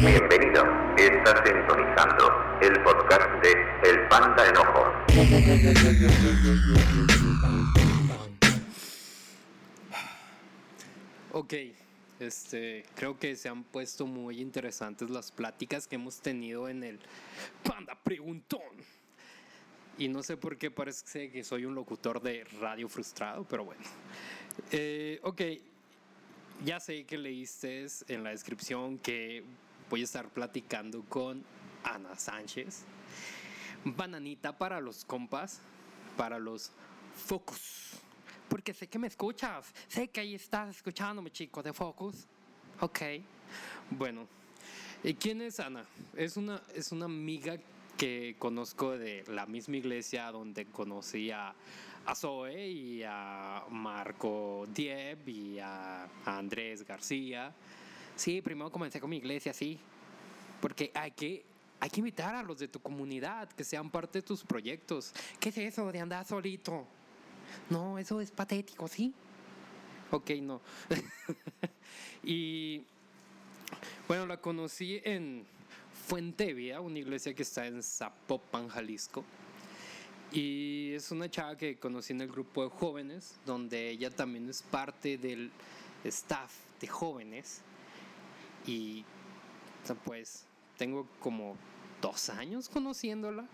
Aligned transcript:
Bienvenido, 0.00 0.64
estás 0.96 1.42
sintonizando 1.46 2.30
el 2.62 2.82
podcast 2.82 3.28
de 3.42 3.52
El 3.90 4.08
Panda 4.08 4.48
Enojo. 4.48 4.82
Ok, 11.32 11.54
este, 12.20 12.84
creo 12.94 13.18
que 13.18 13.36
se 13.36 13.48
han 13.48 13.64
puesto 13.64 14.06
muy 14.06 14.40
interesantes 14.40 15.10
las 15.10 15.30
pláticas 15.30 15.86
que 15.86 15.96
hemos 15.96 16.20
tenido 16.20 16.68
en 16.68 16.82
el 16.82 16.98
Panda 17.62 17.96
Preguntón. 18.02 18.60
Y 19.98 20.08
no 20.08 20.22
sé 20.22 20.36
por 20.36 20.56
qué 20.56 20.70
parece 20.70 21.30
que 21.30 21.44
soy 21.44 21.66
un 21.66 21.74
locutor 21.74 22.22
de 22.22 22.44
radio 22.60 22.88
frustrado, 22.88 23.44
pero 23.44 23.66
bueno. 23.66 23.82
Eh, 24.70 25.20
ok, 25.22 25.42
ya 26.64 26.78
sé 26.78 27.04
que 27.04 27.18
leíste 27.18 27.86
en 28.08 28.22
la 28.22 28.30
descripción 28.30 28.98
que 28.98 29.42
voy 29.90 30.02
a 30.02 30.04
estar 30.04 30.28
platicando 30.28 31.02
con 31.08 31.42
Ana 31.82 32.16
Sánchez. 32.16 32.84
Bananita 33.84 34.56
para 34.56 34.80
los 34.80 35.04
compas, 35.04 35.60
para 36.16 36.38
los 36.38 36.70
focus. 37.26 37.94
Porque 38.48 38.72
sé 38.72 38.86
que 38.86 38.98
me 38.98 39.08
escuchas, 39.08 39.72
sé 39.88 40.08
que 40.08 40.20
ahí 40.20 40.34
estás 40.34 40.76
escuchándome, 40.76 41.30
chico, 41.30 41.62
de 41.62 41.72
focus. 41.72 42.26
Ok, 42.80 43.00
bueno. 43.90 44.28
¿Y 45.02 45.14
quién 45.14 45.42
es 45.42 45.58
Ana? 45.58 45.84
Es 46.16 46.36
una, 46.36 46.62
es 46.74 46.92
una 46.92 47.06
amiga 47.06 47.56
que 47.98 48.36
conozco 48.38 48.96
de 48.96 49.24
la 49.26 49.46
misma 49.46 49.78
iglesia 49.78 50.30
donde 50.30 50.66
conocí 50.66 51.32
a, 51.32 51.54
a 52.06 52.14
Zoe 52.14 52.68
y 52.68 53.02
a 53.04 53.64
Marco 53.70 54.66
Dieb 54.74 55.28
y 55.28 55.58
a, 55.58 56.08
Andrés 56.24 56.84
García. 56.86 57.52
Sí, 58.16 58.40
primero 58.42 58.70
comencé 58.70 59.00
con 59.00 59.10
mi 59.10 59.16
iglesia, 59.16 59.52
sí. 59.52 59.78
Porque 60.60 60.90
hay 60.94 61.12
que, 61.12 61.44
hay 61.80 61.90
que 61.90 62.00
invitar 62.00 62.34
a 62.34 62.42
los 62.42 62.58
de 62.58 62.68
tu 62.68 62.80
comunidad 62.80 63.48
que 63.50 63.64
sean 63.64 63.90
parte 63.90 64.20
de 64.20 64.22
tus 64.22 64.44
proyectos. 64.44 65.12
¿Qué 65.40 65.48
es 65.48 65.58
eso 65.58 65.90
de 65.90 66.00
andar 66.00 66.24
solito? 66.24 66.86
No, 67.70 67.98
eso 67.98 68.20
es 68.20 68.30
patético, 68.30 68.88
¿sí? 68.88 69.12
Ok, 70.10 70.30
no. 70.42 70.60
y 72.22 72.82
bueno, 74.06 74.26
la 74.26 74.36
conocí 74.36 75.00
en 75.04 75.44
Fuente 76.06 76.52
Vía, 76.52 76.80
una 76.80 76.98
iglesia 76.98 77.34
que 77.34 77.42
está 77.42 77.66
en 77.66 77.82
Zapopan, 77.82 78.68
Jalisco. 78.68 79.24
Y 80.32 80.94
es 80.94 81.10
una 81.10 81.30
chava 81.30 81.56
que 81.56 81.76
conocí 81.76 82.14
en 82.14 82.22
el 82.22 82.28
grupo 82.28 82.64
de 82.64 82.70
jóvenes, 82.70 83.38
donde 83.44 83.90
ella 83.90 84.10
también 84.10 84.48
es 84.48 84.62
parte 84.62 85.18
del 85.18 85.50
staff 86.04 86.50
de 86.80 86.86
jóvenes. 86.86 87.60
Y 88.66 89.04
pues 90.04 90.46
tengo 90.78 91.06
como 91.20 91.56
dos 92.00 92.30
años 92.30 92.68
conociéndola. 92.68 93.46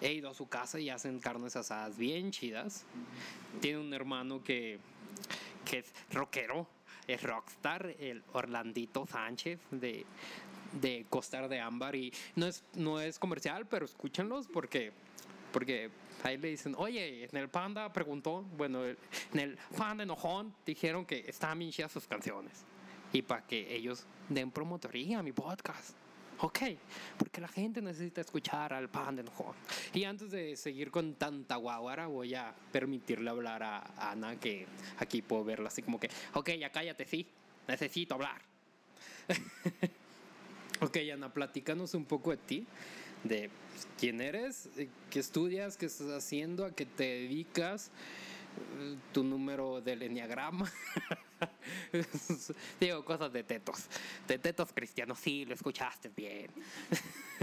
He 0.00 0.12
ido 0.12 0.30
a 0.30 0.34
su 0.34 0.48
casa 0.48 0.78
y 0.78 0.90
hacen 0.90 1.18
carnes 1.18 1.56
asadas 1.56 1.98
bien 1.98 2.30
chidas. 2.30 2.84
Tiene 3.60 3.78
un 3.78 3.92
hermano 3.92 4.44
que, 4.44 4.78
que 5.64 5.78
es 5.78 5.92
rockero, 6.12 6.68
es 7.08 7.22
rockstar, 7.22 7.96
el 7.98 8.22
Orlandito 8.32 9.06
Sánchez 9.06 9.58
de, 9.72 10.06
de 10.80 11.06
Costar 11.10 11.48
de 11.48 11.58
Ámbar. 11.58 11.96
Y 11.96 12.12
no 12.36 12.46
es, 12.46 12.62
no 12.74 13.00
es 13.00 13.18
comercial, 13.18 13.66
pero 13.66 13.84
escúchenlos 13.84 14.46
porque, 14.46 14.92
porque 15.52 15.90
ahí 16.22 16.36
le 16.36 16.48
dicen, 16.48 16.74
oye, 16.76 17.24
en 17.24 17.36
el 17.36 17.48
Panda 17.48 17.92
preguntó, 17.92 18.42
bueno, 18.56 18.84
en 18.84 18.96
el 19.38 19.58
Panda 19.76 20.02
Enojón 20.02 20.54
dijeron 20.64 21.04
que 21.04 21.24
estaban 21.26 21.58
bien 21.58 21.70
chidas 21.70 21.92
sus 21.92 22.06
canciones. 22.06 22.64
Y 23.12 23.22
para 23.22 23.46
que 23.46 23.74
ellos 23.74 24.04
den 24.28 24.50
promotoría 24.50 25.20
a 25.20 25.22
mi 25.22 25.32
podcast. 25.32 25.96
Ok, 26.40 26.60
porque 27.16 27.40
la 27.40 27.48
gente 27.48 27.82
necesita 27.82 28.20
escuchar 28.20 28.72
al 28.72 28.88
pan 28.88 29.16
de 29.16 29.22
enojón. 29.22 29.56
Y 29.92 30.04
antes 30.04 30.30
de 30.30 30.54
seguir 30.56 30.90
con 30.92 31.14
tanta 31.14 31.56
guaguara, 31.56 32.06
voy 32.06 32.34
a 32.34 32.54
permitirle 32.70 33.28
hablar 33.28 33.62
a 33.64 34.10
Ana, 34.10 34.36
que 34.38 34.66
aquí 34.98 35.20
puedo 35.20 35.42
verla 35.42 35.66
así 35.66 35.82
como 35.82 35.98
que, 35.98 36.08
ok, 36.34 36.50
ya 36.50 36.70
cállate, 36.70 37.06
sí, 37.06 37.26
necesito 37.66 38.14
hablar. 38.14 38.40
ok, 40.80 40.96
Ana, 41.12 41.32
platícanos 41.32 41.94
un 41.94 42.04
poco 42.04 42.30
de 42.30 42.36
ti, 42.36 42.66
de 43.24 43.50
quién 43.98 44.20
eres, 44.20 44.68
qué 45.10 45.18
estudias, 45.18 45.76
qué 45.76 45.86
estás 45.86 46.08
haciendo, 46.08 46.64
a 46.64 46.72
qué 46.72 46.86
te 46.86 47.04
dedicas, 47.04 47.90
tu 49.12 49.22
número 49.22 49.80
del 49.80 50.02
enneagrama. 50.02 50.70
Digo 52.80 53.04
cosas 53.04 53.32
de 53.32 53.44
tetos. 53.44 53.86
De 54.26 54.38
tetos 54.38 54.72
cristianos, 54.72 55.18
sí, 55.18 55.44
lo 55.44 55.54
escuchaste 55.54 56.10
bien. 56.14 56.50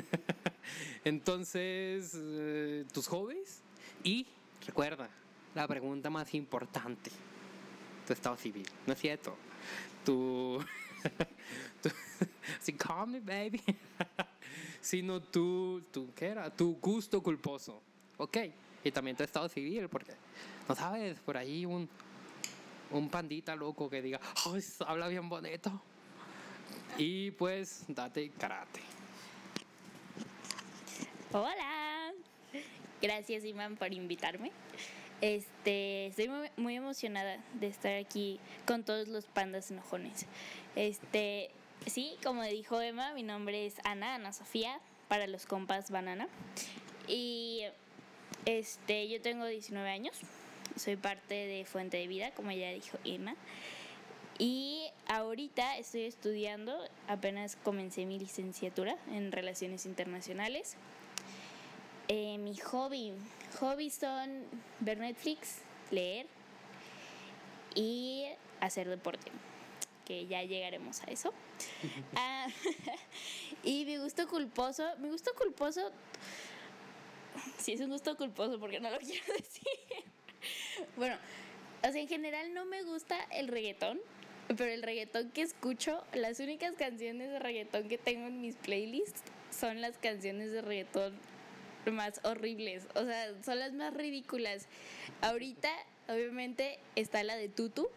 Entonces, 1.03 2.13
eh, 2.15 2.85
tus 2.91 3.07
hobbies 3.07 3.61
y 4.03 4.25
recuerda, 4.65 5.09
la 5.53 5.67
pregunta 5.67 6.09
más 6.09 6.33
importante, 6.33 7.11
tu 8.05 8.13
estado 8.13 8.35
civil, 8.37 8.67
¿no 8.85 8.93
es 8.93 8.99
cierto? 8.99 9.37
Tu... 10.03 10.59
tu 11.81 11.89
sí, 12.61 12.73
call 12.73 13.07
me 13.07 13.19
baby. 13.19 13.61
Sino 14.81 15.21
tu, 15.21 15.81
tu, 15.91 16.13
¿qué 16.13 16.27
era? 16.27 16.49
Tu 16.49 16.75
gusto 16.75 17.21
culposo. 17.21 17.81
Ok. 18.17 18.37
Y 18.83 18.91
también 18.91 19.17
tu 19.17 19.23
estado 19.23 19.49
civil, 19.49 19.89
porque, 19.89 20.13
no 20.69 20.75
sabes, 20.75 21.19
por 21.19 21.37
ahí 21.37 21.65
un, 21.65 21.89
un 22.91 23.09
pandita 23.09 23.55
loco 23.55 23.89
que 23.89 24.01
diga, 24.01 24.19
¡ay, 24.45 24.61
habla 24.85 25.07
bien 25.07 25.27
bonito! 25.27 25.81
Y 26.97 27.31
pues, 27.31 27.85
date 27.87 28.31
karate. 28.37 28.81
Hola. 31.31 32.13
Gracias, 33.01 33.43
Iman, 33.43 33.75
por 33.75 33.91
invitarme. 33.93 34.51
Este, 35.21 36.07
estoy 36.07 36.29
muy, 36.29 36.49
muy, 36.57 36.75
emocionada 36.75 37.37
de 37.53 37.67
estar 37.67 37.93
aquí 37.93 38.39
con 38.65 38.83
todos 38.83 39.07
los 39.07 39.25
pandas 39.25 39.71
enojones. 39.71 40.25
Este, 40.75 41.49
sí, 41.85 42.17
como 42.23 42.43
dijo 42.43 42.81
Emma, 42.81 43.13
mi 43.13 43.23
nombre 43.23 43.65
es 43.65 43.75
Ana, 43.83 44.15
Ana 44.15 44.33
Sofía, 44.33 44.79
para 45.07 45.27
los 45.27 45.45
compas 45.45 45.91
Banana. 45.91 46.27
Y 47.07 47.61
este, 48.45 49.07
yo 49.07 49.21
tengo 49.21 49.45
19 49.45 49.89
años. 49.89 50.15
Soy 50.75 50.95
parte 50.95 51.33
de 51.33 51.65
Fuente 51.65 51.97
de 51.97 52.07
Vida, 52.07 52.31
como 52.31 52.51
ya 52.51 52.71
dijo 52.71 52.97
Emma. 53.03 53.35
Y 54.37 54.89
ahorita 55.07 55.77
estoy 55.77 56.01
estudiando, 56.01 56.77
apenas 57.07 57.55
comencé 57.55 58.05
mi 58.05 58.19
licenciatura 58.19 58.97
en 59.11 59.31
Relaciones 59.31 59.85
Internacionales. 59.85 60.75
Eh, 62.09 62.37
mi 62.37 62.55
hobby, 62.57 63.13
hobbies 63.59 63.95
son 63.95 64.43
ver 64.79 64.97
Netflix, 64.97 65.59
leer 65.89 66.27
y 67.75 68.25
hacer 68.59 68.89
deporte, 68.89 69.31
que 70.05 70.27
ya 70.27 70.43
llegaremos 70.43 71.01
a 71.03 71.05
eso. 71.05 71.33
ah, 72.15 72.47
y 73.63 73.85
mi 73.85 73.97
gusto 73.97 74.27
culposo, 74.27 74.83
mi 74.99 75.09
gusto 75.09 75.31
culposo, 75.35 75.91
sí 77.57 77.73
es 77.73 77.81
un 77.81 77.89
gusto 77.89 78.15
culposo 78.15 78.59
porque 78.59 78.79
no 78.79 78.89
lo 78.89 78.99
quiero 78.99 79.33
decir. 79.33 79.63
bueno, 80.95 81.17
o 81.83 81.91
sea, 81.91 82.01
en 82.01 82.07
general 82.07 82.53
no 82.53 82.65
me 82.65 82.83
gusta 82.83 83.17
el 83.31 83.47
reggaetón, 83.47 83.99
pero 84.47 84.65
el 84.65 84.83
reggaetón 84.83 85.31
que 85.31 85.41
escucho, 85.41 86.03
las 86.13 86.39
únicas 86.39 86.73
canciones 86.75 87.29
de 87.29 87.39
reggaetón 87.39 87.87
que 87.89 87.97
tengo 87.97 88.27
en 88.27 88.41
mis 88.41 88.55
playlists 88.55 89.23
son 89.51 89.81
las 89.81 89.97
canciones 89.97 90.51
de 90.51 90.61
reggaetón 90.61 91.13
más 91.91 92.19
horribles, 92.23 92.87
o 92.95 93.05
sea, 93.05 93.31
son 93.43 93.59
las 93.59 93.73
más 93.73 93.93
ridículas. 93.93 94.67
Ahorita, 95.21 95.69
obviamente, 96.07 96.79
está 96.95 97.23
la 97.23 97.35
de 97.35 97.49
Tutu, 97.49 97.89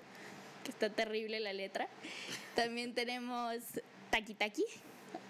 que 0.65 0.71
está 0.71 0.91
terrible 0.91 1.41
la 1.41 1.53
letra. 1.53 1.89
También 2.55 2.95
tenemos 2.95 3.57
Taki 4.11 4.35
Taki, 4.35 4.65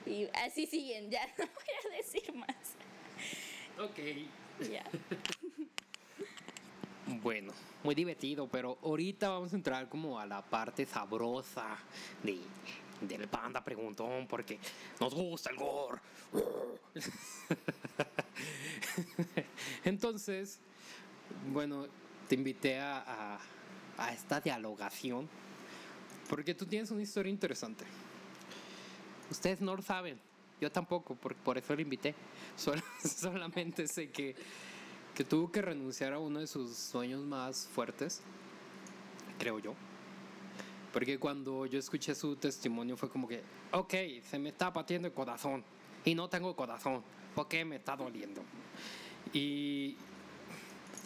y 0.06 0.28
así 0.44 0.66
siguen, 0.66 1.10
ya 1.10 1.26
no 1.38 1.44
voy 1.44 1.92
a 1.92 1.96
decir 1.96 2.32
más. 2.34 2.56
Ok. 3.78 3.98
Ya. 4.70 4.84
Bueno, 7.22 7.52
muy 7.82 7.94
divertido, 7.94 8.48
pero 8.48 8.78
ahorita 8.82 9.30
vamos 9.30 9.52
a 9.52 9.56
entrar 9.56 9.88
como 9.88 10.18
a 10.18 10.26
la 10.26 10.42
parte 10.42 10.84
sabrosa 10.84 11.78
de, 12.22 12.38
del 13.00 13.28
panda 13.28 13.62
preguntón, 13.62 14.26
porque 14.26 14.58
nos 15.00 15.14
gusta 15.14 15.50
el 15.50 15.56
gore. 15.56 16.00
Entonces, 19.84 20.58
bueno, 21.50 21.86
te 22.28 22.34
invité 22.34 22.78
a, 22.78 23.04
a, 23.06 23.38
a, 23.98 24.12
esta 24.12 24.40
dialogación, 24.40 25.28
porque 26.28 26.54
tú 26.54 26.64
tienes 26.66 26.90
una 26.90 27.02
historia 27.02 27.30
interesante. 27.30 27.84
Ustedes 29.30 29.60
no 29.60 29.76
lo 29.76 29.82
saben, 29.82 30.18
yo 30.60 30.72
tampoco, 30.72 31.14
por, 31.14 31.34
por 31.34 31.58
eso 31.58 31.74
lo 31.74 31.82
invité. 31.82 32.14
Sol, 32.56 32.82
solamente 33.02 33.86
sé 33.86 34.10
que 34.10 34.34
que 35.18 35.24
tuvo 35.24 35.50
que 35.50 35.60
renunciar 35.60 36.12
a 36.12 36.20
uno 36.20 36.38
de 36.38 36.46
sus 36.46 36.76
sueños 36.76 37.24
más 37.24 37.66
fuertes, 37.74 38.20
creo 39.36 39.58
yo. 39.58 39.74
Porque 40.92 41.18
cuando 41.18 41.66
yo 41.66 41.76
escuché 41.76 42.14
su 42.14 42.36
testimonio 42.36 42.96
fue 42.96 43.10
como 43.10 43.26
que, 43.26 43.42
ok, 43.72 43.94
se 44.22 44.38
me 44.38 44.50
está 44.50 44.72
partiendo 44.72 45.08
el 45.08 45.14
corazón 45.14 45.64
y 46.04 46.14
no 46.14 46.28
tengo 46.28 46.54
corazón, 46.54 47.02
¿por 47.34 47.48
qué 47.48 47.64
me 47.64 47.74
está 47.74 47.96
doliendo? 47.96 48.42
Y 49.32 49.96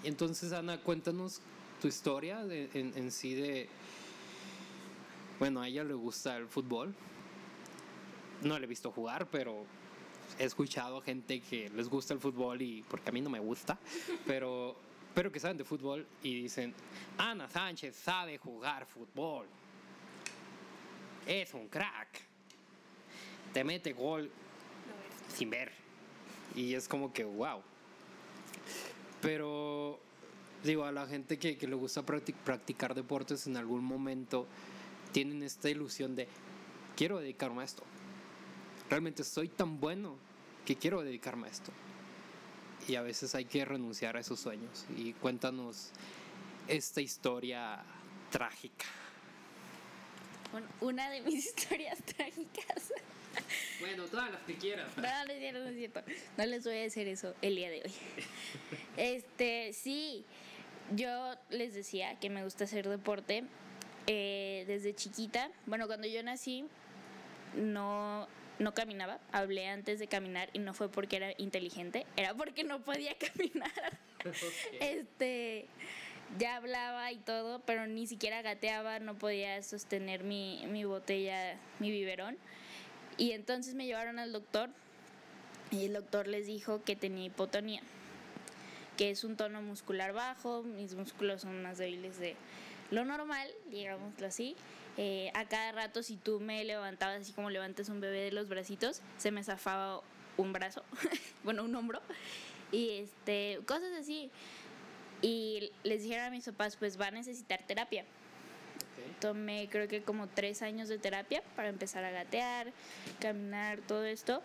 entonces, 0.04 0.52
Ana, 0.52 0.76
cuéntanos 0.76 1.40
tu 1.82 1.88
historia 1.88 2.40
en, 2.42 2.92
en 2.94 3.10
sí 3.10 3.34
de, 3.34 3.68
bueno, 5.40 5.60
a 5.60 5.66
ella 5.66 5.82
le 5.82 5.94
gusta 5.94 6.36
el 6.36 6.46
fútbol. 6.46 6.94
No 8.42 8.56
le 8.56 8.66
he 8.66 8.68
visto 8.68 8.92
jugar, 8.92 9.26
pero 9.26 9.64
he 10.38 10.44
escuchado 10.44 11.00
gente 11.00 11.40
que 11.40 11.68
les 11.70 11.88
gusta 11.88 12.14
el 12.14 12.20
fútbol 12.20 12.62
y 12.62 12.84
porque 12.88 13.10
a 13.10 13.12
mí 13.12 13.20
no 13.20 13.30
me 13.30 13.40
gusta, 13.40 13.76
pero, 14.28 14.76
pero 15.12 15.32
que 15.32 15.40
saben 15.40 15.56
de 15.56 15.64
fútbol 15.64 16.06
y 16.22 16.42
dicen, 16.42 16.72
Ana 17.18 17.48
Sánchez 17.48 17.96
sabe 17.96 18.38
jugar 18.38 18.86
fútbol. 18.86 19.46
Es 21.26 21.52
un 21.52 21.66
crack. 21.66 22.20
Te 23.52 23.64
mete 23.64 23.92
gol 23.92 24.30
sin 25.34 25.50
ver. 25.50 25.72
Y 26.54 26.74
es 26.74 26.86
como 26.86 27.12
que, 27.12 27.24
wow. 27.24 27.60
Pero 29.20 29.71
digo, 30.64 30.84
a 30.84 30.92
la 30.92 31.06
gente 31.06 31.38
que, 31.38 31.56
que 31.56 31.66
le 31.66 31.74
gusta 31.74 32.02
practicar 32.04 32.94
deportes 32.94 33.46
en 33.46 33.56
algún 33.56 33.84
momento 33.84 34.46
tienen 35.12 35.42
esta 35.42 35.68
ilusión 35.68 36.14
de, 36.14 36.28
quiero 36.96 37.18
dedicarme 37.18 37.62
a 37.62 37.64
esto 37.64 37.82
realmente 38.92 39.24
soy 39.24 39.48
tan 39.48 39.80
bueno 39.80 40.18
que 40.66 40.76
quiero 40.76 41.02
dedicarme 41.02 41.48
a 41.48 41.50
esto. 41.50 41.72
Y 42.86 42.96
a 42.96 43.00
veces 43.00 43.34
hay 43.34 43.46
que 43.46 43.64
renunciar 43.64 44.18
a 44.18 44.20
esos 44.20 44.38
sueños. 44.38 44.84
Y 44.98 45.14
cuéntanos 45.14 45.92
esta 46.68 47.00
historia 47.00 47.82
trágica. 48.30 48.84
Bueno, 50.50 50.66
una 50.82 51.08
de 51.08 51.22
mis 51.22 51.46
historias 51.46 52.02
trágicas. 52.02 52.92
Bueno, 53.80 54.04
todas 54.04 54.30
las 54.30 54.42
que 54.42 54.56
quieras. 54.56 54.94
No, 54.94 55.02
no 55.02 55.32
es 55.32 55.38
cierto, 55.38 55.60
no 55.60 55.68
es 55.70 55.76
cierto. 55.76 56.02
No 56.36 56.44
les 56.44 56.64
voy 56.64 56.76
a 56.76 56.80
decir 56.82 57.08
eso 57.08 57.34
el 57.40 57.56
día 57.56 57.70
de 57.70 57.82
hoy. 57.82 57.92
Este, 58.98 59.72
sí, 59.72 60.22
yo 60.94 61.34
les 61.50 61.74
decía 61.74 62.18
que 62.18 62.30
me 62.30 62.44
gusta 62.44 62.64
hacer 62.64 62.88
deporte 62.88 63.44
eh, 64.06 64.64
desde 64.66 64.94
chiquita. 64.94 65.50
Bueno, 65.66 65.86
cuando 65.86 66.06
yo 66.06 66.22
nací, 66.22 66.64
no 67.54 68.28
no 68.58 68.74
caminaba, 68.74 69.18
hablé 69.32 69.68
antes 69.68 69.98
de 69.98 70.06
caminar 70.06 70.48
y 70.52 70.58
no 70.58 70.72
fue 70.74 70.88
porque 70.88 71.16
era 71.16 71.32
inteligente, 71.38 72.06
era 72.16 72.34
porque 72.34 72.64
no 72.64 72.80
podía 72.80 73.14
caminar. 73.34 73.98
Este, 74.80 75.66
ya 76.38 76.56
hablaba 76.56 77.10
y 77.12 77.18
todo, 77.18 77.60
pero 77.60 77.86
ni 77.86 78.06
siquiera 78.06 78.42
gateaba, 78.42 78.98
no 79.00 79.16
podía 79.16 79.62
sostener 79.62 80.22
mi, 80.22 80.64
mi 80.68 80.84
botella, 80.84 81.56
mi 81.78 81.90
biberón. 81.90 82.38
Y 83.18 83.32
entonces 83.32 83.74
me 83.74 83.84
llevaron 83.86 84.18
al 84.18 84.32
doctor 84.32 84.70
y 85.70 85.86
el 85.86 85.94
doctor 85.94 86.28
les 86.28 86.46
dijo 86.46 86.82
que 86.84 86.96
tenía 86.96 87.26
hipotonía, 87.26 87.82
que 89.02 89.10
es 89.10 89.24
un 89.24 89.36
tono 89.36 89.60
muscular 89.60 90.12
bajo, 90.12 90.62
mis 90.62 90.94
músculos 90.94 91.40
son 91.40 91.60
más 91.60 91.78
débiles 91.78 92.20
de 92.20 92.36
lo 92.92 93.04
normal, 93.04 93.48
digámoslo 93.68 94.28
así. 94.28 94.54
Eh, 94.96 95.32
a 95.34 95.44
cada 95.44 95.72
rato 95.72 96.04
si 96.04 96.16
tú 96.16 96.38
me 96.38 96.62
levantabas 96.62 97.22
así 97.22 97.32
como 97.32 97.50
levantas 97.50 97.88
un 97.88 98.00
bebé 98.00 98.20
de 98.20 98.30
los 98.30 98.48
bracitos, 98.48 99.02
se 99.18 99.32
me 99.32 99.42
zafaba 99.42 100.02
un 100.36 100.52
brazo, 100.52 100.84
bueno, 101.42 101.64
un 101.64 101.74
hombro, 101.74 102.00
y 102.70 102.90
este, 102.90 103.58
cosas 103.66 103.92
así. 103.98 104.30
Y 105.20 105.72
les 105.82 106.04
dijeron 106.04 106.26
a 106.26 106.30
mis 106.30 106.44
papás, 106.44 106.76
pues 106.76 107.00
va 107.00 107.08
a 107.08 107.10
necesitar 107.10 107.60
terapia. 107.66 108.04
Tomé 109.18 109.68
creo 109.68 109.88
que 109.88 110.04
como 110.04 110.28
tres 110.28 110.62
años 110.62 110.88
de 110.88 110.98
terapia 110.98 111.42
para 111.56 111.70
empezar 111.70 112.04
a 112.04 112.12
gatear, 112.12 112.72
caminar, 113.18 113.80
todo 113.80 114.04
esto. 114.04 114.42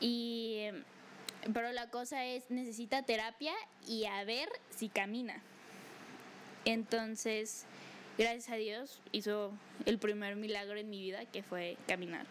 Y, 0.00 0.66
pero 1.52 1.72
la 1.72 1.88
cosa 1.90 2.24
es, 2.24 2.50
necesita 2.50 3.02
terapia 3.02 3.52
y 3.86 4.04
a 4.04 4.24
ver 4.24 4.48
si 4.70 4.88
camina. 4.88 5.42
Entonces, 6.64 7.64
gracias 8.18 8.50
a 8.50 8.56
Dios, 8.56 9.00
hizo 9.12 9.52
el 9.86 9.98
primer 9.98 10.36
milagro 10.36 10.78
en 10.78 10.90
mi 10.90 11.00
vida, 11.00 11.24
que 11.26 11.42
fue 11.42 11.76
caminar. 11.86 12.26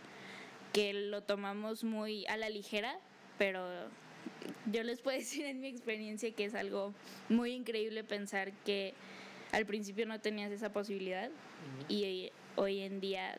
Que 0.73 0.93
lo 0.93 1.21
tomamos 1.21 1.83
muy 1.83 2.25
a 2.27 2.37
la 2.37 2.49
ligera, 2.49 2.99
pero 3.37 3.65
yo 4.71 4.83
les 4.83 5.01
puedo 5.01 5.17
decir 5.17 5.45
en 5.45 5.61
mi 5.61 5.67
experiencia 5.67 6.31
que 6.31 6.45
es 6.45 6.55
algo 6.55 6.93
muy 7.29 7.51
increíble 7.51 8.03
pensar 8.03 8.51
que 8.65 8.93
al 9.51 9.65
principio 9.65 10.05
no 10.05 10.19
tenías 10.19 10.51
esa 10.51 10.71
posibilidad 10.71 11.29
y 11.87 12.31
hoy 12.55 12.81
en 12.81 12.99
día 12.99 13.37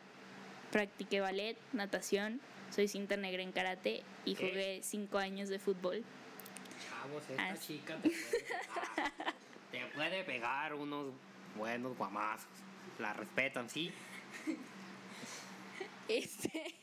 practiqué 0.71 1.19
ballet, 1.19 1.55
natación, 1.71 2.41
soy 2.71 2.87
cinta 2.87 3.17
negra 3.17 3.43
en 3.43 3.51
karate 3.51 4.03
y 4.25 4.35
jugué 4.35 4.79
cinco 4.83 5.17
años 5.17 5.49
de 5.49 5.59
fútbol. 5.59 6.03
Chavos, 6.87 7.23
esta 7.29 7.59
chica 7.59 7.97
te 9.71 9.85
puede 9.95 10.23
pegar 10.23 10.73
unos 10.73 11.13
buenos 11.57 11.97
guamazos. 11.97 12.47
La 12.99 13.13
respetan, 13.13 13.69
sí. 13.69 13.91
Este, 16.07 16.73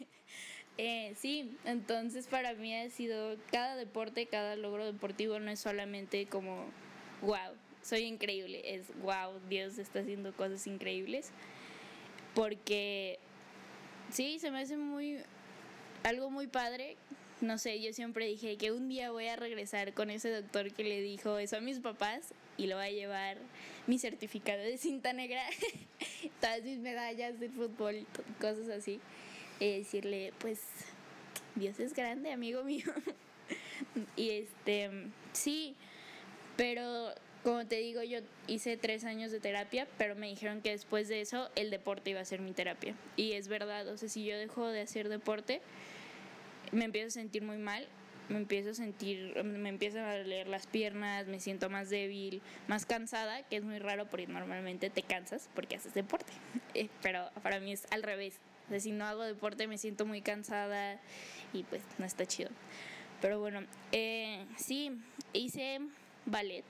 eh, 0.78 1.14
sí, 1.16 1.56
entonces 1.64 2.26
para 2.28 2.54
mí 2.54 2.74
ha 2.74 2.88
sido 2.90 3.36
cada 3.50 3.74
deporte, 3.74 4.26
cada 4.26 4.54
logro 4.54 4.84
deportivo 4.84 5.40
no 5.40 5.50
es 5.50 5.58
solamente 5.58 6.26
como, 6.26 6.66
wow, 7.22 7.54
soy 7.82 8.02
increíble, 8.02 8.74
es 8.74 8.86
wow, 9.00 9.40
Dios 9.48 9.78
está 9.78 10.00
haciendo 10.00 10.32
cosas 10.32 10.66
increíbles. 10.66 11.32
Porque 12.34 13.18
sí, 14.10 14.38
se 14.38 14.50
me 14.50 14.60
hace 14.60 14.76
muy, 14.76 15.20
algo 16.02 16.30
muy 16.30 16.46
padre 16.46 16.96
no 17.40 17.58
sé, 17.58 17.80
yo 17.82 17.92
siempre 17.92 18.26
dije 18.26 18.56
que 18.56 18.72
un 18.72 18.88
día 18.88 19.10
voy 19.10 19.28
a 19.28 19.36
regresar 19.36 19.92
con 19.92 20.08
ese 20.08 20.30
doctor 20.30 20.72
que 20.72 20.84
le 20.84 21.02
dijo 21.02 21.36
eso 21.36 21.58
a 21.58 21.60
mis 21.60 21.80
papás 21.80 22.32
y 22.56 22.66
lo 22.66 22.76
voy 22.76 22.86
a 22.86 22.90
llevar 22.90 23.36
mi 23.86 23.98
certificado 23.98 24.62
de 24.62 24.78
cinta 24.78 25.12
negra, 25.12 25.42
todas 26.40 26.62
mis 26.62 26.78
medallas 26.78 27.38
del 27.38 27.50
fútbol, 27.50 28.06
cosas 28.40 28.70
así. 28.70 29.00
Y 29.60 29.78
decirle, 29.78 30.32
pues, 30.38 30.60
Dios 31.54 31.78
es 31.78 31.92
grande, 31.92 32.32
amigo 32.32 32.64
mío. 32.64 32.86
y 34.16 34.30
este, 34.30 34.90
sí, 35.32 35.76
pero 36.56 37.14
como 37.46 37.64
te 37.64 37.76
digo, 37.76 38.02
yo 38.02 38.18
hice 38.48 38.76
tres 38.76 39.04
años 39.04 39.30
de 39.30 39.38
terapia, 39.38 39.86
pero 39.98 40.16
me 40.16 40.26
dijeron 40.26 40.62
que 40.62 40.70
después 40.70 41.06
de 41.06 41.20
eso 41.20 41.48
el 41.54 41.70
deporte 41.70 42.10
iba 42.10 42.18
a 42.18 42.24
ser 42.24 42.40
mi 42.40 42.50
terapia. 42.50 42.96
Y 43.14 43.34
es 43.34 43.46
verdad, 43.46 43.86
o 43.86 43.96
sea, 43.96 44.08
si 44.08 44.24
yo 44.24 44.36
dejo 44.36 44.66
de 44.66 44.80
hacer 44.80 45.08
deporte, 45.08 45.62
me 46.72 46.86
empiezo 46.86 47.06
a 47.06 47.10
sentir 47.10 47.42
muy 47.42 47.56
mal, 47.56 47.86
me 48.28 48.38
empiezo 48.38 48.70
a 48.70 48.74
sentir, 48.74 49.44
me 49.44 49.68
empiezan 49.68 50.06
a 50.06 50.18
doler 50.18 50.48
las 50.48 50.66
piernas, 50.66 51.28
me 51.28 51.38
siento 51.38 51.70
más 51.70 51.88
débil, 51.88 52.42
más 52.66 52.84
cansada, 52.84 53.44
que 53.44 53.58
es 53.58 53.62
muy 53.62 53.78
raro 53.78 54.06
porque 54.06 54.26
normalmente 54.26 54.90
te 54.90 55.04
cansas 55.04 55.48
porque 55.54 55.76
haces 55.76 55.94
deporte, 55.94 56.32
eh, 56.74 56.88
pero 57.00 57.30
para 57.44 57.60
mí 57.60 57.70
es 57.70 57.86
al 57.92 58.02
revés. 58.02 58.40
O 58.66 58.70
sea, 58.70 58.80
si 58.80 58.90
no 58.90 59.04
hago 59.04 59.22
deporte 59.22 59.68
me 59.68 59.78
siento 59.78 60.04
muy 60.04 60.20
cansada 60.20 61.00
y 61.52 61.62
pues 61.62 61.80
no 61.98 62.06
está 62.06 62.26
chido. 62.26 62.50
Pero 63.20 63.38
bueno, 63.38 63.60
eh, 63.92 64.44
sí, 64.56 64.90
hice 65.32 65.78
ballet, 66.24 66.64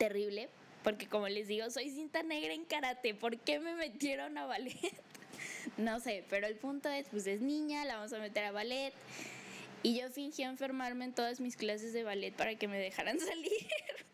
terrible, 0.00 0.48
porque 0.82 1.06
como 1.06 1.28
les 1.28 1.46
digo, 1.46 1.68
soy 1.68 1.90
cinta 1.90 2.22
negra 2.22 2.54
en 2.54 2.64
karate, 2.64 3.14
¿por 3.14 3.38
qué 3.38 3.60
me 3.60 3.74
metieron 3.74 4.38
a 4.38 4.46
ballet? 4.46 4.74
no 5.76 6.00
sé, 6.00 6.24
pero 6.30 6.46
el 6.46 6.56
punto 6.56 6.88
es, 6.88 7.06
pues 7.10 7.26
es 7.26 7.42
niña, 7.42 7.84
la 7.84 7.96
vamos 7.96 8.12
a 8.14 8.18
meter 8.18 8.44
a 8.44 8.50
ballet. 8.50 8.94
Y 9.82 9.98
yo 9.98 10.08
fingí 10.08 10.42
enfermarme 10.42 11.04
en 11.04 11.12
todas 11.14 11.40
mis 11.40 11.56
clases 11.56 11.92
de 11.92 12.02
ballet 12.02 12.32
para 12.34 12.54
que 12.54 12.66
me 12.66 12.78
dejaran 12.78 13.20
salir, 13.20 13.52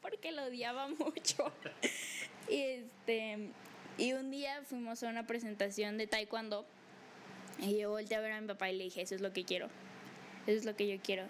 porque 0.03 0.33
lo 0.33 0.45
odiaba 0.45 0.89
mucho. 0.89 1.53
Y 2.49 2.61
este 2.61 3.51
y 3.99 4.13
un 4.13 4.31
día 4.31 4.63
fuimos 4.63 5.03
a 5.03 5.09
una 5.09 5.27
presentación 5.27 5.99
de 5.99 6.07
taekwondo 6.07 6.65
y 7.59 7.77
yo 7.77 7.91
volteé 7.91 8.17
a 8.17 8.21
ver 8.21 8.31
a 8.31 8.41
mi 8.41 8.47
papá 8.47 8.71
y 8.71 8.79
le 8.79 8.85
dije, 8.85 9.03
eso 9.03 9.17
es 9.17 9.21
lo 9.21 9.33
que 9.33 9.45
quiero. 9.45 9.67
Eso 10.47 10.59
es 10.59 10.65
lo 10.65 10.77
que 10.77 10.87
yo 10.87 11.03
quiero. 11.03 11.25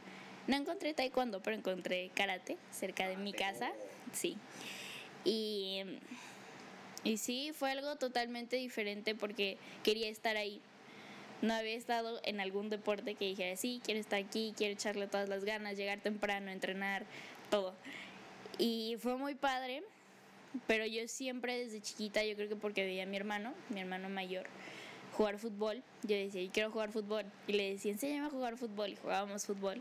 No 0.46 0.56
encontré 0.56 0.92
taekwondo, 0.92 1.40
pero 1.42 1.56
encontré 1.56 2.10
karate 2.14 2.58
cerca 2.70 3.08
de 3.08 3.16
mi 3.16 3.32
casa. 3.32 3.72
Sí. 4.12 4.36
Y 5.25 5.82
y 7.06 7.18
sí, 7.18 7.52
fue 7.54 7.70
algo 7.70 7.94
totalmente 7.94 8.56
diferente 8.56 9.14
porque 9.14 9.58
quería 9.84 10.08
estar 10.08 10.36
ahí. 10.36 10.60
No 11.40 11.54
había 11.54 11.76
estado 11.76 12.20
en 12.25 12.40
algún 12.40 12.68
deporte 12.68 13.14
que 13.14 13.26
dijera, 13.26 13.56
sí, 13.56 13.80
quiero 13.84 14.00
estar 14.00 14.18
aquí, 14.18 14.54
quiero 14.56 14.72
echarle 14.72 15.06
todas 15.06 15.28
las 15.28 15.44
ganas, 15.44 15.76
llegar 15.76 16.00
temprano, 16.00 16.50
entrenar, 16.50 17.06
todo. 17.48 17.75
Y 18.58 18.96
fue 18.98 19.16
muy 19.18 19.36
padre, 19.36 19.84
pero 20.66 20.84
yo 20.84 21.06
siempre 21.06 21.56
desde 21.56 21.80
chiquita, 21.80 22.25
yo 22.25 22.34
creo 22.34 22.48
que 22.48 22.56
porque 22.56 22.84
veía 22.84 23.04
a 23.04 23.06
mi 23.06 23.16
hermano, 23.16 23.54
mi 23.68 23.78
hermano 23.78 24.08
mayor, 24.08 24.48
jugar 25.12 25.38
fútbol, 25.38 25.84
yo 26.02 26.16
decía, 26.16 26.50
quiero 26.52 26.72
jugar 26.72 26.90
fútbol. 26.90 27.25
Y 27.46 27.52
le 27.52 27.70
decía, 27.70 27.92
enséñame 27.92 28.26
a 28.26 28.30
jugar 28.30 28.56
fútbol, 28.56 28.90
y 28.90 28.96
jugábamos 28.96 29.46
fútbol. 29.46 29.80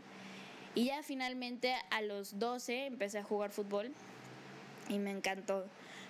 Y 0.76 0.84
ya 0.84 1.02
finalmente 1.02 1.74
a 1.90 2.02
los 2.02 2.38
12 2.38 2.86
empecé 2.86 3.18
a 3.18 3.24
jugar 3.24 3.50
fútbol 3.50 3.90
y 4.88 4.98
me 4.98 5.10
encantó 5.10 5.66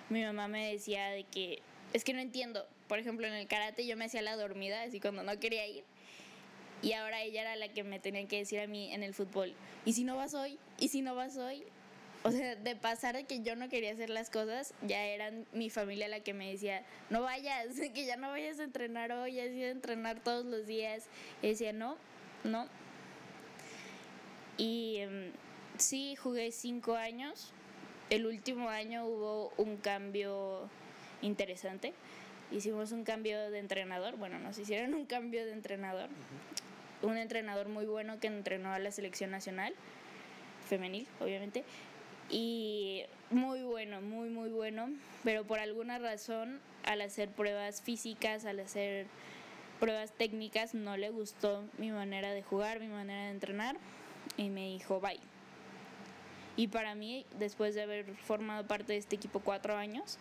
mi 0.09 0.23
mamá 0.23 0.47
me 0.47 0.71
decía 0.71 1.09
de 1.09 1.23
que 1.23 1.59
es 1.93 2.03
que 2.03 2.13
no 2.13 2.19
entiendo. 2.19 2.65
Por 2.87 2.99
ejemplo, 2.99 3.27
en 3.27 3.33
el 3.33 3.47
karate 3.47 3.85
yo 3.85 3.97
me 3.97 4.05
hacía 4.05 4.21
la 4.21 4.35
dormida, 4.35 4.83
así 4.83 4.99
cuando 4.99 5.23
no 5.23 5.39
quería 5.39 5.67
ir. 5.67 5.83
Y 6.81 6.93
ahora 6.93 7.21
ella 7.21 7.41
era 7.41 7.55
la 7.55 7.69
que 7.69 7.83
me 7.83 7.99
tenía 7.99 8.25
que 8.27 8.37
decir 8.37 8.59
a 8.59 8.67
mí 8.67 8.93
en 8.93 9.03
el 9.03 9.13
fútbol, 9.13 9.53
¿y 9.83 9.93
si 9.93 10.03
no 10.03 10.15
vas 10.15 10.33
hoy? 10.33 10.59
¿Y 10.77 10.89
si 10.89 11.01
no 11.01 11.15
vas 11.15 11.37
hoy? 11.37 11.63
O 12.23 12.31
sea, 12.31 12.55
de 12.55 12.75
pasar 12.75 13.15
de 13.15 13.23
que 13.25 13.41
yo 13.41 13.55
no 13.55 13.67
quería 13.67 13.91
hacer 13.91 14.09
las 14.09 14.29
cosas, 14.29 14.73
ya 14.81 15.03
era 15.05 15.31
mi 15.53 15.69
familia 15.69 16.07
la 16.07 16.19
que 16.19 16.33
me 16.33 16.51
decía, 16.51 16.83
no 17.09 17.21
vayas, 17.21 17.67
que 17.93 18.05
ya 18.05 18.15
no 18.15 18.29
vayas 18.29 18.59
a 18.59 18.63
entrenar 18.63 19.11
hoy, 19.11 19.39
has 19.39 19.49
ido 19.49 19.67
a 19.67 19.71
entrenar 19.71 20.19
todos 20.19 20.45
los 20.45 20.67
días. 20.67 21.07
Y 21.41 21.47
decía, 21.47 21.73
no, 21.73 21.97
no. 22.43 22.67
Y 24.57 24.97
em, 24.97 25.31
sí, 25.77 26.15
jugué 26.15 26.51
cinco 26.51 26.95
años. 26.95 27.53
El 28.09 28.25
último 28.25 28.69
año 28.69 29.05
hubo 29.05 29.51
un 29.57 29.75
cambio 29.75 30.69
interesante. 31.21 31.93
Hicimos 32.51 32.93
un 32.93 33.03
cambio 33.03 33.51
de 33.51 33.59
entrenador, 33.59 34.15
bueno, 34.15 34.39
nos 34.39 34.57
hicieron 34.57 34.93
un 34.93 35.05
cambio 35.05 35.45
de 35.45 35.51
entrenador. 35.51 36.09
Un 37.01 37.17
entrenador 37.17 37.67
muy 37.67 37.85
bueno 37.85 38.17
que 38.21 38.27
entrenó 38.27 38.71
a 38.71 38.79
la 38.79 38.91
selección 38.91 39.29
nacional, 39.29 39.73
femenil, 40.69 41.05
obviamente. 41.19 41.65
Y 42.29 43.03
muy 43.29 43.61
bueno, 43.63 44.01
muy, 44.01 44.29
muy 44.29 44.49
bueno. 44.49 44.89
Pero 45.25 45.43
por 45.43 45.59
alguna 45.59 45.99
razón, 45.99 46.61
al 46.85 47.01
hacer 47.01 47.27
pruebas 47.27 47.81
físicas, 47.81 48.45
al 48.45 48.61
hacer 48.61 49.07
pruebas 49.81 50.13
técnicas, 50.13 50.73
no 50.73 50.95
le 50.95 51.09
gustó 51.09 51.65
mi 51.77 51.91
manera 51.91 52.31
de 52.31 52.41
jugar, 52.41 52.79
mi 52.79 52.87
manera 52.87 53.25
de 53.25 53.31
entrenar. 53.31 53.75
Y 54.37 54.49
me 54.49 54.67
dijo, 54.67 55.01
bye. 55.01 55.19
Y 56.57 56.67
para 56.67 56.95
mí, 56.95 57.25
después 57.39 57.75
de 57.75 57.83
haber 57.83 58.15
formado 58.15 58.67
parte 58.67 58.93
de 58.93 58.99
este 58.99 59.15
equipo 59.15 59.39
cuatro 59.39 59.77
años, 59.77 60.17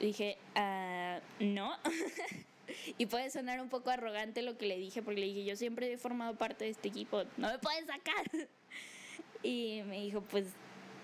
dije, 0.00 0.36
ah, 0.56 1.20
no. 1.38 1.72
y 2.98 3.06
puede 3.06 3.30
sonar 3.30 3.60
un 3.60 3.68
poco 3.68 3.90
arrogante 3.90 4.42
lo 4.42 4.58
que 4.58 4.66
le 4.66 4.76
dije, 4.78 5.00
porque 5.00 5.20
le 5.20 5.26
dije, 5.26 5.44
yo 5.44 5.56
siempre 5.56 5.92
he 5.92 5.96
formado 5.96 6.34
parte 6.34 6.64
de 6.64 6.72
este 6.72 6.88
equipo, 6.88 7.22
no 7.36 7.48
me 7.50 7.58
puedes 7.60 7.86
sacar. 7.86 8.24
y 9.44 9.82
me 9.86 10.00
dijo, 10.00 10.22
pues 10.22 10.48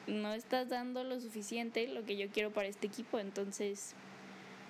no 0.08 0.34
estás 0.34 0.68
dando 0.68 1.04
lo 1.04 1.20
suficiente, 1.20 1.86
lo 1.86 2.04
que 2.04 2.16
yo 2.16 2.28
quiero 2.30 2.50
para 2.50 2.66
este 2.66 2.88
equipo, 2.88 3.20
entonces 3.20 3.94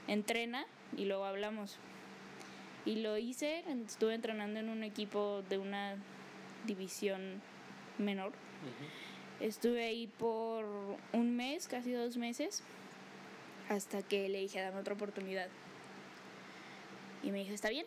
entrena 0.08 0.66
y 0.96 1.06
luego 1.06 1.24
hablamos. 1.24 1.78
Y 2.84 2.96
lo 2.96 3.16
hice, 3.18 3.64
estuve 3.86 4.14
entrenando 4.14 4.60
en 4.60 4.68
un 4.68 4.82
equipo 4.82 5.42
de 5.48 5.58
una 5.58 5.96
división 6.66 7.40
menor. 7.98 8.32
Estuve 9.40 9.84
ahí 9.84 10.08
por 10.08 10.64
un 11.12 11.36
mes, 11.36 11.68
casi 11.68 11.92
dos 11.92 12.16
meses, 12.16 12.62
hasta 13.68 14.02
que 14.02 14.28
le 14.28 14.40
dije, 14.40 14.60
dame 14.60 14.80
otra 14.80 14.94
oportunidad. 14.94 15.48
Y 17.22 17.30
me 17.30 17.38
dijo, 17.38 17.54
está 17.54 17.68
bien. 17.68 17.86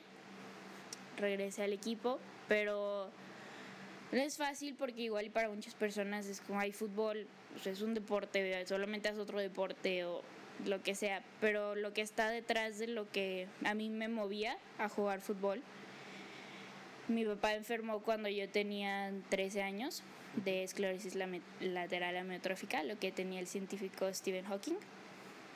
Regresé 1.17 1.63
al 1.63 1.73
equipo, 1.73 2.19
pero 2.47 3.09
no 4.11 4.19
es 4.19 4.37
fácil 4.37 4.75
porque 4.75 5.01
igual 5.01 5.29
para 5.29 5.49
muchas 5.49 5.75
personas 5.75 6.25
es 6.25 6.39
como 6.39 6.59
hay 6.59 6.71
fútbol, 6.71 7.27
pues, 7.51 7.67
es 7.67 7.81
un 7.81 7.93
deporte, 7.93 8.65
solamente 8.65 9.09
haz 9.09 9.17
otro 9.17 9.39
deporte 9.39 10.05
o 10.05 10.21
lo 10.65 10.81
que 10.83 10.95
sea, 10.95 11.21
pero 11.41 11.75
lo 11.75 11.93
que 11.93 12.01
está 12.01 12.29
detrás 12.29 12.77
de 12.77 12.87
lo 12.87 13.09
que 13.11 13.47
a 13.65 13.73
mí 13.73 13.89
me 13.89 14.07
movía 14.07 14.57
a 14.77 14.87
jugar 14.87 15.19
fútbol. 15.19 15.61
Mi 17.07 17.25
papá 17.25 17.55
enfermó 17.55 17.99
cuando 17.99 18.29
yo 18.29 18.47
tenía 18.47 19.11
13 19.29 19.63
años 19.63 20.03
de 20.35 20.63
esclerosis 20.63 21.15
lateral 21.59 22.17
amiotrófica, 22.17 22.83
lo 22.83 22.97
que 22.97 23.11
tenía 23.11 23.39
el 23.39 23.47
científico 23.47 24.11
Stephen 24.13 24.45
Hawking. 24.45 24.75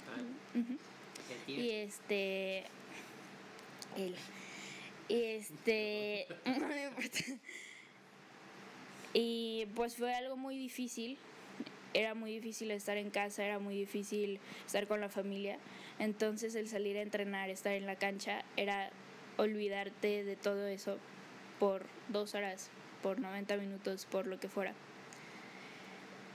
Ah. 0.08 0.62
Y 1.48 1.70
este. 1.72 2.64
Él. 3.98 4.16
Y 5.08 5.24
este. 5.24 6.28
y 9.14 9.68
pues 9.76 9.96
fue 9.96 10.14
algo 10.14 10.36
muy 10.36 10.58
difícil. 10.58 11.18
Era 11.94 12.14
muy 12.14 12.34
difícil 12.34 12.72
estar 12.72 12.98
en 12.98 13.10
casa, 13.10 13.46
era 13.46 13.58
muy 13.58 13.76
difícil 13.76 14.40
estar 14.66 14.86
con 14.86 15.00
la 15.00 15.08
familia. 15.08 15.58
Entonces 15.98 16.54
el 16.56 16.68
salir 16.68 16.98
a 16.98 17.02
entrenar, 17.02 17.50
estar 17.50 17.72
en 17.72 17.86
la 17.86 17.96
cancha, 17.96 18.44
era 18.58 18.90
olvidarte 19.38 20.26
de 20.26 20.36
todo 20.36 20.68
eso 20.68 20.98
por 21.58 21.86
dos 22.10 22.36
horas 22.36 22.70
por 23.06 23.20
90 23.20 23.58
minutos, 23.58 24.08
por 24.10 24.26
lo 24.26 24.40
que 24.40 24.50
fuera. 24.50 24.74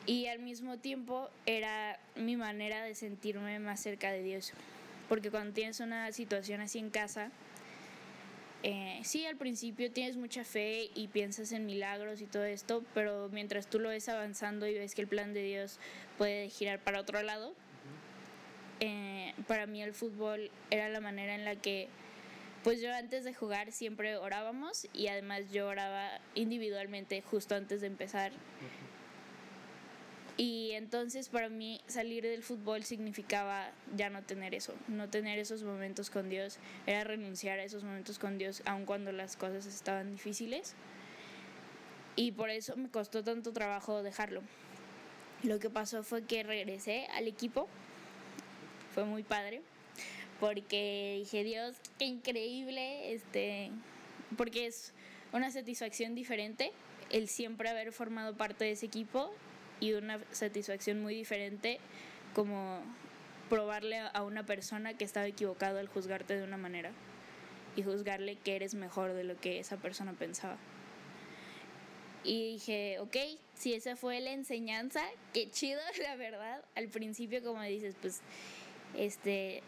Y 0.07 0.29
al 0.29 0.39
mismo 0.39 0.79
tiempo 0.79 1.29
era 1.45 1.99
mi 2.15 2.37
manera 2.37 2.85
de 2.85 2.95
sentirme 2.95 3.59
más 3.59 3.81
cerca 3.81 4.13
de 4.13 4.23
Dios. 4.23 4.53
Porque 5.09 5.33
cuando 5.33 5.53
tienes 5.53 5.81
una 5.81 6.13
situación 6.13 6.61
así 6.61 6.79
en 6.79 6.91
casa, 6.91 7.33
eh, 8.63 9.01
sí, 9.03 9.27
al 9.27 9.35
principio 9.35 9.91
tienes 9.91 10.17
mucha 10.17 10.45
fe 10.45 10.91
y 10.95 11.09
piensas 11.09 11.51
en 11.51 11.67
milagros 11.67 12.21
y 12.21 12.27
todo 12.27 12.45
esto, 12.45 12.85
pero 12.95 13.29
mientras 13.33 13.67
tú 13.67 13.81
lo 13.81 13.89
ves 13.89 14.09
avanzando 14.09 14.69
y 14.69 14.75
ves 14.75 14.95
que 14.95 15.03
el 15.03 15.09
plan 15.09 15.35
de 15.35 15.43
Dios 15.43 15.81
puede 16.19 16.51
girar 16.51 16.79
para 16.79 17.01
otro 17.01 17.21
lado, 17.25 17.53
eh, 18.79 19.35
para 19.49 19.67
mí 19.67 19.83
el 19.83 19.93
fútbol 19.93 20.53
era 20.71 20.89
la 20.89 21.01
manera 21.01 21.35
en 21.35 21.45
la 21.45 21.57
que 21.57 21.89
pues 22.63 22.81
yo 22.81 22.93
antes 22.95 23.25
de 23.25 23.33
jugar 23.33 23.73
siempre 23.73 24.17
orábamos 24.17 24.87
y 24.93 25.09
además 25.09 25.51
yo 25.51 25.67
oraba 25.67 26.21
individualmente 26.35 27.23
justo 27.23 27.55
antes 27.55 27.81
de 27.81 27.87
empezar. 27.87 28.33
Y 30.37 30.73
entonces 30.73 31.29
para 31.29 31.49
mí 31.49 31.81
salir 31.87 32.23
del 32.25 32.43
fútbol 32.43 32.85
significaba 32.85 33.71
ya 33.95 34.09
no 34.11 34.23
tener 34.23 34.55
eso, 34.55 34.75
no 34.89 35.09
tener 35.09 35.39
esos 35.39 35.63
momentos 35.63 36.11
con 36.11 36.29
Dios, 36.29 36.59
era 36.87 37.05
renunciar 37.05 37.59
a 37.59 37.65
esos 37.65 37.85
momentos 37.85 38.19
con 38.19 38.39
Dios 38.39 38.63
aun 38.65 38.87
cuando 38.87 39.13
las 39.13 39.37
cosas 39.37 39.67
estaban 39.67 40.11
difíciles. 40.11 40.75
Y 42.17 42.33
por 42.33 42.51
eso 42.51 42.77
me 42.77 42.91
costó 42.91 43.23
tanto 43.23 43.53
trabajo 43.53 44.03
dejarlo. 44.03 44.43
Lo 45.43 45.59
que 45.59 45.71
pasó 45.71 46.03
fue 46.03 46.25
que 46.25 46.43
regresé 46.43 47.07
al 47.15 47.27
equipo, 47.27 47.69
fue 48.95 49.05
muy 49.05 49.23
padre 49.23 49.63
porque 50.41 51.17
dije, 51.19 51.45
Dios, 51.45 51.77
qué 51.99 52.07
increíble, 52.07 53.13
este, 53.13 53.71
porque 54.37 54.67
es 54.67 54.93
una 55.33 55.51
satisfacción 55.51 56.15
diferente 56.15 56.73
el 57.11 57.29
siempre 57.29 57.69
haber 57.69 57.93
formado 57.93 58.35
parte 58.37 58.65
de 58.65 58.73
ese 58.73 58.87
equipo 58.87 59.31
y 59.81 59.93
una 59.93 60.21
satisfacción 60.31 61.03
muy 61.03 61.15
diferente 61.15 61.79
como 62.35 62.81
probarle 63.49 63.99
a 63.99 64.23
una 64.23 64.47
persona 64.47 64.95
que 64.95 65.05
estaba 65.05 65.27
equivocado 65.27 65.79
al 65.79 65.89
juzgarte 65.89 66.37
de 66.37 66.45
una 66.45 66.57
manera 66.57 66.93
y 67.77 67.83
juzgarle 67.83 68.37
que 68.37 68.57
eres 68.57 68.75
mejor 68.75 69.13
de 69.13 69.25
lo 69.25 69.39
que 69.39 69.59
esa 69.59 69.77
persona 69.77 70.13
pensaba. 70.13 70.57
Y 72.23 72.53
dije, 72.53 72.99
ok, 73.01 73.17
si 73.55 73.75
esa 73.75 73.97
fue 73.97 74.21
la 74.21 74.33
enseñanza, 74.33 75.03
qué 75.33 75.51
chido, 75.51 75.81
la 76.03 76.17
verdad. 76.17 76.63
Al 76.75 76.89
principio, 76.89 77.43
como 77.43 77.63
dices, 77.63 77.97
pues, 78.01 78.21
este, 78.97 79.63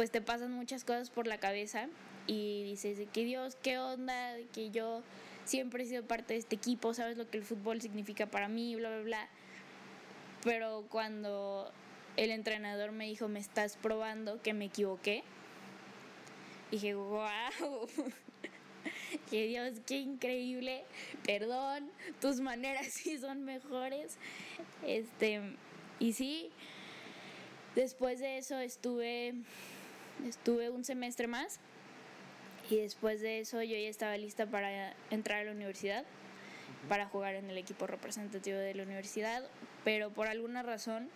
pues 0.00 0.10
te 0.10 0.22
pasan 0.22 0.50
muchas 0.50 0.82
cosas 0.82 1.10
por 1.10 1.26
la 1.26 1.36
cabeza 1.36 1.86
y 2.26 2.64
dices 2.64 3.06
que 3.12 3.22
Dios, 3.22 3.58
qué 3.60 3.78
onda, 3.78 4.34
que 4.54 4.70
yo 4.70 5.02
siempre 5.44 5.82
he 5.82 5.86
sido 5.86 6.02
parte 6.04 6.32
de 6.32 6.38
este 6.38 6.56
equipo, 6.56 6.94
sabes 6.94 7.18
lo 7.18 7.28
que 7.28 7.36
el 7.36 7.44
fútbol 7.44 7.82
significa 7.82 8.24
para 8.24 8.48
mí, 8.48 8.74
bla, 8.76 8.88
bla, 8.88 9.02
bla. 9.02 9.28
Pero 10.42 10.86
cuando 10.88 11.70
el 12.16 12.30
entrenador 12.30 12.92
me 12.92 13.04
dijo, 13.04 13.28
me 13.28 13.40
estás 13.40 13.76
probando 13.76 14.40
que 14.40 14.54
me 14.54 14.64
equivoqué, 14.64 15.22
dije, 16.70 16.94
wow, 16.94 17.86
que 19.28 19.46
Dios, 19.48 19.80
qué 19.86 19.98
increíble, 19.98 20.82
perdón, 21.26 21.90
tus 22.22 22.40
maneras 22.40 22.86
sí 22.90 23.18
son 23.18 23.44
mejores. 23.44 24.16
Este, 24.86 25.42
y 25.98 26.14
sí, 26.14 26.48
después 27.74 28.18
de 28.20 28.38
eso 28.38 28.58
estuve 28.58 29.34
estuve 30.26 30.70
un 30.70 30.84
semestre 30.84 31.26
más 31.26 31.60
y 32.68 32.76
después 32.76 33.20
de 33.20 33.40
eso 33.40 33.62
yo 33.62 33.76
ya 33.76 33.88
estaba 33.88 34.16
lista 34.16 34.46
para 34.46 34.94
entrar 35.10 35.40
a 35.40 35.44
la 35.44 35.52
universidad, 35.52 36.04
para 36.88 37.06
jugar 37.06 37.34
en 37.34 37.50
el 37.50 37.58
equipo 37.58 37.86
representativo 37.86 38.58
de 38.58 38.74
la 38.74 38.84
universidad, 38.84 39.42
pero 39.84 40.10
por 40.10 40.28
alguna 40.28 40.62
razón, 40.62 41.08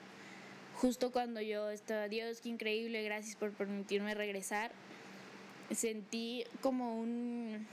justo 0.74 1.12
cuando 1.12 1.40
yo 1.40 1.70
estaba, 1.70 2.08
Dios, 2.08 2.40
qué 2.40 2.48
increíble, 2.48 3.02
gracias 3.02 3.36
por 3.36 3.52
permitirme 3.52 4.14
regresar, 4.14 4.72
sentí 5.70 6.44
como 6.60 6.98
un, 6.98 7.66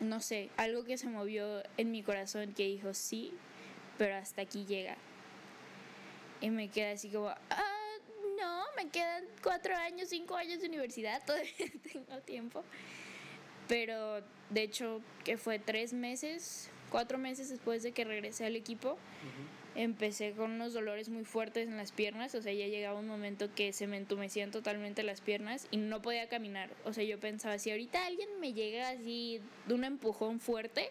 no 0.00 0.20
sé, 0.20 0.50
algo 0.56 0.84
que 0.84 0.96
se 0.98 1.08
movió 1.08 1.62
en 1.76 1.90
mi 1.90 2.02
corazón 2.02 2.54
que 2.54 2.64
dijo, 2.64 2.94
sí, 2.94 3.32
pero 3.98 4.16
hasta 4.16 4.42
aquí 4.42 4.64
llega. 4.64 4.96
Y 6.40 6.50
me 6.50 6.68
quedé 6.68 6.92
así 6.92 7.08
como, 7.08 7.28
ah, 7.28 7.75
me 8.76 8.88
quedan 8.88 9.24
cuatro 9.42 9.74
años, 9.76 10.08
cinco 10.08 10.36
años 10.36 10.60
de 10.60 10.68
universidad, 10.68 11.22
todavía 11.26 11.52
tengo 11.92 12.20
tiempo. 12.20 12.64
Pero 13.68 14.22
de 14.50 14.62
hecho, 14.62 15.00
que 15.24 15.36
fue 15.36 15.58
tres 15.58 15.92
meses, 15.92 16.70
cuatro 16.90 17.18
meses 17.18 17.48
después 17.48 17.82
de 17.82 17.92
que 17.92 18.04
regresé 18.04 18.46
al 18.46 18.54
equipo, 18.54 18.96
empecé 19.74 20.32
con 20.32 20.52
unos 20.52 20.72
dolores 20.72 21.08
muy 21.08 21.24
fuertes 21.24 21.68
en 21.68 21.76
las 21.76 21.92
piernas, 21.92 22.34
o 22.34 22.42
sea, 22.42 22.52
ya 22.52 22.66
llegaba 22.66 22.98
un 22.98 23.08
momento 23.08 23.52
que 23.54 23.72
se 23.72 23.86
me 23.86 23.96
entumecían 23.96 24.50
totalmente 24.50 25.02
las 25.02 25.20
piernas 25.20 25.66
y 25.70 25.78
no 25.78 26.00
podía 26.00 26.28
caminar. 26.28 26.70
O 26.84 26.92
sea, 26.92 27.04
yo 27.04 27.18
pensaba, 27.18 27.58
si 27.58 27.70
ahorita 27.70 28.06
alguien 28.06 28.28
me 28.40 28.52
llega 28.52 28.90
así 28.90 29.40
de 29.66 29.74
un 29.74 29.84
empujón 29.84 30.40
fuerte 30.40 30.90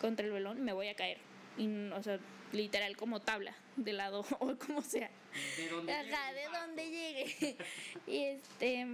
contra 0.00 0.26
el 0.26 0.32
velón, 0.32 0.62
me 0.62 0.72
voy 0.72 0.88
a 0.88 0.94
caer. 0.94 1.18
Y, 1.56 1.68
o 1.90 2.02
sea, 2.02 2.18
literal 2.52 2.96
como 2.96 3.20
tabla 3.20 3.54
de 3.76 3.92
lado 3.92 4.24
o 4.40 4.56
como 4.56 4.82
sea. 4.82 5.10
De 5.56 5.68
donde 5.68 5.92
Ajá, 5.92 6.32
de 6.32 6.44
donde 6.44 6.84
llegue. 6.90 7.56
y 8.06 8.24
este 8.24 8.86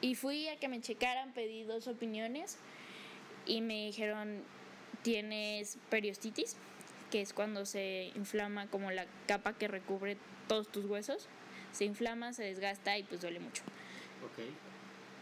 y 0.00 0.16
fui 0.16 0.48
a 0.48 0.56
que 0.58 0.68
me 0.68 0.80
checaran, 0.80 1.32
pedí 1.32 1.62
dos 1.62 1.86
opiniones 1.86 2.58
y 3.46 3.60
me 3.60 3.86
dijeron 3.86 4.42
tienes 5.02 5.78
periostitis, 5.90 6.56
que 7.10 7.20
es 7.20 7.32
cuando 7.32 7.66
se 7.66 8.10
inflama 8.16 8.66
como 8.68 8.90
la 8.90 9.06
capa 9.26 9.52
que 9.52 9.68
recubre 9.68 10.16
todos 10.48 10.68
tus 10.70 10.84
huesos. 10.86 11.28
Se 11.72 11.84
inflama, 11.84 12.32
se 12.32 12.44
desgasta 12.44 12.98
y 12.98 13.02
pues 13.04 13.20
duele 13.20 13.40
mucho. 13.40 13.62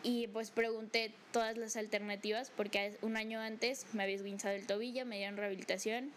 Y 0.03 0.29
pues 0.29 0.51
pregunté 0.51 1.13
todas 1.33 1.57
las 1.59 1.77
alternativas 1.77 2.51
porque 2.57 2.97
un 3.03 3.17
año 3.17 3.41
antes 3.41 3.87
me 3.93 4.03
había 4.03 4.17
esguinzado 4.17 4.55
el 4.55 4.67
tobillo, 4.67 5.05
me 5.05 5.19
dieron 5.19 5.37
rehabilitación 5.37 6.11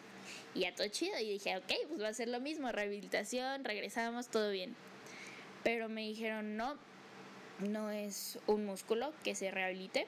y 0.53 0.61
ya 0.61 0.73
todo 0.73 0.87
chido. 0.87 1.17
Y 1.19 1.29
dije, 1.29 1.57
ok, 1.57 1.71
pues 1.87 2.01
va 2.01 2.09
a 2.09 2.13
ser 2.13 2.27
lo 2.27 2.39
mismo, 2.39 2.71
rehabilitación, 2.71 3.63
regresamos, 3.63 4.27
todo 4.27 4.51
bien. 4.51 4.75
Pero 5.63 5.89
me 5.89 6.01
dijeron, 6.01 6.57
no, 6.57 6.77
no 7.59 7.89
es 7.91 8.39
un 8.47 8.65
músculo 8.65 9.13
que 9.23 9.35
se 9.35 9.51
rehabilite. 9.51 10.07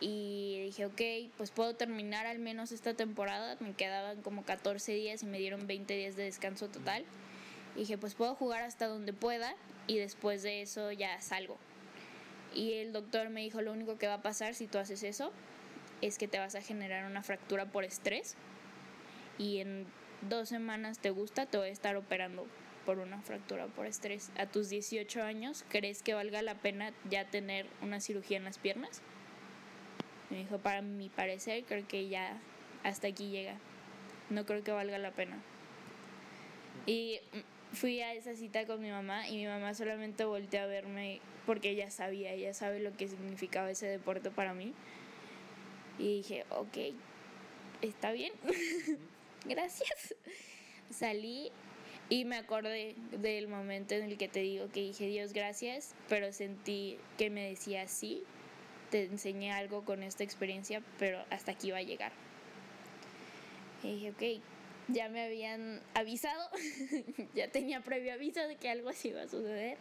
Y 0.00 0.62
dije, 0.64 0.86
ok, 0.86 1.32
pues 1.36 1.50
puedo 1.50 1.74
terminar 1.74 2.26
al 2.26 2.38
menos 2.38 2.72
esta 2.72 2.94
temporada. 2.94 3.56
Me 3.60 3.74
quedaban 3.74 4.22
como 4.22 4.44
14 4.44 4.92
días 4.92 5.22
y 5.22 5.26
me 5.26 5.38
dieron 5.38 5.66
20 5.66 5.94
días 5.94 6.16
de 6.16 6.24
descanso 6.24 6.68
total. 6.68 7.04
Y 7.76 7.80
dije, 7.80 7.98
pues 7.98 8.14
puedo 8.14 8.34
jugar 8.34 8.62
hasta 8.62 8.86
donde 8.86 9.12
pueda 9.12 9.54
y 9.86 9.98
después 9.98 10.42
de 10.42 10.62
eso 10.62 10.90
ya 10.92 11.20
salgo. 11.20 11.58
Y 12.54 12.74
el 12.74 12.92
doctor 12.92 13.28
me 13.30 13.42
dijo, 13.42 13.60
lo 13.60 13.72
único 13.72 13.98
que 13.98 14.06
va 14.06 14.14
a 14.14 14.22
pasar 14.22 14.54
si 14.54 14.66
tú 14.66 14.78
haces 14.78 15.02
eso 15.02 15.32
es 16.00 16.18
que 16.18 16.28
te 16.28 16.38
vas 16.38 16.54
a 16.54 16.62
generar 16.62 17.04
una 17.04 17.22
fractura 17.22 17.66
por 17.66 17.84
estrés. 17.84 18.36
Y 19.40 19.60
en 19.60 19.86
dos 20.28 20.50
semanas 20.50 20.98
te 20.98 21.08
gusta, 21.08 21.46
te 21.46 21.56
voy 21.56 21.68
a 21.68 21.72
estar 21.72 21.96
operando 21.96 22.46
por 22.84 22.98
una 22.98 23.22
fractura 23.22 23.68
por 23.68 23.86
estrés. 23.86 24.30
A 24.36 24.44
tus 24.44 24.68
18 24.68 25.22
años, 25.22 25.64
¿crees 25.70 26.02
que 26.02 26.12
valga 26.12 26.42
la 26.42 26.56
pena 26.56 26.92
ya 27.08 27.24
tener 27.24 27.66
una 27.80 28.00
cirugía 28.00 28.36
en 28.36 28.44
las 28.44 28.58
piernas? 28.58 29.00
Me 30.28 30.36
dijo, 30.36 30.58
para 30.58 30.82
mi 30.82 31.08
parecer, 31.08 31.64
creo 31.64 31.88
que 31.88 32.10
ya 32.10 32.38
hasta 32.84 33.08
aquí 33.08 33.30
llega. 33.30 33.56
No 34.28 34.44
creo 34.44 34.62
que 34.62 34.72
valga 34.72 34.98
la 34.98 35.12
pena. 35.12 35.38
Y 36.84 37.20
fui 37.72 38.02
a 38.02 38.12
esa 38.12 38.34
cita 38.34 38.66
con 38.66 38.82
mi 38.82 38.90
mamá 38.90 39.26
y 39.26 39.36
mi 39.36 39.46
mamá 39.46 39.72
solamente 39.72 40.24
volteó 40.24 40.60
a 40.60 40.66
verme 40.66 41.20
porque 41.46 41.70
ella 41.70 41.90
sabía, 41.90 42.32
ella 42.32 42.52
sabe 42.52 42.80
lo 42.80 42.94
que 42.94 43.08
significaba 43.08 43.70
ese 43.70 43.86
deporte 43.86 44.30
para 44.30 44.52
mí. 44.52 44.74
Y 45.98 46.18
dije, 46.18 46.44
ok, 46.50 46.76
está 47.80 48.12
bien, 48.12 48.32
gracias. 49.44 50.14
Salí 50.90 51.50
y 52.08 52.24
me 52.24 52.36
acordé 52.36 52.96
del 53.12 53.48
momento 53.48 53.94
en 53.94 54.04
el 54.04 54.18
que 54.18 54.28
te 54.28 54.40
digo 54.40 54.68
que 54.70 54.80
dije 54.80 55.06
Dios 55.06 55.32
gracias, 55.32 55.94
pero 56.08 56.32
sentí 56.32 56.98
que 57.16 57.30
me 57.30 57.48
decía 57.48 57.86
sí, 57.86 58.24
te 58.90 59.04
enseñé 59.04 59.52
algo 59.52 59.84
con 59.84 60.02
esta 60.02 60.24
experiencia, 60.24 60.82
pero 60.98 61.24
hasta 61.30 61.52
aquí 61.52 61.70
va 61.70 61.78
a 61.78 61.82
llegar. 61.82 62.12
Y 63.82 63.94
dije, 63.94 64.10
ok, 64.10 64.42
ya 64.88 65.08
me 65.08 65.22
habían 65.22 65.80
avisado, 65.94 66.50
ya 67.34 67.48
tenía 67.50 67.80
previo 67.80 68.12
aviso 68.12 68.40
de 68.46 68.56
que 68.56 68.68
algo 68.68 68.88
así 68.88 69.08
iba 69.08 69.22
a 69.22 69.28
suceder. 69.28 69.78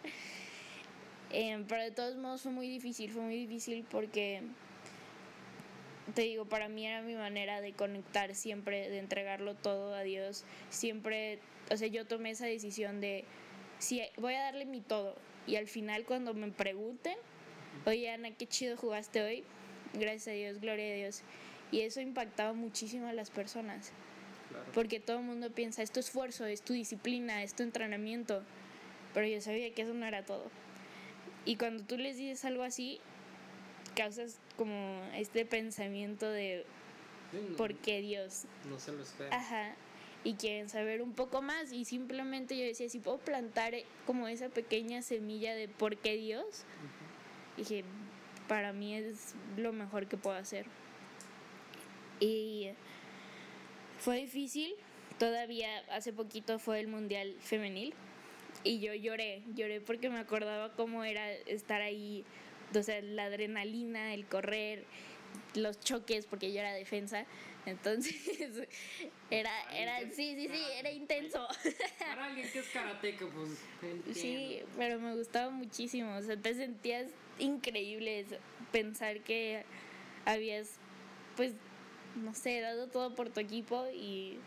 Eh, 1.31 1.63
pero 1.67 1.83
de 1.83 1.91
todos 1.91 2.15
modos 2.17 2.41
fue 2.41 2.51
muy 2.51 2.67
difícil, 2.67 3.11
fue 3.11 3.21
muy 3.21 3.35
difícil 3.35 3.85
porque, 3.89 4.41
te 6.13 6.23
digo, 6.23 6.45
para 6.45 6.69
mí 6.69 6.85
era 6.85 7.01
mi 7.01 7.15
manera 7.15 7.61
de 7.61 7.73
conectar 7.73 8.35
siempre, 8.35 8.89
de 8.89 8.99
entregarlo 8.99 9.55
todo 9.55 9.93
a 9.93 10.01
Dios. 10.01 10.43
Siempre, 10.69 11.39
o 11.71 11.77
sea, 11.77 11.87
yo 11.87 12.05
tomé 12.05 12.31
esa 12.31 12.45
decisión 12.45 13.01
de, 13.01 13.25
sí, 13.79 14.01
voy 14.17 14.35
a 14.35 14.43
darle 14.43 14.65
mi 14.65 14.81
todo. 14.81 15.15
Y 15.47 15.55
al 15.55 15.67
final 15.67 16.05
cuando 16.05 16.33
me 16.33 16.51
pregunten, 16.51 17.17
oye 17.85 18.09
Ana, 18.09 18.31
qué 18.31 18.47
chido 18.47 18.77
jugaste 18.77 19.21
hoy, 19.21 19.43
gracias 19.93 20.27
a 20.27 20.31
Dios, 20.31 20.59
gloria 20.59 20.93
a 20.93 20.95
Dios. 20.95 21.23
Y 21.71 21.81
eso 21.81 22.01
impactaba 22.01 22.53
muchísimo 22.53 23.07
a 23.07 23.13
las 23.13 23.29
personas. 23.29 23.91
Claro. 24.49 24.65
Porque 24.73 24.99
todo 24.99 25.17
el 25.17 25.23
mundo 25.23 25.51
piensa, 25.51 25.81
es 25.81 25.91
tu 25.91 25.99
esfuerzo, 25.99 26.45
es 26.45 26.61
tu 26.61 26.73
disciplina, 26.73 27.43
es 27.43 27.53
tu 27.55 27.63
entrenamiento. 27.63 28.43
Pero 29.13 29.27
yo 29.27 29.41
sabía 29.41 29.73
que 29.73 29.83
eso 29.83 29.93
no 29.93 30.05
era 30.05 30.23
todo. 30.23 30.49
Y 31.45 31.55
cuando 31.55 31.83
tú 31.83 31.97
les 31.97 32.17
dices 32.17 32.45
algo 32.45 32.63
así, 32.63 32.99
causas 33.95 34.39
como 34.59 35.01
este 35.15 35.45
pensamiento 35.45 36.29
de 36.29 36.65
Sí, 37.31 37.37
no, 37.51 37.55
por 37.55 37.75
qué 37.75 38.01
Dios. 38.01 38.43
no 38.69 38.77
se 38.77 38.91
lo 38.91 39.03
espera. 39.03 39.33
Ajá. 39.33 39.73
Y 40.25 40.33
quieren 40.33 40.67
saber 40.67 41.01
un 41.01 41.13
poco 41.13 41.41
más. 41.41 41.71
Y 41.71 41.85
simplemente 41.85 42.57
yo 42.57 42.65
decía, 42.65 42.89
si 42.89 42.99
puedo 42.99 43.19
plantar 43.19 43.73
eh, 43.73 43.85
como 44.05 44.27
esa 44.27 44.49
pequeña 44.49 45.01
semilla 45.01 45.55
de 45.55 45.69
por 45.69 45.95
qué 45.95 46.17
Dios, 46.17 46.65
dije, 47.55 47.85
para 48.49 48.73
mí 48.73 48.95
es 48.95 49.35
lo 49.55 49.71
mejor 49.71 50.07
que 50.07 50.17
puedo 50.17 50.35
hacer. 50.35 50.65
Y 52.19 52.69
fue 53.99 54.17
difícil. 54.17 54.73
Todavía 55.19 55.69
hace 55.91 56.11
poquito 56.11 56.59
fue 56.59 56.79
el 56.81 56.87
Mundial 56.87 57.35
Femenil. 57.39 57.93
Y 58.63 58.79
yo 58.79 58.93
lloré, 58.93 59.43
lloré 59.55 59.79
porque 59.79 60.09
me 60.09 60.19
acordaba 60.19 60.73
cómo 60.73 61.05
era 61.05 61.31
estar 61.31 61.81
ahí, 61.81 62.25
sea, 62.83 63.01
la 63.01 63.25
adrenalina, 63.25 64.13
el 64.13 64.25
correr, 64.25 64.85
los 65.55 65.79
choques, 65.79 66.25
porque 66.25 66.53
yo 66.53 66.59
era 66.59 66.73
defensa. 66.73 67.25
Entonces, 67.65 68.15
era, 69.29 69.51
era, 69.73 69.99
sí, 70.11 70.35
sí, 70.35 70.47
sí, 70.47 70.61
era 70.77 70.91
intenso. 70.91 71.47
Para 71.99 72.25
alguien 72.25 72.49
que 72.51 72.59
es 72.59 72.67
karateca, 72.69 73.25
pues. 73.27 73.49
entiendo. 73.81 74.13
Sí, 74.13 74.61
pero 74.77 74.99
me 74.99 75.15
gustaba 75.15 75.49
muchísimo. 75.49 76.15
O 76.15 76.21
sea, 76.21 76.37
te 76.37 76.53
sentías 76.53 77.07
increíble 77.37 78.25
pensar 78.71 79.19
que 79.21 79.63
habías, 80.25 80.71
pues, 81.35 81.53
no 82.15 82.33
sé, 82.33 82.59
dado 82.61 82.87
todo 82.87 83.15
por 83.15 83.29
tu 83.29 83.39
equipo 83.39 83.87
y 83.93 84.37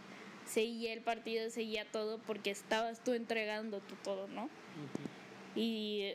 seguía 0.46 0.92
el 0.92 1.00
partido, 1.00 1.50
seguía 1.50 1.84
todo 1.90 2.18
porque 2.18 2.50
estabas 2.50 3.02
tú 3.02 3.12
entregando 3.12 3.80
tu 3.80 3.94
todo, 3.96 4.26
¿no? 4.28 4.44
Ujú. 4.44 4.50
Y 5.54 6.14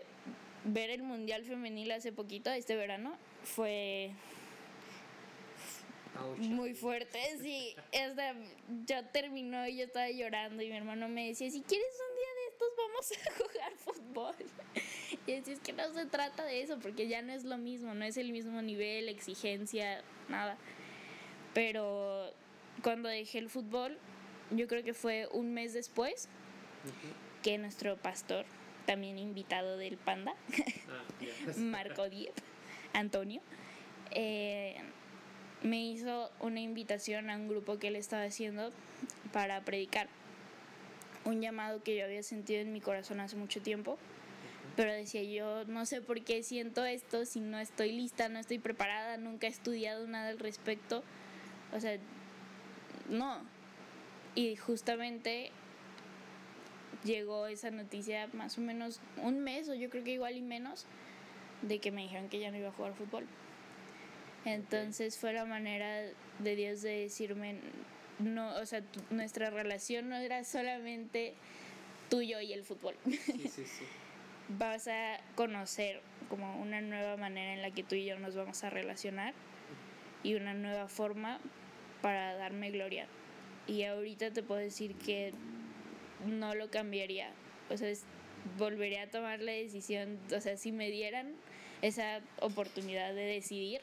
ver 0.67 0.89
el 0.89 1.03
Mundial 1.03 1.43
Femenil 1.43 1.91
hace 1.91 2.11
poquito, 2.11 2.51
este 2.51 2.75
verano, 2.75 3.17
fue 3.43 4.11
muy 6.39 6.73
fuerte, 6.73 7.19
sí. 7.41 7.75
Hasta 7.93 8.33
ya 8.85 9.11
terminó 9.11 9.67
y 9.67 9.77
yo 9.77 9.85
estaba 9.85 10.09
llorando 10.09 10.61
y 10.63 10.69
mi 10.69 10.77
hermano 10.77 11.07
me 11.09 11.27
decía, 11.27 11.49
si 11.49 11.61
quieres 11.61 11.87
un 12.09 12.15
día 12.15 12.27
de 12.35 12.47
estos 12.51 12.69
vamos 12.77 13.11
a 13.11 13.31
jugar 13.43 13.73
fútbol. 13.77 14.35
Y 15.25 15.33
decía, 15.33 15.53
es 15.53 15.59
que 15.59 15.73
no 15.73 15.93
se 15.93 16.05
trata 16.05 16.43
de 16.45 16.61
eso, 16.61 16.79
porque 16.79 17.07
ya 17.07 17.21
no 17.21 17.33
es 17.33 17.43
lo 17.43 17.57
mismo, 17.57 17.93
no 17.93 18.05
es 18.05 18.17
el 18.17 18.31
mismo 18.31 18.61
nivel, 18.61 19.09
exigencia, 19.09 20.03
nada. 20.29 20.57
Pero 21.53 22.31
cuando 22.83 23.09
dejé 23.09 23.39
el 23.39 23.49
fútbol, 23.49 23.97
yo 24.51 24.67
creo 24.67 24.83
que 24.83 24.93
fue 24.93 25.27
un 25.31 25.53
mes 25.53 25.73
después 25.73 26.29
que 27.43 27.57
nuestro 27.57 27.97
pastor, 27.97 28.45
también 28.87 29.19
invitado 29.19 29.77
del 29.77 29.97
Panda, 29.97 30.33
Ah. 30.89 31.51
Marco 31.57 32.09
Diep, 32.09 32.33
Antonio, 32.93 33.41
eh, 34.11 34.77
me 35.61 35.85
hizo 35.85 36.31
una 36.39 36.61
invitación 36.61 37.29
a 37.29 37.35
un 37.35 37.47
grupo 37.47 37.77
que 37.77 37.89
él 37.89 37.95
estaba 37.95 38.23
haciendo 38.23 38.71
para 39.31 39.61
predicar. 39.61 40.07
Un 41.25 41.41
llamado 41.41 41.83
que 41.83 41.97
yo 41.97 42.05
había 42.05 42.23
sentido 42.23 42.61
en 42.61 42.71
mi 42.71 42.79
corazón 42.79 43.19
hace 43.19 43.35
mucho 43.35 43.61
tiempo, 43.61 43.97
pero 44.77 44.93
decía 44.93 45.23
yo, 45.23 45.65
no 45.65 45.85
sé 45.85 46.01
por 46.01 46.21
qué 46.23 46.41
siento 46.41 46.85
esto, 46.85 47.25
si 47.25 47.41
no 47.41 47.59
estoy 47.59 47.91
lista, 47.91 48.29
no 48.29 48.39
estoy 48.39 48.59
preparada, 48.59 49.17
nunca 49.17 49.47
he 49.47 49.49
estudiado 49.49 50.07
nada 50.07 50.29
al 50.29 50.39
respecto. 50.39 51.03
O 51.73 51.79
sea, 51.81 51.97
no. 53.09 53.41
Y 54.35 54.55
justamente 54.55 55.51
llegó 57.07 57.47
esa 57.47 57.71
noticia 57.71 58.27
más 58.33 58.57
o 58.57 58.61
menos 58.61 58.99
un 59.23 59.39
mes 59.39 59.69
o 59.69 59.73
yo 59.73 59.89
creo 59.89 60.03
que 60.03 60.11
igual 60.11 60.35
y 60.35 60.41
menos 60.41 60.85
de 61.61 61.79
que 61.79 61.91
me 61.91 62.03
dijeron 62.03 62.29
que 62.29 62.39
ya 62.39 62.51
no 62.51 62.57
iba 62.57 62.69
a 62.69 62.71
jugar 62.71 62.93
fútbol. 62.93 63.25
Entonces 64.45 65.17
fue 65.17 65.33
la 65.33 65.45
manera 65.45 66.03
de 66.39 66.55
Dios 66.55 66.81
de 66.81 67.01
decirme, 67.01 67.59
no, 68.19 68.55
o 68.57 68.65
sea, 68.65 68.83
nuestra 69.09 69.49
relación 69.49 70.09
no 70.09 70.17
era 70.17 70.43
solamente 70.43 71.33
tuyo 72.09 72.39
y 72.39 72.53
el 72.53 72.63
fútbol. 72.63 72.95
Sí, 73.05 73.17
sí, 73.17 73.65
sí. 73.65 73.85
Vas 74.49 74.87
a 74.87 75.19
conocer 75.35 76.01
como 76.29 76.61
una 76.61 76.79
nueva 76.81 77.17
manera 77.17 77.53
en 77.53 77.61
la 77.61 77.71
que 77.71 77.83
tú 77.83 77.95
y 77.95 78.05
yo 78.05 78.17
nos 78.19 78.35
vamos 78.35 78.63
a 78.63 78.69
relacionar 78.69 79.33
y 80.23 80.35
una 80.35 80.53
nueva 80.53 80.87
forma 80.87 81.39
para 82.01 82.35
darme 82.35 82.71
gloria 82.71 83.07
y 83.67 83.83
ahorita 83.83 84.31
te 84.31 84.41
puedo 84.41 84.61
decir 84.61 84.95
que 84.95 85.33
no 86.25 86.55
lo 86.55 86.69
cambiaría. 86.69 87.29
O 87.69 87.77
sea, 87.77 87.91
volvería 88.57 89.03
a 89.03 89.07
tomar 89.07 89.39
la 89.41 89.51
decisión, 89.51 90.19
o 90.35 90.41
sea, 90.41 90.57
si 90.57 90.71
me 90.71 90.89
dieran 90.89 91.33
esa 91.81 92.21
oportunidad 92.39 93.13
de 93.13 93.21
decidir, 93.21 93.81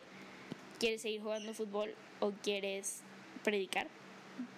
¿quieres 0.78 1.02
seguir 1.02 1.20
jugando 1.22 1.54
fútbol 1.54 1.94
o 2.20 2.32
quieres 2.42 3.02
predicar? 3.42 3.86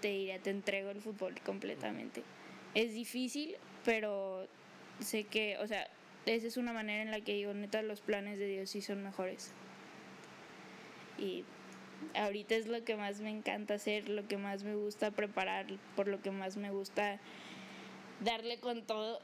Te 0.01 0.09
diría, 0.09 0.39
te 0.41 0.51
entrego 0.51 0.91
el 0.91 1.01
fútbol 1.01 1.35
completamente. 1.45 2.23
Es 2.75 2.95
difícil, 2.95 3.57
pero 3.85 4.47
sé 5.01 5.25
que, 5.25 5.59
o 5.59 5.67
sea, 5.67 5.89
esa 6.25 6.47
es 6.47 6.57
una 6.57 6.73
manera 6.73 7.03
en 7.03 7.11
la 7.11 7.21
que 7.21 7.35
digo, 7.35 7.53
neta, 7.55 7.83
los 7.83 8.01
planes 8.01 8.39
de 8.39 8.47
Dios 8.47 8.71
sí 8.71 8.81
son 8.81 9.03
mejores. 9.03 9.53
Y 11.19 11.45
ahorita 12.15 12.55
es 12.55 12.67
lo 12.67 12.85
que 12.85 12.97
más 12.97 13.21
me 13.21 13.31
encanta 13.31 13.75
hacer, 13.75 14.09
lo 14.09 14.27
que 14.27 14.37
más 14.37 14.63
me 14.65 14.75
gusta 14.75 15.11
preparar, 15.11 15.67
por 15.95 16.09
lo 16.09 16.21
que 16.21 16.31
más 16.31 16.57
me 16.57 16.71
gusta 16.71 17.19
darle 18.21 18.59
con 18.61 18.83
todo. 18.83 19.21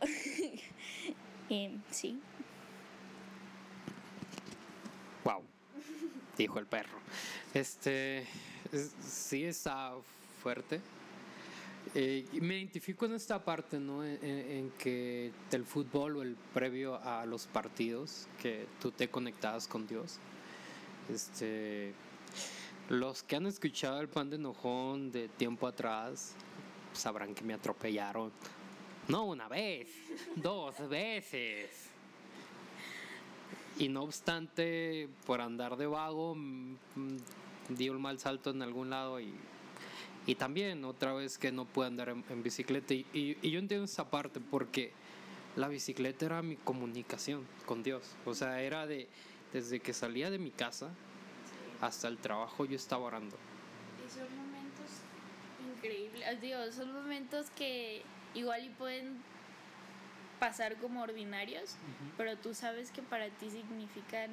y 1.48 1.78
sí. 1.90 2.20
Wow, 5.24 5.42
dijo 6.36 6.58
el 6.58 6.66
perro. 6.66 6.98
Este, 7.54 8.26
sí 9.00 9.44
está 9.44 9.92
fuerte. 10.42 10.80
Eh, 11.94 12.26
me 12.40 12.56
identifico 12.56 13.04
en 13.06 13.14
esta 13.14 13.44
parte, 13.44 13.78
¿no? 13.78 14.04
En, 14.04 14.70
que 14.78 15.32
del 15.50 15.64
fútbol 15.64 16.16
o 16.16 16.22
el 16.22 16.36
previo 16.54 16.96
a 17.02 17.26
los 17.26 17.46
partidos, 17.46 18.28
que 18.40 18.66
tú 18.80 18.92
te 18.92 19.08
conectabas 19.08 19.68
con 19.68 19.86
Dios. 19.86 20.18
Este, 21.12 21.92
los 22.88 23.22
que 23.22 23.36
han 23.36 23.46
escuchado 23.46 24.00
el 24.00 24.08
pan 24.08 24.30
de 24.30 24.36
enojón 24.36 25.12
de 25.12 25.28
tiempo 25.28 25.66
atrás 25.66 26.34
sabrán 26.92 27.34
que 27.34 27.44
me 27.44 27.54
atropellaron. 27.54 28.32
No 29.08 29.24
una 29.24 29.48
vez, 29.48 29.88
dos 30.36 30.88
veces. 30.88 31.70
Y 33.78 33.88
no 33.88 34.02
obstante, 34.02 35.08
por 35.26 35.40
andar 35.40 35.76
de 35.76 35.86
vago, 35.86 36.34
mm, 36.34 36.76
mm, 36.94 37.16
di 37.70 37.88
un 37.88 38.00
mal 38.00 38.18
salto 38.18 38.50
en 38.50 38.62
algún 38.62 38.90
lado 38.90 39.20
y, 39.20 39.32
y 40.26 40.34
también 40.34 40.84
otra 40.84 41.14
vez 41.14 41.38
que 41.38 41.50
no 41.50 41.64
puedo 41.64 41.88
andar 41.88 42.10
en, 42.10 42.42
bicicleta. 42.42 42.94
Y, 42.94 43.06
y, 43.12 43.50
yo 43.50 43.58
entiendo 43.58 43.84
esa 43.84 44.08
parte 44.08 44.40
porque 44.40 44.92
la 45.56 45.68
bicicleta 45.68 46.26
era 46.26 46.42
mi 46.42 46.56
comunicación 46.56 47.44
con 47.66 47.82
Dios. 47.82 48.02
O 48.24 48.34
sea, 48.34 48.62
era 48.62 48.86
de 48.86 49.08
desde 49.52 49.80
que 49.80 49.92
salía 49.92 50.30
de 50.30 50.38
mi 50.38 50.50
casa 50.50 50.90
hasta 51.80 52.08
el 52.08 52.18
trabajo 52.18 52.64
yo 52.64 52.76
estaba 52.76 53.04
orando. 53.04 53.36
Y 54.06 54.10
son 54.10 54.36
momentos 54.36 54.90
increíbles. 55.76 56.40
Dios, 56.40 56.74
son 56.74 56.92
momentos 56.92 57.50
que 57.50 58.02
igual 58.34 58.64
y 58.64 58.70
pueden 58.70 59.20
pasar 60.38 60.76
como 60.76 61.02
ordinarios, 61.02 61.76
pero 62.16 62.36
tú 62.36 62.52
sabes 62.54 62.90
que 62.90 63.02
para 63.02 63.28
ti 63.28 63.50
significan 63.50 64.30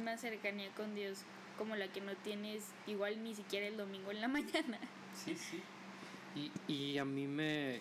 una 0.00 0.16
cercanía 0.16 0.70
con 0.74 0.94
Dios 0.94 1.24
como 1.58 1.76
la 1.76 1.88
que 1.88 2.00
no 2.00 2.16
tienes 2.16 2.64
igual 2.86 3.22
ni 3.22 3.34
siquiera 3.34 3.66
el 3.66 3.76
domingo 3.76 4.10
en 4.10 4.22
la 4.22 4.28
mañana. 4.38 4.78
Sí, 5.14 5.36
sí. 5.36 5.60
Y, 6.34 6.72
y 6.72 6.98
a 6.98 7.04
mí 7.04 7.26
me... 7.26 7.80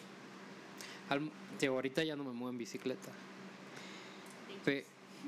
Al, 1.07 1.31
ahorita 1.65 2.03
ya 2.03 2.17
no 2.17 2.25
me 2.25 2.31
muevo 2.31 2.49
en 2.49 2.57
bicicleta. 2.57 3.11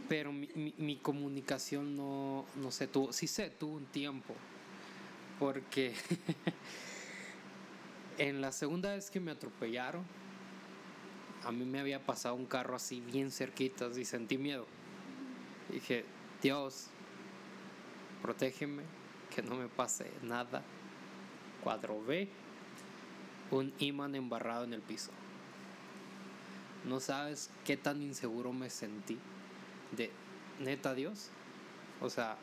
pero 0.10 0.34
mi, 0.34 0.50
mi, 0.54 0.74
mi, 0.78 0.98
comunicación 0.98 1.96
no, 1.96 2.46
no 2.56 2.72
se 2.72 2.88
tuvo, 2.88 3.14
sí 3.14 3.28
se 3.28 3.50
tuvo 3.50 3.78
un 3.78 3.86
tiempo. 3.86 4.36
Porque 5.40 5.94
en 8.18 8.42
la 8.42 8.52
segunda 8.52 8.94
vez 8.94 9.10
que 9.10 9.20
me 9.20 9.32
atropellaron, 9.32 10.04
a 11.44 11.52
mí 11.52 11.66
me 11.66 11.80
había 11.80 12.06
pasado 12.06 12.36
un 12.36 12.46
carro 12.46 12.76
así 12.76 13.02
bien 13.02 13.32
cerquita 13.32 13.88
y 13.96 14.06
sentí 14.06 14.38
miedo. 14.38 14.68
Dije, 15.70 16.06
Dios, 16.42 16.88
protégeme, 18.22 18.84
que 19.34 19.42
no 19.42 19.56
me 19.56 19.68
pase 19.68 20.12
nada. 20.22 20.62
Cuadro 21.64 22.04
B, 22.04 22.28
un 23.52 23.74
imán 23.80 24.16
embarrado 24.16 24.64
en 24.64 24.74
el 24.74 24.82
piso. 24.82 25.12
No 26.86 27.00
sabes 27.00 27.50
qué 27.66 27.78
tan 27.78 28.02
inseguro 28.02 28.54
me 28.54 28.70
sentí 28.70 29.18
de 29.92 30.12
neta 30.60 30.94
Dios. 30.94 31.30
O 32.02 32.10
sea, 32.10 32.38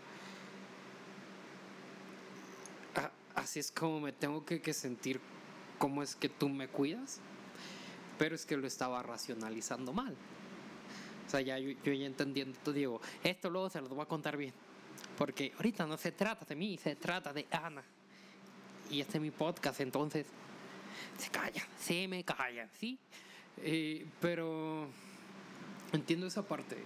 así 3.34 3.58
es 3.58 3.70
como 3.72 4.00
me 4.00 4.12
tengo 4.12 4.44
que 4.44 4.72
sentir 4.72 5.20
cómo 5.78 6.02
es 6.02 6.16
que 6.16 6.28
tú 6.28 6.48
me 6.48 6.68
cuidas 6.68 7.20
pero 8.18 8.34
es 8.34 8.44
que 8.44 8.56
lo 8.56 8.66
estaba 8.66 9.02
racionalizando 9.02 9.92
mal. 9.92 10.14
O 11.26 11.30
sea, 11.30 11.40
ya 11.40 11.58
yo, 11.58 11.70
ya 11.84 12.06
entendiendo, 12.06 12.58
tú 12.64 12.72
digo, 12.72 13.00
esto 13.22 13.48
luego 13.48 13.70
se 13.70 13.80
lo 13.80 13.88
voy 13.88 14.02
a 14.02 14.06
contar 14.06 14.36
bien. 14.36 14.52
Porque 15.16 15.52
ahorita 15.56 15.86
no 15.86 15.96
se 15.96 16.12
trata 16.12 16.44
de 16.44 16.56
mí, 16.56 16.76
se 16.78 16.96
trata 16.96 17.32
de 17.32 17.46
Ana. 17.50 17.82
Y 18.90 19.00
este 19.00 19.18
es 19.18 19.22
mi 19.22 19.30
podcast, 19.30 19.80
entonces 19.80 20.26
se 21.16 21.30
calla, 21.30 21.66
se 21.78 22.08
me 22.08 22.24
calla, 22.24 22.68
¿sí? 22.78 22.98
Eh, 23.58 24.06
pero 24.20 24.86
entiendo 25.92 26.26
esa 26.26 26.46
parte. 26.46 26.76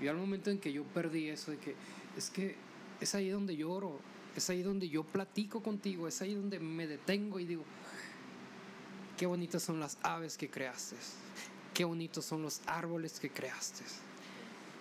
Y 0.00 0.06
al 0.06 0.16
momento 0.16 0.50
en 0.50 0.58
que 0.58 0.72
yo 0.72 0.84
perdí 0.84 1.28
eso, 1.28 1.50
de 1.50 1.58
que 1.58 1.74
es 2.16 2.30
que 2.30 2.56
es 3.00 3.14
ahí 3.14 3.30
donde 3.30 3.56
lloro, 3.56 3.98
es 4.36 4.50
ahí 4.50 4.62
donde 4.62 4.88
yo 4.88 5.02
platico 5.02 5.62
contigo, 5.62 6.06
es 6.06 6.20
ahí 6.20 6.34
donde 6.34 6.60
me 6.60 6.86
detengo 6.86 7.40
y 7.40 7.46
digo, 7.46 7.64
Qué 9.20 9.26
bonitas 9.26 9.62
son 9.62 9.78
las 9.78 9.98
aves 10.02 10.38
que 10.38 10.48
creaste. 10.48 10.96
Qué 11.74 11.84
bonitos 11.84 12.24
son 12.24 12.40
los 12.40 12.62
árboles 12.66 13.20
que 13.20 13.28
creaste. 13.28 13.84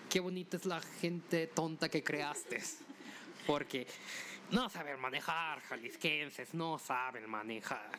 Qué 0.10 0.21
bonita 0.21 0.56
es 0.56 0.65
la 0.65 0.80
gente 0.80 1.47
tonta 1.47 1.89
que 1.89 2.02
creaste. 2.02 2.63
Porque 3.45 3.86
no 4.52 4.69
saben 4.69 4.97
manejar, 5.02 5.60
jalisquenses, 5.63 6.54
no 6.54 6.80
saben 6.80 7.30
manejar. 7.30 7.91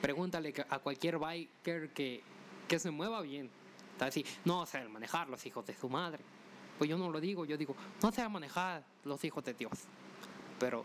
Pregúntale 0.00 0.54
a 0.70 0.78
cualquier 0.78 1.18
biker 1.18 1.90
que, 1.90 2.22
que 2.68 2.78
se 2.78 2.92
mueva 2.92 3.22
bien. 3.22 3.50
Así, 3.98 4.24
no 4.44 4.66
saben 4.66 4.92
manejar 4.92 5.28
los 5.28 5.44
hijos 5.44 5.66
de 5.66 5.74
su 5.74 5.88
madre. 5.88 6.20
Pues 6.78 6.88
yo 6.88 6.96
no 6.96 7.10
lo 7.10 7.20
digo, 7.20 7.44
yo 7.44 7.56
digo, 7.56 7.74
no 8.00 8.12
saben 8.12 8.30
manejar 8.30 8.84
los 9.04 9.24
hijos 9.24 9.42
de 9.42 9.54
Dios. 9.54 9.72
Pero 10.60 10.84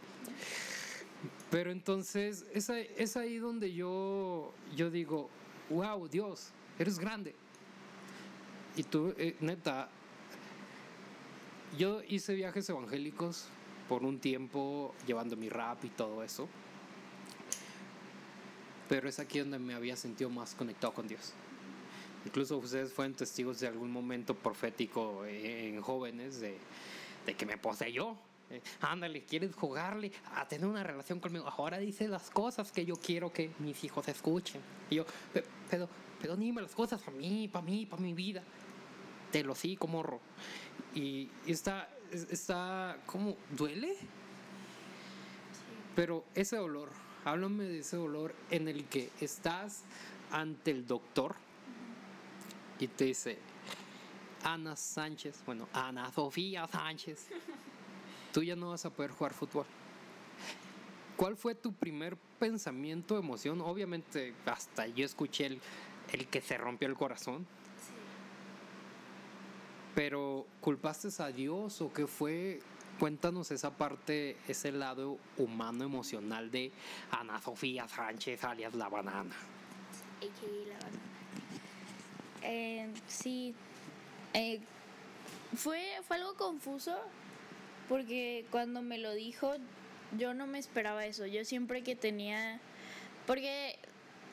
pero 1.50 1.72
entonces 1.72 2.46
es 2.54 3.18
ahí, 3.18 3.38
donde 3.38 3.74
yo, 3.74 4.54
yo 4.76 4.90
digo, 4.92 5.30
wow, 5.70 6.08
Dios, 6.08 6.50
eres 6.78 7.00
grande. 7.00 7.34
Y 8.76 8.84
tú, 8.84 9.14
eh, 9.18 9.36
neta, 9.40 9.90
yo 11.78 12.02
hice 12.08 12.36
viajes 12.36 12.70
evangélicos 12.70 13.48
por 13.88 14.04
un 14.04 14.20
tiempo 14.20 14.94
llevando 15.06 15.36
mi 15.36 15.50
rap 15.50 15.84
y 15.86 15.90
todo 15.90 16.24
eso. 16.24 16.48
Pero 18.90 19.10
es 19.10 19.20
aquí 19.20 19.40
donde 19.40 19.60
me 19.60 19.74
había 19.74 19.96
sentido 19.96 20.30
más 20.30 20.54
conectado 20.54 20.94
con 20.94 21.08
Dios. 21.08 21.34
Incluso 22.26 22.58
ustedes 22.58 22.92
fueron 22.92 23.16
testigos 23.16 23.60
de 23.60 23.68
algún 23.68 23.92
momento 23.92 24.36
profético 24.36 25.26
en 25.26 25.82
jóvenes 25.82 26.40
de, 26.40 26.58
de 27.26 27.34
que 27.36 27.46
me 27.46 27.58
poseyó 27.58 28.18
eh, 28.50 28.62
ándale, 28.82 29.24
quieres 29.24 29.54
jugarle 29.56 30.12
a 30.36 30.48
tener 30.48 30.68
una 30.68 30.84
relación 30.84 31.20
conmigo. 31.20 31.48
Ahora 31.48 31.78
dice 31.80 32.08
las 32.08 32.30
cosas 32.30 32.72
que 32.72 32.86
yo 32.86 32.96
quiero 32.96 33.32
que 33.32 33.52
mis 33.60 33.84
hijos 33.84 34.08
escuchen. 34.08 34.62
Y 34.90 34.96
yo, 34.96 35.06
pero, 35.70 35.90
pero 36.22 36.36
dime 36.36 36.62
las 36.62 36.74
cosas 36.74 37.02
para 37.02 37.18
mí, 37.18 37.48
para 37.48 37.66
mí, 37.66 37.86
para 37.86 38.02
mi 38.02 38.14
vida. 38.14 38.42
Te 39.32 39.44
lo 39.44 39.54
sí, 39.54 39.76
como 39.76 39.98
morro. 39.98 40.22
Y 40.96 41.30
está, 41.46 41.90
está, 42.12 42.98
¿cómo? 43.06 43.36
¿Duele? 43.52 43.98
Pero 45.96 46.24
ese 46.34 46.56
dolor, 46.56 46.90
háblame 47.26 47.66
de 47.66 47.80
ese 47.80 47.98
dolor 47.98 48.34
en 48.50 48.68
el 48.68 48.86
que 48.86 49.10
estás 49.20 49.84
ante 50.32 50.72
el 50.72 50.88
doctor 50.88 51.36
y 52.80 52.88
te 52.88 53.06
dice, 53.06 53.40
Ana 54.44 54.76
Sánchez, 54.76 55.44
bueno, 55.46 55.68
Ana 55.74 56.12
Sofía 56.14 56.68
Sánchez 56.68 57.28
tú 58.38 58.44
ya 58.44 58.56
no 58.56 58.70
vas 58.70 58.86
a 58.86 58.92
poder 58.92 59.10
jugar 59.10 59.34
fútbol. 59.34 59.66
¿Cuál 61.16 61.36
fue 61.36 61.56
tu 61.56 61.74
primer 61.74 62.18
pensamiento, 62.38 63.18
emoción? 63.18 63.62
Obviamente, 63.62 64.36
hasta 64.46 64.86
yo 64.86 65.06
escuché 65.06 65.48
el, 65.48 65.62
el 66.12 66.28
que 66.28 66.40
se 66.42 66.56
rompió 66.56 66.88
el 66.88 66.94
corazón. 66.94 67.48
Pero, 69.96 70.46
¿culpaste 70.62 71.08
a 71.18 71.32
Dios 71.32 71.82
o 71.82 71.92
qué 71.92 72.06
fue? 72.06 72.60
Cuéntanos 73.00 73.50
esa 73.50 73.76
parte, 73.76 74.38
ese 74.48 74.72
lado 74.72 75.18
humano, 75.38 75.84
emocional 75.84 76.52
de 76.52 76.72
Ana 77.10 77.42
Sofía 77.42 77.88
Sánchez, 77.88 78.44
alias 78.44 78.76
La 78.76 78.88
Banana. 78.88 79.36
la 80.22 80.76
banana. 80.76 81.00
Eh, 82.44 82.88
sí. 83.08 83.56
Eh, 84.36 84.62
fue, 85.56 85.84
fue 86.08 86.18
algo 86.18 86.36
confuso 86.36 86.96
porque 87.90 88.46
cuando 88.52 88.82
me 88.82 88.98
lo 88.98 89.14
dijo, 89.14 89.54
yo 90.18 90.34
no 90.34 90.48
me 90.48 90.60
esperaba 90.60 91.06
eso. 91.06 91.26
Yo 91.26 91.46
siempre 91.46 91.84
que 91.84 91.96
tenía... 91.96 92.60
Porque 93.26 93.78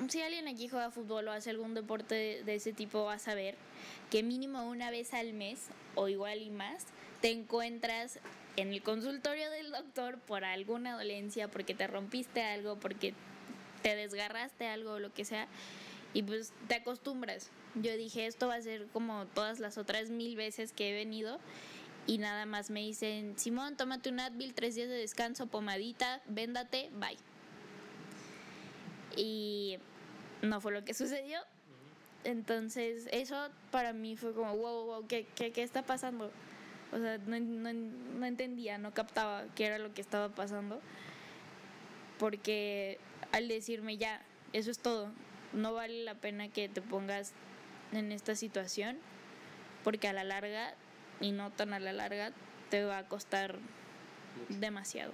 si 0.08 0.22
alguien 0.22 0.48
aquí 0.48 0.68
juega 0.68 0.90
fútbol 0.90 1.28
o 1.28 1.32
hace 1.32 1.50
algún 1.50 1.74
deporte 1.74 2.42
de, 2.44 2.54
ese 2.54 2.72
tipo, 2.72 3.04
va 3.04 3.14
a 3.14 3.18
saber 3.18 3.56
que 4.10 4.22
mínimo 4.22 4.64
una 4.68 4.90
vez 4.90 5.14
al 5.14 5.32
mes 5.32 5.68
o 5.94 6.08
igual 6.08 6.42
y 6.42 6.50
más 6.50 6.86
te 7.20 7.30
encuentras 7.30 8.18
en 8.56 8.72
el 8.72 8.82
consultorio 8.82 9.50
del 9.50 9.70
doctor 9.72 10.18
por 10.18 10.44
alguna 10.44 10.96
dolencia, 10.96 11.48
porque 11.48 11.74
te 11.74 11.86
rompiste 11.86 12.42
algo, 12.42 12.76
porque 12.78 13.14
te 13.82 13.96
desgarraste 13.96 14.66
algo 14.66 14.92
o 14.92 14.98
lo 14.98 15.12
que 15.12 15.24
sea, 15.24 15.48
y 16.12 16.22
pues 16.22 16.52
te 16.68 16.76
acostumbras. 16.76 17.50
Yo 17.74 17.96
dije, 17.96 18.26
esto 18.26 18.46
va 18.46 18.56
a 18.56 18.62
ser 18.62 18.86
como 18.92 19.26
todas 19.26 19.58
las 19.58 19.78
otras 19.78 20.10
mil 20.10 20.36
veces 20.36 20.72
que 20.72 20.90
he 20.90 20.92
venido. 20.92 21.40
Y 22.06 22.18
nada 22.18 22.44
más 22.44 22.70
me 22.70 22.80
dicen, 22.80 23.38
Simón, 23.38 23.76
tómate 23.76 24.10
un 24.10 24.20
Advil, 24.20 24.54
tres 24.54 24.74
días 24.74 24.88
de 24.88 24.96
descanso, 24.96 25.46
pomadita, 25.46 26.20
véndate, 26.26 26.90
bye. 26.92 27.16
Y 29.16 29.78
no 30.42 30.60
fue 30.60 30.72
lo 30.72 30.84
que 30.84 30.92
sucedió. 30.92 31.40
Entonces, 32.24 33.08
eso 33.10 33.48
para 33.70 33.92
mí 33.92 34.16
fue 34.16 34.34
como, 34.34 34.56
wow, 34.56 34.86
wow, 34.86 35.06
¿qué, 35.06 35.26
qué, 35.34 35.52
qué 35.52 35.62
está 35.62 35.82
pasando? 35.82 36.30
O 36.92 36.98
sea, 36.98 37.18
no, 37.18 37.40
no, 37.40 37.72
no 37.72 38.26
entendía, 38.26 38.78
no 38.78 38.92
captaba 38.92 39.44
qué 39.54 39.66
era 39.66 39.78
lo 39.78 39.94
que 39.94 40.00
estaba 40.00 40.28
pasando. 40.28 40.80
Porque 42.18 42.98
al 43.32 43.48
decirme 43.48 43.96
ya, 43.96 44.22
eso 44.52 44.70
es 44.70 44.78
todo, 44.78 45.10
no 45.52 45.72
vale 45.72 46.04
la 46.04 46.14
pena 46.14 46.48
que 46.48 46.68
te 46.68 46.80
pongas 46.82 47.32
en 47.92 48.12
esta 48.12 48.34
situación, 48.36 48.98
porque 49.82 50.08
a 50.08 50.12
la 50.12 50.24
larga, 50.24 50.74
y 51.20 51.32
no 51.32 51.50
tan 51.50 51.72
a 51.72 51.80
la 51.80 51.92
larga, 51.92 52.32
te 52.70 52.84
va 52.84 52.98
a 52.98 53.08
costar 53.08 53.58
demasiado. 54.48 55.12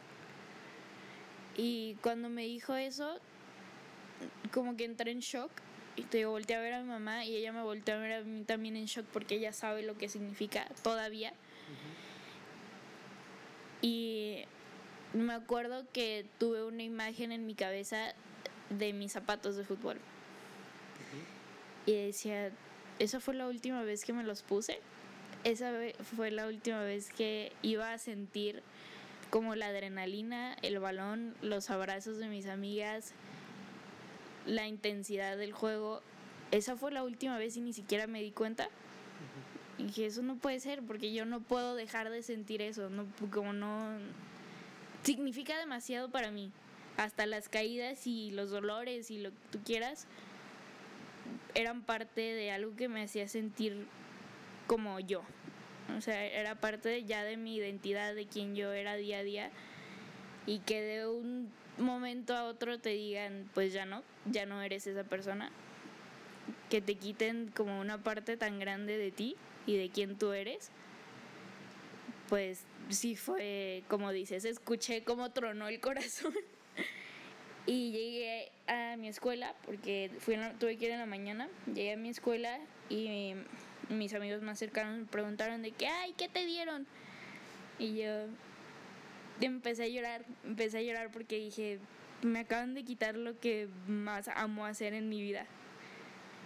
Y 1.56 1.96
cuando 2.02 2.28
me 2.28 2.42
dijo 2.42 2.74
eso, 2.74 3.18
como 4.52 4.76
que 4.76 4.84
entré 4.84 5.10
en 5.10 5.20
shock 5.20 5.50
y 5.96 6.02
te 6.02 6.24
volteé 6.24 6.56
a 6.56 6.60
ver 6.60 6.74
a 6.74 6.82
mi 6.82 6.88
mamá 6.88 7.24
y 7.24 7.36
ella 7.36 7.52
me 7.52 7.62
volteó 7.62 7.96
a 7.96 7.98
ver 7.98 8.12
a 8.12 8.22
mí 8.22 8.44
también 8.44 8.76
en 8.76 8.86
shock 8.86 9.06
porque 9.12 9.36
ella 9.36 9.52
sabe 9.52 9.82
lo 9.82 9.98
que 9.98 10.08
significa 10.08 10.66
todavía. 10.82 11.32
Y 13.82 14.44
me 15.12 15.32
acuerdo 15.32 15.84
que 15.92 16.26
tuve 16.38 16.64
una 16.64 16.82
imagen 16.82 17.32
en 17.32 17.46
mi 17.46 17.54
cabeza 17.54 18.14
de 18.68 18.92
mis 18.92 19.12
zapatos 19.12 19.56
de 19.56 19.64
fútbol. 19.64 19.98
Y 21.86 21.92
decía, 21.92 22.52
esa 22.98 23.20
fue 23.20 23.34
la 23.34 23.48
última 23.48 23.82
vez 23.82 24.04
que 24.04 24.12
me 24.12 24.22
los 24.22 24.42
puse. 24.42 24.80
Esa 25.42 25.72
fue 26.16 26.31
la 26.31 26.46
última 26.46 26.83
vez 26.83 27.11
que 27.11 27.53
iba 27.62 27.92
a 27.92 27.98
sentir 27.98 28.62
como 29.31 29.55
la 29.55 29.68
adrenalina, 29.68 30.55
el 30.61 30.79
balón, 30.81 31.35
los 31.40 31.70
abrazos 31.70 32.18
de 32.18 32.29
mis 32.29 32.46
amigas, 32.46 33.12
la 34.46 34.66
intensidad 34.66 35.38
del 35.38 35.53
juego. 35.53 36.03
Esa 36.50 36.76
fue 36.76 36.92
la 36.92 37.05
última 37.05 37.38
vez 37.38 37.57
y 37.57 37.61
ni 37.61 37.72
siquiera 37.72 38.07
me 38.07 38.22
di 38.22 38.33
cuenta. 38.33 38.68
Y 39.79 39.85
dije, 39.85 40.07
eso 40.07 40.22
no 40.22 40.37
puede 40.37 40.61
ser 40.61 40.83
porque 40.83 41.12
yo 41.12 41.24
no 41.24 41.40
puedo 41.40 41.74
dejar 41.74 42.11
de 42.11 42.22
sentir 42.22 42.61
eso, 42.61 42.90
no, 42.90 43.07
como 43.31 43.53
no... 43.53 43.96
Significa 45.05 45.59
demasiado 45.59 46.11
para 46.11 46.31
mí. 46.31 46.53
Hasta 46.98 47.24
las 47.24 47.48
caídas 47.48 48.07
y 48.07 48.31
los 48.33 48.50
dolores 48.50 49.11
y 49.11 49.18
lo 49.20 49.31
que 49.31 49.37
tú 49.53 49.61
quieras 49.64 50.07
eran 51.55 51.81
parte 51.81 52.20
de 52.20 52.50
algo 52.50 52.76
que 52.76 52.88
me 52.88 53.03
hacía 53.03 53.26
sentir 53.26 53.87
como 54.70 55.00
yo. 55.00 55.22
O 55.96 56.00
sea, 56.00 56.24
era 56.24 56.54
parte 56.54 57.02
ya 57.02 57.24
de 57.24 57.37
mi 57.37 57.56
identidad, 57.56 58.14
de 58.14 58.26
quien 58.26 58.54
yo 58.54 58.72
era 58.72 58.94
día 58.94 59.18
a 59.18 59.22
día. 59.24 59.50
Y 60.46 60.61
que 60.61 60.80
de 60.80 61.09
un 61.09 61.50
momento 61.76 62.37
a 62.37 62.44
otro 62.44 62.78
te 62.78 62.90
digan, 62.90 63.50
pues 63.52 63.72
ya 63.72 63.85
no, 63.85 64.04
ya 64.26 64.46
no 64.46 64.62
eres 64.62 64.87
esa 64.87 65.02
persona. 65.02 65.50
Que 66.68 66.80
te 66.80 66.94
quiten 66.94 67.50
como 67.52 67.80
una 67.80 67.98
parte 67.98 68.37
tan 68.37 68.61
grande 68.61 68.96
de 68.96 69.11
ti 69.11 69.35
y 69.66 69.76
de 69.76 69.90
quién 69.90 70.16
tú 70.16 70.30
eres. 70.35 70.70
Pues 72.28 72.64
sí 72.90 73.16
fue, 73.16 73.83
como 73.88 74.12
dices, 74.12 74.44
escuché 74.44 75.02
como 75.02 75.33
tronó 75.33 75.66
el 75.66 75.80
corazón. 75.80 76.33
y 77.66 77.90
llegué 77.90 78.52
a 78.68 78.96
mi 78.96 79.09
escuela, 79.09 79.52
porque 79.66 80.12
fui 80.20 80.37
tuve 80.61 80.76
que 80.76 80.85
ir 80.85 80.92
en 80.92 81.00
la 81.00 81.06
mañana. 81.06 81.48
Llegué 81.66 81.94
a 81.94 81.96
mi 81.96 82.11
escuela 82.11 82.61
y 82.88 83.35
mis 83.90 84.14
amigos 84.14 84.40
más 84.42 84.59
cercanos 84.59 84.98
me 84.98 85.05
preguntaron 85.05 85.62
de 85.62 85.72
qué, 85.72 85.87
ay, 85.87 86.14
¿qué 86.16 86.29
te 86.29 86.46
dieron? 86.46 86.87
Y 87.79 87.96
yo 87.96 88.26
empecé 89.40 89.85
a 89.85 89.88
llorar, 89.88 90.24
empecé 90.44 90.79
a 90.79 90.83
llorar 90.83 91.11
porque 91.11 91.37
dije, 91.38 91.79
me 92.22 92.40
acaban 92.40 92.74
de 92.74 92.85
quitar 92.85 93.16
lo 93.16 93.38
que 93.38 93.68
más 93.87 94.29
amo 94.29 94.64
hacer 94.64 94.94
en 94.94 95.09
mi 95.09 95.20
vida. 95.20 95.46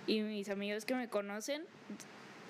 Y 0.06 0.20
mis 0.20 0.48
amigos 0.48 0.84
que 0.84 0.94
me 0.94 1.08
conocen 1.08 1.64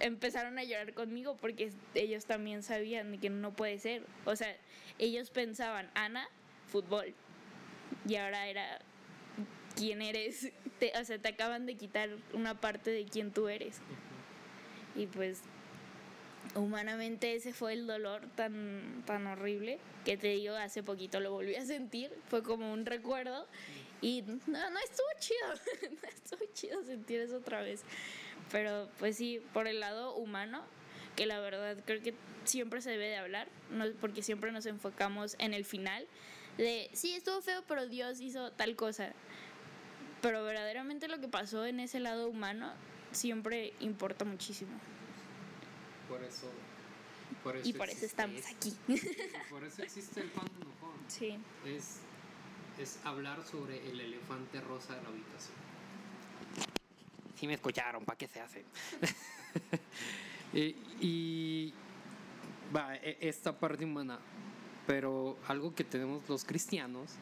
empezaron 0.01 0.59
a 0.59 0.65
llorar 0.65 0.93
conmigo 0.93 1.37
porque 1.41 1.73
ellos 1.95 2.27
también 2.27 2.63
sabían 2.63 3.19
que 3.19 3.31
no 3.31 3.53
puede 3.53 3.79
ser. 3.79 4.03
O 4.25 4.37
sea, 4.37 4.55
ellos 4.99 5.31
pensaban, 5.31 5.91
Ana, 5.95 6.29
fútbol. 6.69 7.15
Y 8.07 8.17
ahora 8.17 8.49
era, 8.49 8.81
¿quién 9.77 10.03
eres? 10.03 10.53
Te, 10.79 10.93
o 10.99 11.05
sea, 11.05 11.19
te 11.19 11.29
acaban 11.29 11.67
de 11.67 11.77
quitar 11.77 12.11
una 12.33 12.61
parte 12.61 12.91
de 12.91 13.05
quién 13.05 13.33
tú 13.33 13.49
eres. 13.49 13.81
Y 14.95 15.07
pues 15.07 15.41
humanamente 16.55 17.35
ese 17.35 17.53
fue 17.53 17.73
el 17.73 17.87
dolor 17.87 18.23
tan, 18.37 19.03
tan 19.07 19.27
horrible 19.27 19.79
que 20.05 20.17
te 20.17 20.29
digo, 20.29 20.55
hace 20.55 20.83
poquito 20.83 21.21
lo 21.21 21.33
volví 21.33 21.57
a 21.57 21.65
sentir, 21.65 22.13
fue 22.29 22.43
como 22.43 22.73
un 22.73 22.87
recuerdo 22.87 23.47
y 24.01 24.23
no, 24.23 24.71
no 24.71 24.79
estuvo 24.79 25.07
chido, 25.19 25.91
no 26.03 26.09
estuvo 26.09 26.53
chido 26.53 26.85
sentir 26.85 27.21
eso 27.21 27.39
otra 27.39 27.63
vez. 27.63 27.83
Pero 28.53 28.89
pues 28.99 29.17
sí, 29.17 29.43
por 29.53 29.67
el 29.67 29.81
lado 29.81 30.15
humano, 30.15 30.63
que 31.17 31.27
la 31.27 31.41
verdad 31.41 31.77
creo 31.85 32.03
que 32.03 32.15
siempre 32.45 32.83
se 32.83 32.91
debe 32.91 33.09
de 33.09 33.17
hablar, 33.17 33.49
no, 33.71 33.87
porque 34.01 34.23
siempre 34.23 34.53
nos 34.53 34.67
enfocamos 34.67 35.37
en 35.39 35.55
el 35.55 35.65
final 35.65 36.07
de, 36.59 36.91
sí, 36.93 37.15
estuvo 37.15 37.41
feo, 37.41 37.65
pero 37.67 37.89
Dios 37.89 38.21
hizo 38.21 38.53
tal 38.53 38.77
cosa. 38.77 39.13
Pero 40.21 40.45
verdaderamente 40.45 41.09
lo 41.09 41.19
que 41.21 41.29
pasó 41.29 41.67
en 41.67 41.81
ese 41.81 42.01
lado 42.01 42.29
humano 42.29 42.73
siempre 43.15 43.73
importa 43.81 44.25
muchísimo. 44.25 44.73
Por 46.09 46.23
eso. 46.23 46.51
y 47.65 47.73
por 47.73 47.89
eso 47.89 48.05
estamos 48.07 48.43
aquí. 48.47 48.77
Por 49.51 49.65
eso 49.65 49.83
existe 49.83 50.21
el 50.21 50.31
pan 50.31 50.47
enojón. 50.61 50.99
Sí. 51.09 51.39
Es, 51.65 51.99
es 52.79 52.99
hablar 53.05 53.43
sobre 53.45 53.89
el 53.89 54.01
elefante 54.01 54.61
rosa 54.61 54.95
de 54.95 55.03
la 55.03 55.09
habitación. 55.09 55.57
Sí 57.37 57.47
me 57.47 57.55
escucharon, 57.55 58.05
¿para 58.05 58.19
qué 58.19 58.29
se 58.29 58.41
hace? 58.41 58.65
y, 60.53 60.77
y 61.01 61.75
va, 62.75 62.97
e, 62.97 63.19
esta 63.21 63.59
parte 63.59 63.85
humana, 63.85 64.19
pero 64.87 65.37
algo 65.49 65.75
que 65.75 65.85
tenemos 65.85 66.29
los 66.29 66.45
cristianos 66.45 67.13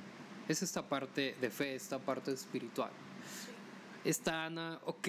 es 0.48 0.62
esta 0.62 0.88
parte 0.88 1.36
de 1.40 1.50
fe, 1.50 1.74
esta 1.74 1.98
parte 1.98 2.32
espiritual. 2.32 2.90
Está 4.04 4.46
Ana, 4.46 4.80
ok, 4.84 5.08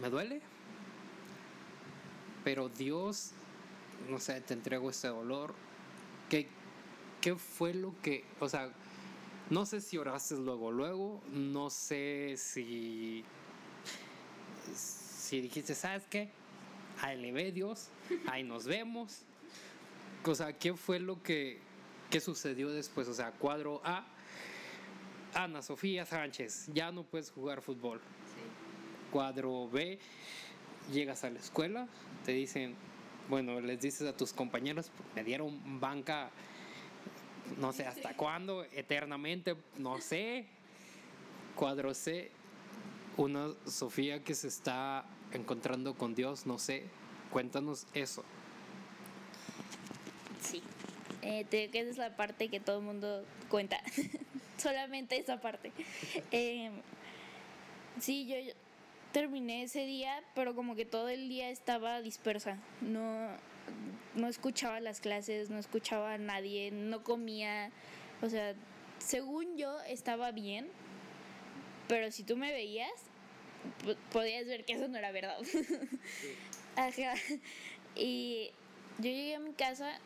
me 0.00 0.10
duele, 0.10 0.40
pero 2.44 2.68
Dios, 2.68 3.32
no 4.08 4.18
sé, 4.18 4.40
te 4.40 4.54
entrego 4.54 4.90
este 4.90 5.08
dolor. 5.08 5.54
¿Qué, 6.28 6.48
¿Qué 7.20 7.34
fue 7.36 7.74
lo 7.74 7.94
que, 8.02 8.24
o 8.38 8.48
sea, 8.48 8.70
no 9.50 9.66
sé 9.66 9.80
si 9.80 9.98
oraste 9.98 10.36
luego, 10.36 10.70
luego, 10.70 11.20
no 11.32 11.70
sé 11.70 12.34
si, 12.36 13.24
si 14.74 15.40
dijiste, 15.40 15.74
¿sabes 15.74 16.06
qué? 16.08 16.30
Ahí 17.02 17.20
le 17.20 17.32
ve 17.32 17.52
Dios, 17.52 17.88
ahí 18.28 18.42
nos 18.42 18.66
vemos. 18.66 19.22
O 20.24 20.34
sea, 20.34 20.52
¿qué 20.52 20.74
fue 20.74 21.00
lo 21.00 21.22
que, 21.22 21.58
qué 22.10 22.20
sucedió 22.20 22.70
después? 22.70 23.08
O 23.08 23.14
sea, 23.14 23.32
cuadro 23.32 23.80
A, 23.84 24.06
Ana 25.34 25.62
Sofía 25.62 26.06
Sánchez, 26.06 26.68
ya 26.72 26.92
no 26.92 27.02
puedes 27.02 27.30
jugar 27.30 27.60
fútbol. 27.62 28.00
Cuadro 29.10 29.68
B, 29.68 29.98
llegas 30.92 31.24
a 31.24 31.30
la 31.30 31.38
escuela, 31.38 31.86
te 32.24 32.32
dicen, 32.32 32.74
bueno, 33.28 33.60
les 33.60 33.80
dices 33.80 34.08
a 34.08 34.16
tus 34.16 34.32
compañeros, 34.32 34.90
me 35.14 35.24
dieron 35.24 35.80
banca, 35.80 36.30
no 37.58 37.72
sé 37.72 37.86
hasta 37.86 38.16
cuándo, 38.16 38.64
eternamente, 38.72 39.56
no 39.78 40.00
sé. 40.00 40.46
Cuadro 41.56 41.92
C, 41.94 42.30
una 43.16 43.48
Sofía 43.66 44.22
que 44.22 44.34
se 44.34 44.48
está 44.48 45.04
encontrando 45.32 45.94
con 45.94 46.14
Dios, 46.14 46.46
no 46.46 46.58
sé. 46.58 46.84
Cuéntanos 47.30 47.86
eso. 47.92 48.24
Sí, 50.42 50.62
eh, 51.22 51.44
te 51.44 51.58
digo 51.58 51.72
que 51.72 51.80
esa 51.80 51.90
es 51.90 51.98
la 51.98 52.16
parte 52.16 52.48
que 52.48 52.60
todo 52.60 52.78
el 52.78 52.84
mundo 52.84 53.24
cuenta, 53.48 53.80
solamente 54.56 55.18
esa 55.18 55.40
parte. 55.40 55.72
Eh, 56.32 56.70
sí, 58.00 58.26
yo 58.26 58.36
terminé 59.12 59.62
ese 59.62 59.86
día, 59.86 60.22
pero 60.34 60.54
como 60.54 60.74
que 60.74 60.84
todo 60.84 61.08
el 61.08 61.28
día 61.28 61.50
estaba 61.50 62.00
dispersa. 62.00 62.58
No, 62.80 63.28
no 64.14 64.28
escuchaba 64.28 64.80
las 64.80 65.00
clases, 65.00 65.50
no 65.50 65.58
escuchaba 65.58 66.14
a 66.14 66.18
nadie, 66.18 66.70
no 66.70 67.02
comía. 67.02 67.70
O 68.22 68.28
sea, 68.28 68.54
según 68.98 69.56
yo 69.56 69.80
estaba 69.82 70.30
bien, 70.32 70.68
pero 71.88 72.10
si 72.10 72.22
tú 72.22 72.36
me 72.36 72.52
veías, 72.52 72.92
podías 74.12 74.46
ver 74.46 74.64
que 74.64 74.74
eso 74.74 74.88
no 74.88 74.98
era 74.98 75.12
verdad. 75.12 75.38
Ajá. 76.76 77.14
Y 77.96 78.50
yo 78.98 79.10
llegué 79.10 79.34
a 79.34 79.40
mi 79.40 79.52
casa 79.52 79.98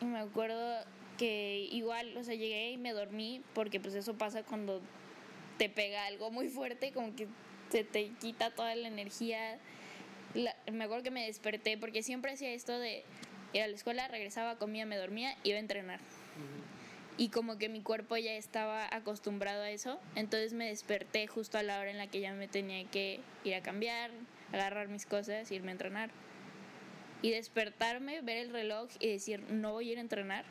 y 0.00 0.04
me 0.04 0.18
acuerdo 0.18 0.84
que 1.18 1.68
igual, 1.70 2.16
o 2.16 2.24
sea, 2.24 2.34
llegué 2.34 2.70
y 2.70 2.78
me 2.78 2.92
dormí 2.92 3.42
porque 3.54 3.78
pues 3.78 3.94
eso 3.94 4.14
pasa 4.14 4.42
cuando 4.42 4.80
te 5.58 5.68
pega 5.68 6.06
algo 6.06 6.30
muy 6.30 6.48
fuerte, 6.48 6.92
como 6.92 7.14
que 7.14 7.28
se 7.70 7.84
te 7.84 8.08
quita 8.20 8.50
toda 8.50 8.74
la 8.74 8.88
energía. 8.88 9.58
me 10.70 10.84
acuerdo 10.84 11.04
que 11.04 11.10
me 11.10 11.26
desperté 11.26 11.78
porque 11.78 12.02
siempre 12.02 12.32
hacía 12.32 12.50
esto 12.52 12.78
de 12.78 13.04
ir 13.52 13.62
a 13.62 13.68
la 13.68 13.74
escuela, 13.74 14.08
regresaba, 14.08 14.56
comía, 14.56 14.86
me 14.86 14.96
dormía, 14.96 15.36
iba 15.44 15.56
a 15.56 15.60
entrenar. 15.60 16.00
Y 17.16 17.28
como 17.28 17.58
que 17.58 17.68
mi 17.68 17.82
cuerpo 17.82 18.16
ya 18.16 18.32
estaba 18.32 18.88
acostumbrado 18.94 19.62
a 19.62 19.70
eso, 19.70 20.00
entonces 20.14 20.52
me 20.52 20.66
desperté 20.66 21.26
justo 21.26 21.58
a 21.58 21.62
la 21.62 21.78
hora 21.78 21.90
en 21.90 21.98
la 21.98 22.06
que 22.06 22.20
ya 22.20 22.32
me 22.32 22.48
tenía 22.48 22.84
que 22.88 23.20
ir 23.44 23.54
a 23.54 23.62
cambiar, 23.62 24.10
agarrar 24.52 24.88
mis 24.88 25.06
cosas, 25.06 25.50
irme 25.50 25.70
a 25.70 25.72
entrenar. 25.72 26.10
Y 27.22 27.30
despertarme, 27.30 28.22
ver 28.22 28.38
el 28.38 28.50
reloj 28.50 28.88
y 28.98 29.08
decir, 29.08 29.40
no 29.50 29.72
voy 29.72 29.90
a 29.90 29.92
ir 29.92 29.98
a 29.98 30.00
entrenar. 30.00 30.44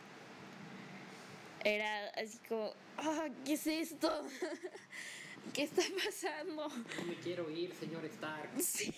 Era 1.64 2.10
así 2.10 2.38
como, 2.48 2.72
ah, 2.98 3.28
¿qué 3.46 3.54
es 3.54 3.66
esto? 3.66 4.28
¿Qué 5.54 5.64
está 5.64 5.82
pasando? 6.04 6.68
No 6.70 7.06
me 7.06 7.16
quiero 7.16 7.50
ir, 7.50 7.74
señor 7.76 8.06
Stark. 8.06 8.50
Sí, 8.60 8.94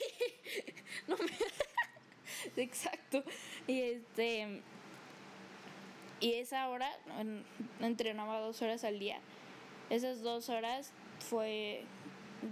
no 1.08 1.18
me... 1.18 1.32
Exacto. 2.62 3.24
Y 3.68 3.82
este... 3.82 4.62
Y 6.20 6.34
esa 6.34 6.70
hora, 6.70 6.88
entrenaba 7.80 8.40
dos 8.40 8.62
horas 8.62 8.84
al 8.84 9.00
día. 9.00 9.20
Esas 9.90 10.22
dos 10.22 10.50
horas 10.50 10.94
fue 11.20 11.84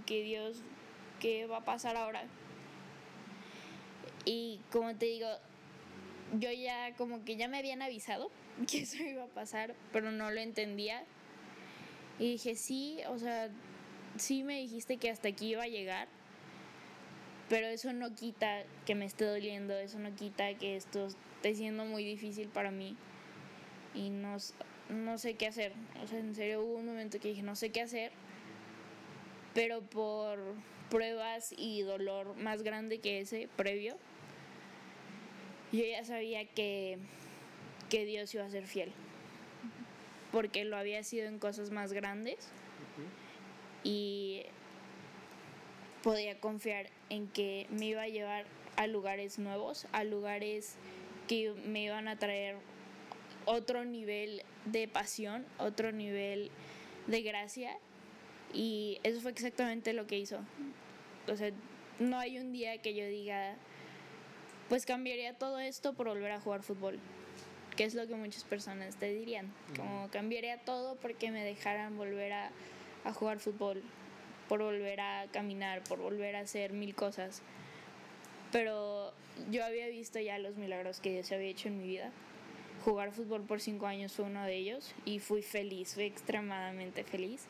que 0.07 0.23
Dios, 0.23 0.63
¿qué 1.19 1.45
va 1.45 1.57
a 1.57 1.65
pasar 1.65 1.95
ahora? 1.95 2.23
Y 4.25 4.59
como 4.71 4.95
te 4.95 5.05
digo, 5.05 5.27
yo 6.37 6.51
ya 6.51 6.95
como 6.95 7.23
que 7.23 7.35
ya 7.35 7.47
me 7.47 7.59
habían 7.59 7.81
avisado 7.81 8.31
que 8.69 8.81
eso 8.81 9.03
iba 9.03 9.23
a 9.23 9.27
pasar, 9.27 9.75
pero 9.91 10.11
no 10.11 10.31
lo 10.31 10.39
entendía. 10.39 11.03
Y 12.17 12.31
dije, 12.31 12.55
sí, 12.55 12.99
o 13.07 13.17
sea, 13.17 13.49
sí 14.17 14.43
me 14.43 14.59
dijiste 14.59 14.97
que 14.97 15.09
hasta 15.09 15.29
aquí 15.29 15.51
iba 15.51 15.63
a 15.63 15.67
llegar, 15.67 16.07
pero 17.47 17.67
eso 17.67 17.93
no 17.93 18.13
quita 18.15 18.63
que 18.85 18.95
me 18.95 19.05
esté 19.05 19.25
doliendo, 19.25 19.73
eso 19.73 19.99
no 19.99 20.15
quita 20.15 20.53
que 20.55 20.75
esto 20.75 21.07
esté 21.07 21.55
siendo 21.55 21.85
muy 21.85 22.03
difícil 22.03 22.47
para 22.47 22.71
mí 22.71 22.95
y 23.95 24.09
no, 24.09 24.37
no 24.89 25.17
sé 25.17 25.33
qué 25.35 25.47
hacer. 25.47 25.73
O 26.03 26.07
sea, 26.07 26.19
en 26.19 26.35
serio 26.35 26.61
hubo 26.61 26.75
un 26.75 26.85
momento 26.85 27.19
que 27.19 27.29
dije, 27.29 27.41
no 27.41 27.55
sé 27.55 27.71
qué 27.71 27.81
hacer, 27.81 28.11
pero 29.53 29.81
por 29.81 30.39
pruebas 30.89 31.53
y 31.57 31.81
dolor 31.81 32.35
más 32.35 32.63
grande 32.63 32.99
que 32.99 33.19
ese 33.19 33.49
previo, 33.55 33.95
yo 35.71 35.85
ya 35.85 36.03
sabía 36.03 36.45
que, 36.45 36.97
que 37.89 38.05
Dios 38.05 38.33
iba 38.33 38.43
a 38.45 38.49
ser 38.49 38.65
fiel, 38.65 38.91
porque 40.31 40.65
lo 40.65 40.77
había 40.77 41.03
sido 41.03 41.27
en 41.27 41.39
cosas 41.39 41.71
más 41.71 41.93
grandes 41.93 42.49
y 43.83 44.43
podía 46.03 46.39
confiar 46.39 46.89
en 47.09 47.27
que 47.27 47.67
me 47.69 47.87
iba 47.87 48.03
a 48.03 48.07
llevar 48.07 48.45
a 48.75 48.87
lugares 48.87 49.39
nuevos, 49.39 49.87
a 49.91 50.03
lugares 50.03 50.75
que 51.27 51.53
me 51.65 51.83
iban 51.83 52.07
a 52.07 52.17
traer 52.17 52.55
otro 53.45 53.83
nivel 53.85 54.43
de 54.65 54.87
pasión, 54.87 55.45
otro 55.57 55.91
nivel 55.91 56.51
de 57.07 57.21
gracia 57.21 57.77
y 58.53 58.99
eso 59.03 59.21
fue 59.21 59.31
exactamente 59.31 59.93
lo 59.93 60.07
que 60.07 60.17
hizo. 60.17 60.39
O 61.27 61.35
sea, 61.35 61.51
no 61.99 62.17
hay 62.17 62.39
un 62.39 62.51
día 62.51 62.81
que 62.81 62.93
yo 62.93 63.05
diga, 63.05 63.55
pues 64.69 64.85
cambiaría 64.85 65.33
todo 65.33 65.59
esto 65.59 65.93
por 65.93 66.07
volver 66.07 66.31
a 66.31 66.39
jugar 66.39 66.63
fútbol, 66.63 66.99
que 67.75 67.83
es 67.83 67.95
lo 67.95 68.07
que 68.07 68.15
muchas 68.15 68.43
personas 68.43 68.95
te 68.95 69.13
dirían, 69.13 69.51
como 69.75 70.09
cambiaría 70.09 70.59
todo 70.59 70.95
porque 70.95 71.31
me 71.31 71.43
dejaran 71.43 71.97
volver 71.97 72.33
a 72.33 72.51
a 73.05 73.13
jugar 73.13 73.39
fútbol, 73.39 73.81
por 74.47 74.61
volver 74.61 74.99
a 74.99 75.25
caminar, 75.31 75.83
por 75.83 75.99
volver 75.99 76.35
a 76.35 76.41
hacer 76.41 76.73
mil 76.73 76.95
cosas. 76.95 77.41
Pero 78.51 79.13
yo 79.51 79.63
había 79.63 79.87
visto 79.87 80.19
ya 80.19 80.39
los 80.39 80.55
milagros 80.57 80.99
que 80.99 81.11
Dios 81.11 81.31
había 81.31 81.49
hecho 81.49 81.67
en 81.67 81.79
mi 81.79 81.87
vida. 81.87 82.11
Jugar 82.83 83.11
fútbol 83.11 83.43
por 83.43 83.61
cinco 83.61 83.87
años 83.87 84.13
fue 84.13 84.25
uno 84.25 84.43
de 84.43 84.55
ellos 84.55 84.93
y 85.05 85.19
fui 85.19 85.41
feliz, 85.41 85.93
fui 85.93 86.03
extremadamente 86.03 87.03
feliz. 87.03 87.45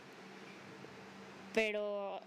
Pero 1.54 2.20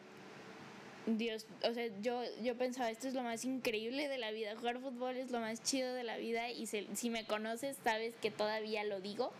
Dios, 1.06 1.46
o 1.64 1.74
sea, 1.74 1.88
yo, 2.00 2.22
yo 2.42 2.56
pensaba, 2.56 2.90
esto 2.90 3.08
es 3.08 3.14
lo 3.14 3.22
más 3.22 3.44
increíble 3.44 4.08
de 4.08 4.18
la 4.18 4.30
vida, 4.30 4.54
jugar 4.56 4.78
fútbol 4.78 5.16
es 5.16 5.30
lo 5.30 5.40
más 5.40 5.62
chido 5.62 5.92
de 5.94 6.04
la 6.04 6.16
vida 6.16 6.50
y 6.50 6.66
si 6.66 7.11
me 7.11 7.26
conoces 7.26 7.76
sabes 7.82 8.14
que 8.22 8.30
todavía 8.30 8.85
lo 8.85 9.00
digo, 9.00 9.32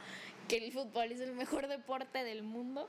que 0.49 0.57
el 0.59 0.73
fútbol 0.73 1.13
es 1.13 1.21
el 1.21 1.33
mejor 1.35 1.69
deporte 1.69 2.25
del 2.25 2.43
mundo 2.43 2.89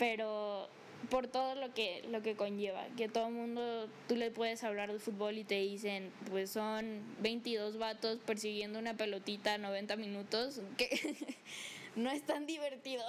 pero 0.00 0.66
por 1.10 1.26
todo 1.26 1.54
lo 1.54 1.74
que, 1.74 2.02
lo 2.10 2.22
que 2.22 2.34
conlleva, 2.34 2.86
que 2.96 3.10
todo 3.10 3.26
el 3.26 3.34
mundo, 3.34 3.86
tú 4.08 4.16
le 4.16 4.30
puedes 4.30 4.64
hablar 4.64 4.90
de 4.90 4.98
fútbol 4.98 5.36
y 5.36 5.44
te 5.44 5.56
dicen, 5.56 6.10
pues 6.30 6.50
son 6.50 7.02
22 7.20 7.76
vatos 7.76 8.18
persiguiendo 8.24 8.78
una 8.78 8.94
pelotita 8.94 9.58
90 9.58 9.96
minutos, 9.96 10.62
que 10.78 10.88
no 11.96 12.10
es 12.10 12.22
tan 12.22 12.46
divertido. 12.46 13.04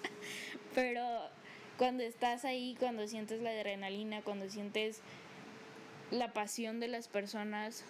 Pero 0.74 1.02
cuando 1.76 2.02
estás 2.02 2.46
ahí, 2.46 2.76
cuando 2.78 3.06
sientes 3.06 3.42
la 3.42 3.50
adrenalina, 3.50 4.22
cuando 4.22 4.48
sientes 4.48 5.02
la 6.10 6.32
pasión 6.32 6.80
de 6.80 6.88
las 6.88 7.08
personas, 7.08 7.84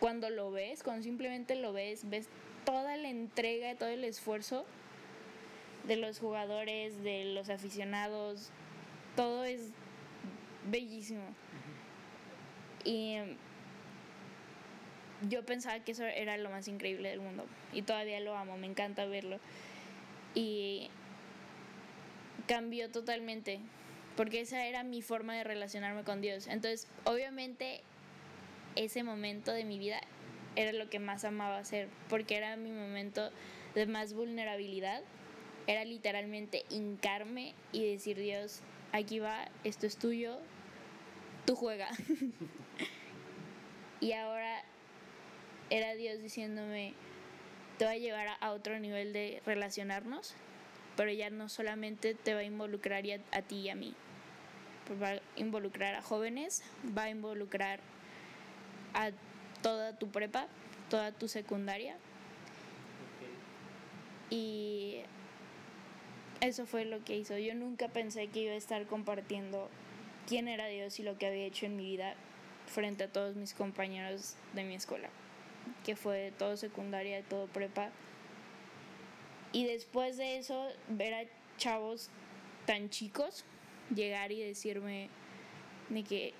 cuando 0.00 0.30
lo 0.30 0.50
ves, 0.50 0.82
cuando 0.82 1.04
simplemente 1.04 1.54
lo 1.54 1.72
ves, 1.72 2.10
ves 2.10 2.26
toda 2.64 2.96
la 2.96 3.08
entrega, 3.08 3.76
todo 3.76 3.90
el 3.90 4.02
esfuerzo, 4.02 4.66
de 5.84 5.96
los 5.96 6.18
jugadores, 6.18 7.02
de 7.02 7.24
los 7.34 7.48
aficionados, 7.50 8.50
todo 9.16 9.44
es 9.44 9.70
bellísimo. 10.70 11.24
Y 12.84 13.16
yo 15.28 15.44
pensaba 15.44 15.80
que 15.80 15.92
eso 15.92 16.04
era 16.04 16.36
lo 16.36 16.50
más 16.50 16.68
increíble 16.68 17.10
del 17.10 17.20
mundo 17.20 17.46
y 17.72 17.82
todavía 17.82 18.20
lo 18.20 18.36
amo, 18.36 18.56
me 18.56 18.66
encanta 18.66 19.04
verlo. 19.06 19.38
Y 20.34 20.90
cambió 22.46 22.90
totalmente 22.90 23.60
porque 24.16 24.40
esa 24.40 24.66
era 24.66 24.82
mi 24.82 25.02
forma 25.02 25.34
de 25.36 25.44
relacionarme 25.44 26.04
con 26.04 26.20
Dios. 26.20 26.46
Entonces, 26.46 26.88
obviamente, 27.04 27.82
ese 28.76 29.02
momento 29.02 29.52
de 29.52 29.64
mi 29.64 29.78
vida 29.78 30.00
era 30.56 30.72
lo 30.72 30.88
que 30.90 30.98
más 30.98 31.24
amaba 31.24 31.58
hacer 31.58 31.88
porque 32.08 32.36
era 32.36 32.56
mi 32.56 32.70
momento 32.70 33.30
de 33.74 33.86
más 33.86 34.14
vulnerabilidad 34.14 35.02
era 35.68 35.84
literalmente 35.84 36.64
hincarme 36.70 37.54
y 37.72 37.92
decir, 37.92 38.18
Dios, 38.18 38.62
aquí 38.90 39.18
va, 39.18 39.48
esto 39.64 39.86
es 39.86 39.98
tuyo, 39.98 40.38
tú 41.44 41.54
juega. 41.56 41.90
y 44.00 44.12
ahora 44.12 44.64
era 45.68 45.94
Dios 45.94 46.22
diciéndome, 46.22 46.94
te 47.76 47.84
va 47.84 47.90
a 47.92 47.98
llevar 47.98 48.28
a 48.40 48.52
otro 48.52 48.80
nivel 48.80 49.12
de 49.12 49.42
relacionarnos, 49.44 50.34
pero 50.96 51.12
ya 51.12 51.28
no 51.28 51.50
solamente 51.50 52.14
te 52.14 52.32
va 52.32 52.40
a 52.40 52.44
involucrar 52.44 53.04
a, 53.32 53.42
ti 53.42 53.56
y 53.56 53.68
a 53.68 53.74
mí, 53.74 53.94
va 55.02 55.10
a 55.10 55.20
involucrar 55.36 55.96
a 55.96 56.02
jóvenes, 56.02 56.62
va 56.96 57.04
a 57.04 57.10
involucrar 57.10 57.80
a 58.94 59.10
toda 59.60 59.98
tu 59.98 60.08
prepa, 60.10 60.48
toda 60.88 61.12
tu 61.12 61.28
secundaria. 61.28 61.98
Y 64.30 65.02
eso 66.40 66.66
fue 66.66 66.84
lo 66.84 67.04
que 67.04 67.16
hizo. 67.16 67.36
Yo 67.38 67.54
nunca 67.54 67.88
pensé 67.88 68.28
que 68.28 68.40
iba 68.40 68.52
a 68.52 68.56
estar 68.56 68.86
compartiendo 68.86 69.68
quién 70.26 70.48
era 70.48 70.66
Dios 70.66 70.98
y 71.00 71.02
lo 71.02 71.18
que 71.18 71.26
había 71.26 71.44
hecho 71.44 71.66
en 71.66 71.76
mi 71.76 71.84
vida 71.84 72.14
frente 72.66 73.04
a 73.04 73.08
todos 73.08 73.34
mis 73.34 73.54
compañeros 73.54 74.36
de 74.52 74.64
mi 74.64 74.74
escuela, 74.74 75.08
que 75.84 75.96
fue 75.96 76.32
todo 76.38 76.56
secundaria, 76.56 77.22
todo 77.22 77.46
prepa. 77.46 77.90
Y 79.52 79.66
después 79.66 80.16
de 80.16 80.38
eso, 80.38 80.68
ver 80.88 81.14
a 81.14 81.24
chavos 81.56 82.10
tan 82.66 82.90
chicos 82.90 83.44
llegar 83.94 84.32
y 84.32 84.42
decirme 84.42 85.08
de 85.88 86.04
que 86.04 86.34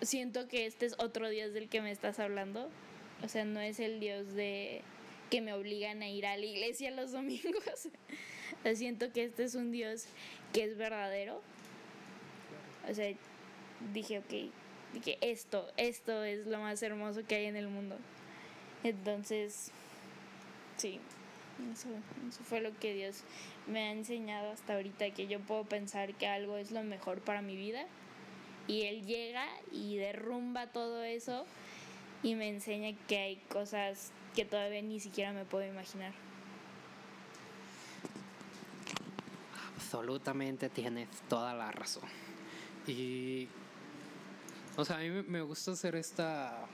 siento 0.00 0.46
que 0.46 0.66
este 0.66 0.86
es 0.86 0.94
otro 0.98 1.28
Dios 1.28 1.52
del 1.52 1.68
que 1.68 1.80
me 1.80 1.90
estás 1.90 2.18
hablando. 2.20 2.70
O 3.22 3.28
sea, 3.28 3.44
no 3.44 3.60
es 3.60 3.80
el 3.80 3.98
Dios 3.98 4.34
de 4.34 4.82
que 5.30 5.40
me 5.40 5.52
obligan 5.52 6.02
a 6.02 6.08
ir 6.08 6.26
a 6.26 6.36
la 6.36 6.44
iglesia 6.44 6.90
los 6.90 7.12
domingos. 7.12 7.88
siento 8.74 9.12
que 9.12 9.24
este 9.24 9.44
es 9.44 9.54
un 9.54 9.70
Dios 9.70 10.06
que 10.52 10.64
es 10.64 10.76
verdadero. 10.76 11.40
O 12.88 12.94
sea, 12.94 13.12
dije, 13.92 14.18
ok, 14.18 14.52
dije, 14.94 15.18
esto, 15.20 15.68
esto 15.76 16.24
es 16.24 16.46
lo 16.46 16.58
más 16.58 16.82
hermoso 16.82 17.26
que 17.26 17.36
hay 17.36 17.46
en 17.46 17.56
el 17.56 17.68
mundo. 17.68 17.96
Entonces, 18.84 19.70
sí, 20.76 21.00
eso, 21.72 21.88
eso 22.28 22.44
fue 22.44 22.60
lo 22.60 22.76
que 22.78 22.94
Dios 22.94 23.22
me 23.66 23.88
ha 23.88 23.92
enseñado 23.92 24.50
hasta 24.52 24.74
ahorita, 24.74 25.10
que 25.10 25.26
yo 25.26 25.40
puedo 25.40 25.64
pensar 25.64 26.14
que 26.14 26.26
algo 26.26 26.56
es 26.56 26.70
lo 26.70 26.82
mejor 26.84 27.20
para 27.20 27.42
mi 27.42 27.56
vida. 27.56 27.84
Y 28.68 28.82
Él 28.82 29.06
llega 29.06 29.46
y 29.72 29.96
derrumba 29.96 30.66
todo 30.66 31.02
eso 31.04 31.46
y 32.22 32.34
me 32.34 32.48
enseña 32.48 32.96
que 33.06 33.18
hay 33.18 33.36
cosas 33.48 34.10
que 34.34 34.44
todavía 34.44 34.82
ni 34.82 35.00
siquiera 35.00 35.32
me 35.32 35.44
puedo 35.44 35.64
imaginar. 35.66 36.12
Absolutamente 39.76 40.68
tienes 40.68 41.08
toda 41.28 41.54
la 41.54 41.70
razón. 41.70 42.04
Y. 42.86 43.48
O 44.76 44.84
sea, 44.84 44.96
a 44.96 45.00
mí 45.00 45.10
me- 45.26 45.40
gusta 45.42 45.72
hacer 45.72 45.94
esta 45.96 46.66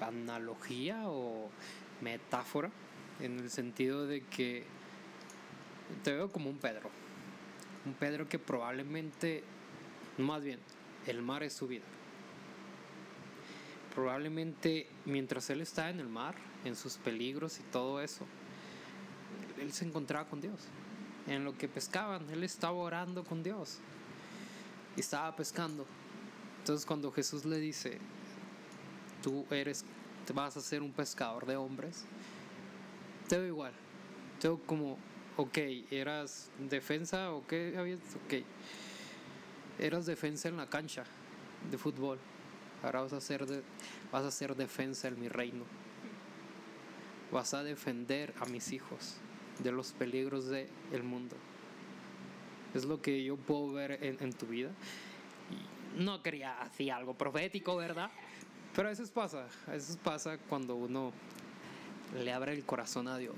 mm, 0.00 0.02
analogía 0.02 1.08
o 1.08 1.48
metáfora 2.00 2.70
en 3.20 3.38
el 3.40 3.50
sentido 3.50 4.06
de 4.06 4.22
que 4.22 4.64
te 6.04 6.12
veo 6.12 6.30
como 6.30 6.50
un 6.50 6.58
Pedro. 6.58 6.90
Un 7.86 7.94
Pedro 7.94 8.28
que 8.28 8.38
probablemente, 8.38 9.42
más 10.18 10.42
bien, 10.44 10.60
el 11.06 11.22
mar 11.22 11.42
es 11.42 11.52
su 11.52 11.66
vida. 11.66 11.84
Probablemente 13.94 14.88
mientras 15.04 15.50
él 15.50 15.60
está 15.60 15.90
en 15.90 16.00
el 16.00 16.08
mar, 16.08 16.34
en 16.64 16.74
sus 16.76 16.96
peligros 16.96 17.58
y 17.60 17.62
todo 17.64 18.00
eso, 18.00 18.26
él 19.60 19.72
se 19.72 19.84
encontraba 19.84 20.28
con 20.28 20.40
Dios. 20.40 20.60
En 21.26 21.44
lo 21.44 21.56
que 21.56 21.68
pescaban, 21.68 22.28
él 22.30 22.44
estaba 22.44 22.74
orando 22.74 23.24
con 23.24 23.42
Dios. 23.42 23.78
Y 24.96 25.00
estaba 25.00 25.34
pescando. 25.34 25.86
Entonces 26.58 26.86
cuando 26.86 27.10
Jesús 27.10 27.44
le 27.44 27.58
dice, 27.58 27.98
tú 29.22 29.46
eres, 29.50 29.84
te 30.26 30.32
vas 30.32 30.56
a 30.56 30.60
ser 30.60 30.82
un 30.82 30.92
pescador 30.92 31.46
de 31.46 31.56
hombres, 31.56 32.04
te 33.28 33.38
veo 33.38 33.48
igual. 33.48 33.72
Te 34.40 34.48
veo 34.48 34.60
como, 34.66 34.98
ok, 35.36 35.58
eras 35.90 36.50
defensa 36.58 37.32
o 37.32 37.46
qué 37.46 37.74
habías, 37.76 38.00
ok. 38.26 38.44
Eras 39.78 40.06
defensa 40.06 40.48
en 40.48 40.56
la 40.56 40.68
cancha 40.68 41.04
de 41.70 41.78
fútbol. 41.78 42.18
Ahora 42.82 43.00
vas 43.00 43.14
a 43.14 43.20
ser, 43.20 43.46
vas 44.12 44.24
a 44.24 44.30
ser 44.30 44.54
defensa 44.54 45.08
en 45.08 45.18
mi 45.18 45.28
reino. 45.28 45.64
Vas 47.32 47.54
a 47.54 47.62
defender 47.64 48.34
a 48.40 48.44
mis 48.44 48.72
hijos 48.72 49.16
de 49.62 49.72
los 49.72 49.92
peligros 49.92 50.46
del 50.46 50.68
el 50.92 51.02
mundo. 51.02 51.36
Es 52.74 52.84
lo 52.84 53.00
que 53.00 53.22
yo 53.22 53.36
puedo 53.36 53.72
ver 53.72 54.02
en, 54.02 54.16
en 54.20 54.32
tu 54.32 54.46
vida. 54.46 54.70
No 55.96 56.22
quería 56.22 56.60
así 56.60 56.90
algo 56.90 57.14
profético, 57.14 57.76
¿verdad? 57.76 58.10
Pero 58.74 58.88
a 58.88 58.90
veces 58.90 59.10
pasa, 59.10 59.46
a 59.68 59.70
veces 59.72 59.96
pasa 59.96 60.38
cuando 60.38 60.74
uno 60.74 61.12
le 62.22 62.32
abre 62.32 62.52
el 62.52 62.64
corazón 62.64 63.06
a 63.06 63.16
Dios. 63.16 63.36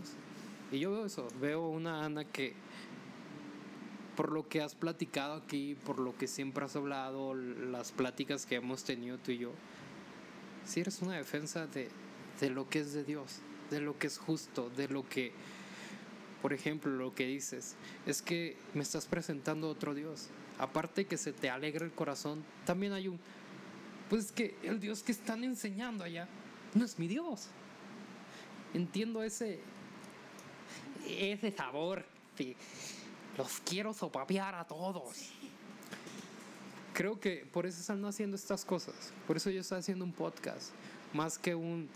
Y 0.73 0.79
yo 0.79 0.91
veo 0.93 1.07
eso, 1.07 1.29
veo 1.41 1.69
una 1.69 2.05
Ana 2.05 2.25
que 2.25 2.55
por 4.17 4.33
lo 4.33 4.49
que 4.49 4.63
has 4.63 4.75
platicado 4.75 5.35
aquí, 5.35 5.77
por 5.85 5.99
lo 5.99 6.17
que 6.17 6.27
siempre 6.27 6.65
has 6.65 6.75
hablado, 6.75 7.35
las 7.35 7.93
pláticas 7.93 8.47
que 8.47 8.57
hemos 8.57 8.83
tenido 8.83 9.19
tú 9.19 9.33
y 9.33 9.39
yo, 9.39 9.53
si 10.65 10.81
eres 10.81 11.03
una 11.03 11.13
defensa 11.13 11.67
de, 11.67 11.91
de 12.41 12.51
lo 12.51 12.69
que 12.69 12.81
es 12.81 12.95
de 12.95 13.05
Dios, 13.05 13.41
de 13.71 13.81
lo 13.81 13.99
que 13.99 14.07
es 14.07 14.19
justo, 14.19 14.71
de 14.71 14.89
lo 14.89 15.07
que, 15.07 15.33
por 16.43 16.53
ejemplo, 16.53 16.91
lo 16.93 17.15
que 17.15 17.27
dices, 17.27 17.77
es 18.07 18.23
que 18.23 18.57
me 18.75 18.83
estás 18.83 19.07
presentando 19.07 19.69
otro 19.69 19.95
Dios. 19.95 20.29
Aparte 20.59 21.07
que 21.07 21.17
se 21.17 21.33
te 21.33 21.51
alegra 21.51 21.85
el 21.85 21.93
corazón, 21.93 22.45
también 22.65 22.93
hay 22.93 23.09
un, 23.09 23.19
pues 24.09 24.33
que 24.33 24.57
el 24.63 24.81
Dios 24.81 25.03
que 25.03 25.13
están 25.13 25.45
enseñando 25.45 26.05
allá 26.05 26.29
no 26.75 26.85
es 26.85 26.99
mi 26.99 27.09
Dios. 27.09 27.49
Entiendo 28.75 29.23
ese, 29.23 29.61
ese 31.07 31.51
sabor. 31.51 32.05
sí. 32.37 32.57
Los 33.37 33.61
quiero 33.61 33.93
sopapear 33.93 34.55
a 34.55 34.65
todos. 34.65 35.31
Creo 36.95 37.21
que 37.21 37.47
por 37.53 37.67
eso 37.67 37.81
están 37.81 38.03
haciendo 38.07 38.37
estas 38.37 38.65
cosas. 38.65 39.13
Por 39.27 39.37
eso 39.37 39.51
yo 39.51 39.61
estoy 39.61 39.79
haciendo 39.79 40.07
un 40.07 40.13
podcast. 40.13 40.73
Más 41.13 41.39
que 41.39 41.55
un. 41.55 41.89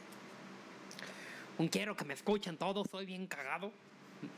Un 1.56 1.68
quiero 1.68 1.96
que 1.96 2.04
me 2.04 2.12
escuchen 2.12 2.58
todos, 2.58 2.86
soy 2.90 3.06
bien 3.06 3.26
cagado. 3.26 3.72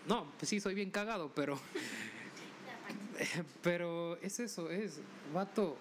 No, 0.07 0.31
pues 0.39 0.49
sí, 0.49 0.61
soy 0.61 0.75
bien 0.75 0.91
cagado, 0.91 1.31
pero. 1.35 1.59
Pero 3.63 4.17
es 4.21 4.41
eso, 4.41 4.71
es. 4.71 5.01
Vato. 5.33 5.77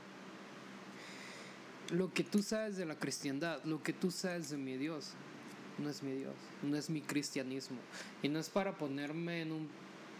Lo 1.89 2.13
que 2.13 2.23
tú 2.23 2.43
sabes 2.43 2.77
de 2.77 2.85
la 2.85 2.95
cristiandad, 2.95 3.63
lo 3.63 3.81
que 3.81 3.93
tú 3.93 4.11
sabes 4.11 4.51
de 4.51 4.57
mi 4.57 4.77
Dios, 4.77 5.13
no 5.77 5.89
es 5.89 6.03
mi 6.03 6.13
Dios, 6.13 6.35
no 6.61 6.77
es 6.77 6.89
mi 6.89 7.01
cristianismo. 7.01 7.79
Y 8.21 8.29
no 8.29 8.39
es 8.39 8.49
para 8.49 8.77
ponerme 8.77 9.41
en 9.41 9.51
un 9.51 9.69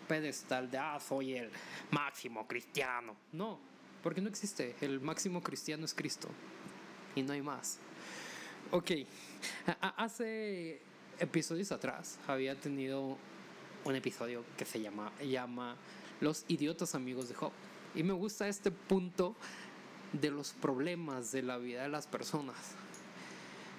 pedestal 0.07 0.69
de, 0.69 0.77
ah, 0.77 0.99
soy 0.99 1.36
el 1.36 1.49
máximo 1.91 2.45
cristiano. 2.47 3.15
No, 3.32 3.59
porque 4.03 4.19
no 4.19 4.27
existe. 4.27 4.75
El 4.82 4.99
máximo 4.99 5.41
cristiano 5.41 5.86
es 5.86 5.93
Cristo. 5.93 6.27
Y 7.15 7.23
no 7.23 7.34
hay 7.34 7.41
más. 7.41 7.77
Ok, 8.71 8.91
hace 9.97 10.82
episodios 11.19 11.71
atrás 11.71 12.17
había 12.27 12.59
tenido 12.59 13.17
un 13.86 13.95
episodio 13.95 14.43
que 14.57 14.65
se 14.65 14.82
llama, 14.82 15.11
llama 15.21 15.75
Los 16.19 16.45
idiotas 16.47 16.95
amigos 16.95 17.29
de 17.29 17.36
Job. 17.36 17.51
Y 17.95 18.03
me 18.03 18.13
gusta 18.13 18.47
este 18.47 18.71
punto 18.71 19.36
de 20.13 20.29
los 20.32 20.51
problemas 20.53 21.32
de 21.32 21.41
la 21.41 21.57
vida 21.57 21.84
de 21.84 21.89
las 21.89 22.07
personas. 22.07 22.55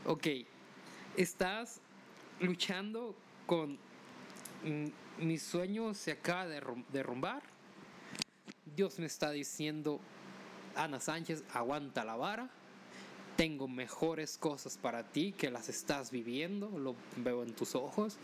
Ok, 0.05 0.27
estás 1.17 1.81
luchando 2.41 3.15
con 3.47 3.79
mm, 4.65 4.87
mi 5.25 5.39
sueño 5.39 5.95
se 5.95 6.13
acaba 6.13 6.47
de 6.47 6.61
derrum- 6.61 6.85
derrumbar. 6.93 7.43
Dios 8.75 8.99
me 8.99 9.07
está 9.07 9.31
diciendo, 9.31 10.01
Ana 10.75 11.01
Sánchez, 11.01 11.45
aguanta 11.53 12.05
la 12.05 12.17
vara. 12.17 12.51
Tengo 13.37 13.69
mejores 13.69 14.37
cosas 14.37 14.77
para 14.77 15.05
ti 15.05 15.33
que 15.33 15.51
las 15.51 15.69
estás 15.69 16.11
viviendo, 16.11 16.69
lo 16.79 16.95
veo 17.17 17.43
en 17.43 17.55
tus 17.55 17.75
ojos. 17.75 18.17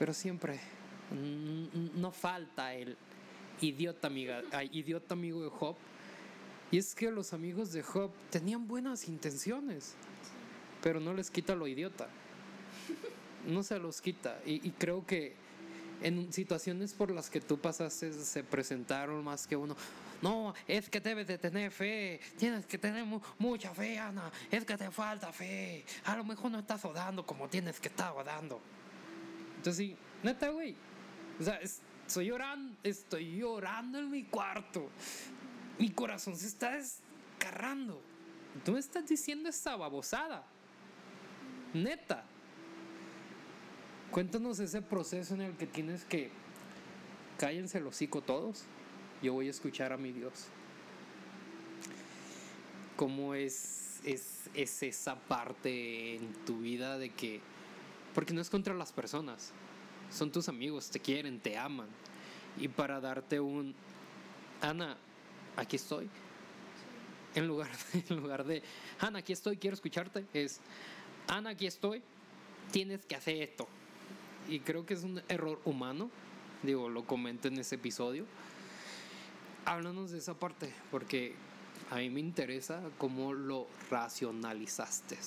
Pero 0.00 0.14
siempre 0.14 0.58
no 1.94 2.10
falta 2.10 2.72
el 2.74 2.96
idiota, 3.60 4.06
amiga, 4.06 4.40
ay, 4.50 4.70
idiota 4.72 5.12
amigo 5.12 5.42
de 5.42 5.50
Job. 5.50 5.76
Y 6.70 6.78
es 6.78 6.94
que 6.94 7.10
los 7.10 7.34
amigos 7.34 7.70
de 7.72 7.82
Job 7.82 8.10
tenían 8.30 8.66
buenas 8.66 9.08
intenciones, 9.08 9.94
pero 10.82 11.00
no 11.00 11.12
les 11.12 11.30
quita 11.30 11.54
lo 11.54 11.66
idiota. 11.66 12.08
No 13.46 13.62
se 13.62 13.78
los 13.78 14.00
quita. 14.00 14.40
Y, 14.46 14.70
creo 14.70 15.04
que 15.06 15.34
en 16.02 16.32
situaciones 16.32 16.94
por 16.94 17.10
las 17.10 17.28
que 17.28 17.42
tú 17.42 17.58
pasaste 17.58 18.10
se 18.14 18.42
presentaron 18.42 19.22
más 19.22 19.46
que 19.46 19.54
uno. 19.54 19.76
No, 20.22 20.54
es 20.66 20.88
que 20.88 20.98
debes 21.00 21.26
de 21.26 21.36
tener 21.36 21.70
fe. 21.72 22.20
Tienes 22.38 22.64
que 22.64 22.78
tener 22.78 23.04
mu- 23.04 23.20
mucha 23.38 23.74
fe, 23.74 23.98
Ana. 23.98 24.32
Es 24.50 24.64
que 24.64 24.78
te 24.78 24.90
falta 24.90 25.30
fe. 25.30 25.84
A 26.04 26.16
lo 26.16 26.24
mejor 26.24 26.50
no 26.50 26.58
estás 26.58 26.82
orando 26.86 27.26
como 27.26 27.48
tienes 27.48 27.78
que 27.78 27.88
estar 27.88 28.12
orando. 28.12 28.62
Entonces, 29.60 29.88
sí, 29.88 29.96
neta, 30.22 30.48
güey. 30.48 30.74
O 31.38 31.42
sea, 31.42 31.56
es- 31.56 31.82
estoy 32.06 32.28
llorando, 32.28 32.74
estoy 32.82 33.36
llorando 33.38 33.98
en 33.98 34.10
mi 34.10 34.24
cuarto. 34.24 34.88
Mi 35.78 35.90
corazón 35.90 36.34
se 36.34 36.46
está 36.46 36.70
descarrando. 36.76 38.00
Tú 38.64 38.72
me 38.72 38.80
estás 38.80 39.06
diciendo 39.06 39.50
esta 39.50 39.76
babosada. 39.76 40.42
Neta. 41.74 42.24
Cuéntanos 44.10 44.58
ese 44.60 44.80
proceso 44.80 45.34
en 45.34 45.42
el 45.42 45.56
que 45.58 45.66
tienes 45.66 46.04
que 46.04 46.30
cállense 47.36 47.76
el 47.76 47.86
hocico 47.86 48.22
todos. 48.22 48.64
Yo 49.22 49.34
voy 49.34 49.48
a 49.48 49.50
escuchar 49.50 49.92
a 49.92 49.98
mi 49.98 50.10
Dios. 50.12 50.46
¿Cómo 52.96 53.34
es, 53.34 54.00
es, 54.04 54.48
es 54.54 54.82
esa 54.82 55.16
parte 55.16 56.16
en 56.16 56.32
tu 56.46 56.60
vida 56.60 56.96
de 56.96 57.10
que... 57.10 57.40
Porque 58.14 58.32
no 58.32 58.40
es 58.40 58.50
contra 58.50 58.74
las 58.74 58.92
personas. 58.92 59.52
Son 60.10 60.30
tus 60.30 60.48
amigos, 60.48 60.90
te 60.90 61.00
quieren, 61.00 61.40
te 61.40 61.56
aman. 61.56 61.88
Y 62.58 62.68
para 62.68 63.00
darte 63.00 63.38
un... 63.40 63.74
Ana, 64.60 64.96
aquí 65.56 65.76
estoy. 65.76 66.08
En 67.34 67.46
lugar, 67.46 67.70
en 68.08 68.16
lugar 68.16 68.44
de... 68.44 68.62
Ana, 68.98 69.20
aquí 69.20 69.32
estoy, 69.32 69.56
quiero 69.56 69.74
escucharte. 69.74 70.26
Es... 70.34 70.60
Ana, 71.28 71.50
aquí 71.50 71.66
estoy. 71.66 72.02
Tienes 72.72 73.04
que 73.06 73.14
hacer 73.14 73.36
esto. 73.42 73.68
Y 74.48 74.60
creo 74.60 74.84
que 74.84 74.94
es 74.94 75.04
un 75.04 75.22
error 75.28 75.60
humano. 75.64 76.10
Digo, 76.62 76.88
lo 76.88 77.06
comento 77.06 77.48
en 77.48 77.58
ese 77.58 77.76
episodio. 77.76 78.26
Háblanos 79.64 80.10
de 80.10 80.18
esa 80.18 80.34
parte, 80.34 80.72
porque 80.90 81.34
a 81.90 81.96
mí 81.96 82.10
me 82.10 82.20
interesa 82.20 82.82
cómo 82.98 83.32
lo 83.32 83.66
racionalizaste. 83.90 85.18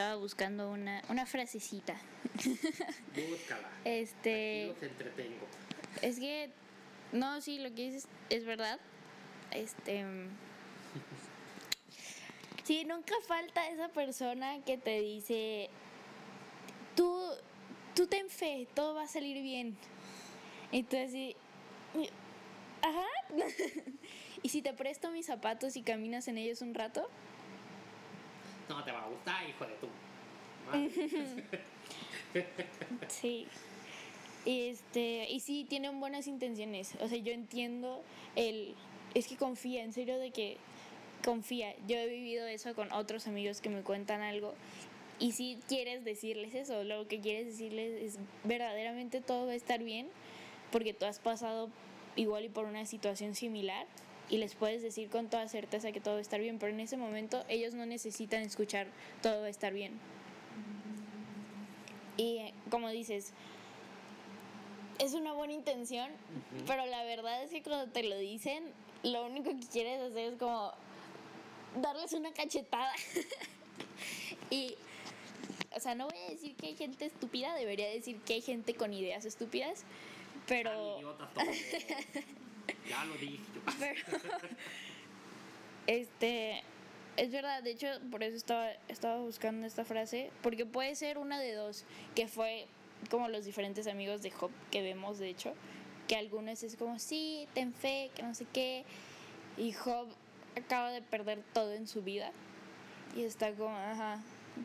Estaba 0.00 0.16
buscando 0.16 0.70
una, 0.70 1.02
una 1.10 1.26
frasecita. 1.26 1.94
Búscala. 2.34 3.68
Este, 3.84 4.70
entretengo. 4.70 5.46
es 6.00 6.18
que 6.18 6.48
No, 7.12 7.42
sí, 7.42 7.58
lo 7.58 7.68
que 7.74 7.90
dices 7.90 8.08
es 8.30 8.46
verdad. 8.46 8.80
Este. 9.50 10.06
Sí, 12.64 12.84
nunca 12.84 13.14
falta 13.26 13.68
esa 13.68 13.88
persona 13.88 14.64
que 14.64 14.78
te 14.78 15.00
dice, 15.00 15.68
tú, 16.94 17.20
tú 17.96 18.06
ten 18.06 18.30
fe, 18.30 18.68
todo 18.74 18.94
va 18.94 19.02
a 19.02 19.08
salir 19.08 19.42
bien. 19.42 19.76
Entonces, 20.72 21.10
sí, 21.10 21.36
ajá. 22.80 23.06
y 24.42 24.48
si 24.48 24.62
te 24.62 24.72
presto 24.72 25.10
mis 25.10 25.26
zapatos 25.26 25.76
y 25.76 25.82
caminas 25.82 26.28
en 26.28 26.38
ellos 26.38 26.62
un 26.62 26.74
rato, 26.74 27.10
No 28.70 28.82
te 28.84 28.92
va 28.92 29.02
a 29.02 29.08
gustar, 29.08 29.48
hijo 29.48 29.66
de 29.66 29.74
tú. 29.74 29.88
Sí. 33.08 33.48
Este, 34.46 35.28
y 35.28 35.40
sí, 35.40 35.66
tienen 35.68 35.98
buenas 35.98 36.28
intenciones. 36.28 36.94
O 37.00 37.08
sea, 37.08 37.18
yo 37.18 37.32
entiendo 37.32 38.04
el. 38.36 38.76
Es 39.14 39.26
que 39.26 39.36
confía, 39.36 39.82
en 39.82 39.92
serio, 39.92 40.16
de 40.18 40.30
que 40.30 40.58
confía. 41.24 41.74
Yo 41.88 41.96
he 41.96 42.06
vivido 42.06 42.46
eso 42.46 42.76
con 42.76 42.92
otros 42.92 43.26
amigos 43.26 43.60
que 43.60 43.68
me 43.68 43.82
cuentan 43.82 44.22
algo. 44.22 44.54
Y 45.18 45.32
si 45.32 45.58
quieres 45.68 46.04
decirles 46.04 46.54
eso, 46.54 46.84
lo 46.84 47.08
que 47.08 47.18
quieres 47.20 47.46
decirles 47.46 48.00
es 48.00 48.18
verdaderamente 48.44 49.20
todo 49.20 49.46
va 49.46 49.52
a 49.52 49.56
estar 49.56 49.82
bien, 49.82 50.08
porque 50.70 50.94
tú 50.94 51.06
has 51.06 51.18
pasado 51.18 51.68
igual 52.14 52.44
y 52.44 52.48
por 52.48 52.64
una 52.64 52.86
situación 52.86 53.34
similar 53.34 53.88
y 54.30 54.38
les 54.38 54.54
puedes 54.54 54.80
decir 54.80 55.10
con 55.10 55.28
toda 55.28 55.48
certeza 55.48 55.90
que 55.90 56.00
todo 56.00 56.14
va 56.14 56.18
a 56.18 56.22
estar 56.22 56.40
bien, 56.40 56.58
pero 56.58 56.72
en 56.72 56.80
ese 56.80 56.96
momento 56.96 57.44
ellos 57.48 57.74
no 57.74 57.84
necesitan 57.84 58.42
escuchar 58.42 58.86
todo 59.22 59.40
va 59.40 59.46
a 59.46 59.50
estar 59.50 59.72
bien. 59.72 59.98
Y 62.16 62.38
eh, 62.38 62.54
como 62.70 62.88
dices, 62.90 63.32
es 64.98 65.14
una 65.14 65.32
buena 65.32 65.52
intención, 65.52 66.10
pero 66.66 66.86
la 66.86 67.02
verdad 67.04 67.42
es 67.42 67.50
que 67.50 67.62
cuando 67.62 67.90
te 67.90 68.04
lo 68.04 68.16
dicen, 68.18 68.72
lo 69.02 69.26
único 69.26 69.50
que 69.50 69.66
quieres 69.66 70.00
hacer 70.00 70.32
es 70.32 70.38
como 70.38 70.72
darles 71.80 72.12
una 72.12 72.32
cachetada. 72.32 72.92
y, 74.50 74.76
o 75.74 75.80
sea, 75.80 75.96
no 75.96 76.06
voy 76.06 76.18
a 76.18 76.30
decir 76.30 76.54
que 76.54 76.68
hay 76.68 76.76
gente 76.76 77.06
estúpida, 77.06 77.54
debería 77.56 77.88
decir 77.88 78.20
que 78.20 78.34
hay 78.34 78.42
gente 78.42 78.74
con 78.74 78.92
ideas 78.92 79.24
estúpidas, 79.24 79.84
pero... 80.46 81.00
Ya 82.88 83.04
lo 83.04 83.14
dije. 83.14 83.38
pero 83.78 84.00
este 85.86 86.62
es 87.16 87.30
verdad 87.30 87.62
de 87.62 87.72
hecho 87.72 87.88
por 88.10 88.22
eso 88.22 88.36
estaba 88.36 88.70
estaba 88.88 89.18
buscando 89.18 89.66
esta 89.66 89.84
frase 89.84 90.30
porque 90.42 90.66
puede 90.66 90.94
ser 90.94 91.18
una 91.18 91.38
de 91.38 91.52
dos 91.54 91.84
que 92.14 92.28
fue 92.28 92.66
como 93.10 93.28
los 93.28 93.44
diferentes 93.44 93.86
amigos 93.86 94.22
de 94.22 94.30
Job 94.30 94.50
que 94.70 94.82
vemos 94.82 95.18
de 95.18 95.28
hecho 95.28 95.54
que 96.08 96.16
algunos 96.16 96.62
es 96.62 96.76
como 96.76 96.98
sí 96.98 97.46
ten 97.54 97.72
fe 97.72 98.10
que 98.14 98.22
no 98.22 98.34
sé 98.34 98.46
qué 98.52 98.84
y 99.56 99.72
Job 99.72 100.08
acaba 100.56 100.90
de 100.90 101.02
perder 101.02 101.42
todo 101.52 101.72
en 101.72 101.86
su 101.86 102.02
vida 102.02 102.32
y 103.16 103.24
está 103.24 103.52
como 103.52 103.76
ajá 103.76 104.20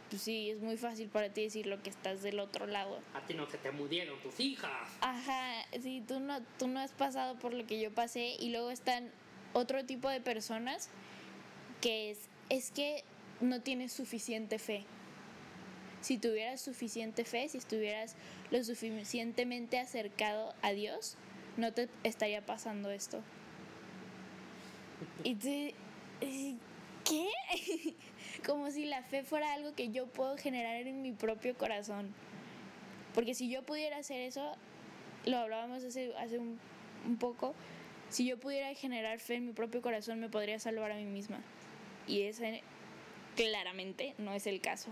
pues 0.09 0.21
sí 0.21 0.49
es 0.49 0.59
muy 0.59 0.77
fácil 0.77 1.09
para 1.09 1.29
ti 1.29 1.43
decir 1.43 1.67
lo 1.67 1.81
que 1.81 1.89
estás 1.89 2.21
del 2.21 2.39
otro 2.39 2.67
lado 2.67 2.99
A 3.13 3.25
ti 3.25 3.33
no 3.33 3.49
se 3.49 3.57
te 3.57 3.71
murieron 3.71 4.19
tus 4.21 4.39
hijas. 4.39 4.89
Ajá, 5.01 5.65
sí, 5.81 6.03
tú 6.07 6.19
no, 6.19 6.41
tú 6.57 6.67
no 6.67 6.79
has 6.79 6.91
pasado 6.91 7.35
por 7.35 7.53
lo 7.53 7.65
que 7.65 7.79
yo 7.79 7.93
pasé 7.93 8.35
y 8.39 8.49
luego 8.49 8.71
están 8.71 9.09
otro 9.53 9.85
tipo 9.85 10.09
de 10.09 10.21
personas 10.21 10.89
que 11.81 12.11
es, 12.11 12.19
es 12.49 12.71
que 12.71 13.03
no 13.41 13.61
tienes 13.61 13.93
suficiente 13.93 14.59
fe. 14.59 14.85
Si 16.01 16.17
tuvieras 16.17 16.61
suficiente 16.61 17.25
fe, 17.25 17.49
si 17.49 17.57
estuvieras 17.57 18.15
lo 18.51 18.63
suficientemente 18.63 19.79
acercado 19.79 20.53
a 20.61 20.71
Dios, 20.71 21.17
no 21.57 21.73
te 21.73 21.89
estaría 22.03 22.45
pasando 22.45 22.91
esto. 22.91 23.21
Y 25.23 25.35
te, 25.35 25.73
¿Qué? 27.07 27.29
Como 28.45 28.71
si 28.71 28.85
la 28.85 29.03
fe 29.03 29.23
fuera 29.23 29.53
algo 29.53 29.73
que 29.75 29.89
yo 29.89 30.07
puedo 30.07 30.37
generar 30.37 30.75
en 30.75 31.01
mi 31.01 31.11
propio 31.11 31.55
corazón. 31.57 32.13
Porque 33.13 33.33
si 33.33 33.49
yo 33.49 33.63
pudiera 33.63 33.97
hacer 33.97 34.21
eso, 34.21 34.55
lo 35.25 35.37
hablábamos 35.37 35.83
hace, 35.83 36.13
hace 36.17 36.37
un, 36.37 36.59
un 37.05 37.17
poco, 37.17 37.55
si 38.09 38.25
yo 38.25 38.37
pudiera 38.37 38.73
generar 38.73 39.19
fe 39.19 39.35
en 39.35 39.47
mi 39.47 39.53
propio 39.53 39.81
corazón, 39.81 40.19
me 40.19 40.29
podría 40.29 40.59
salvar 40.59 40.91
a 40.91 40.95
mí 40.95 41.05
misma. 41.05 41.41
Y 42.07 42.23
ese 42.23 42.61
claramente 43.35 44.15
no 44.17 44.33
es 44.33 44.47
el 44.47 44.61
caso. 44.61 44.89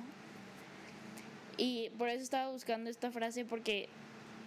Y 1.58 1.90
por 1.98 2.10
eso 2.10 2.24
estaba 2.24 2.52
buscando 2.52 2.90
esta 2.90 3.12
frase 3.12 3.46
porque 3.46 3.90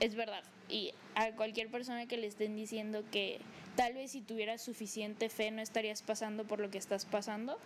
es 0.01 0.15
verdad. 0.15 0.43
Y 0.69 0.93
a 1.15 1.33
cualquier 1.33 1.71
persona 1.71 2.07
que 2.07 2.17
le 2.17 2.27
estén 2.27 2.57
diciendo 2.57 3.05
que 3.11 3.41
tal 3.77 3.93
vez 3.93 4.13
si 4.13 4.23
tuvieras 4.23 4.63
suficiente 4.63 5.29
fe 5.29 5.51
no 5.51 5.61
estarías 5.63 6.03
pasando 6.03 6.45
por 6.45 6.59
lo 6.59 6.71
que 6.71 6.79
estás 6.79 7.05
pasando. 7.05 7.59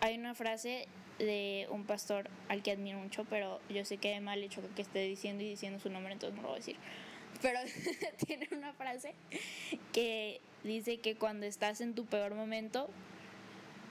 Hay 0.00 0.18
una 0.18 0.34
frase 0.34 0.86
de 1.18 1.66
un 1.70 1.84
pastor 1.84 2.28
al 2.48 2.62
que 2.62 2.72
admiro 2.72 2.98
mucho, 2.98 3.24
pero 3.24 3.60
yo 3.68 3.84
sé 3.84 3.96
que 3.96 4.20
mal 4.20 4.42
hecho 4.42 4.62
que 4.74 4.82
esté 4.82 5.00
diciendo 5.00 5.42
y 5.42 5.48
diciendo 5.48 5.78
su 5.78 5.90
nombre, 5.90 6.12
entonces 6.12 6.36
no 6.36 6.42
lo 6.42 6.48
voy 6.48 6.56
a 6.56 6.60
decir. 6.60 6.76
Pero 7.40 7.58
tiene 8.26 8.48
una 8.52 8.72
frase 8.74 9.14
que 9.92 10.40
dice 10.62 10.98
que 10.98 11.16
cuando 11.16 11.46
estás 11.46 11.80
en 11.80 11.94
tu 11.94 12.04
peor 12.04 12.34
momento, 12.34 12.88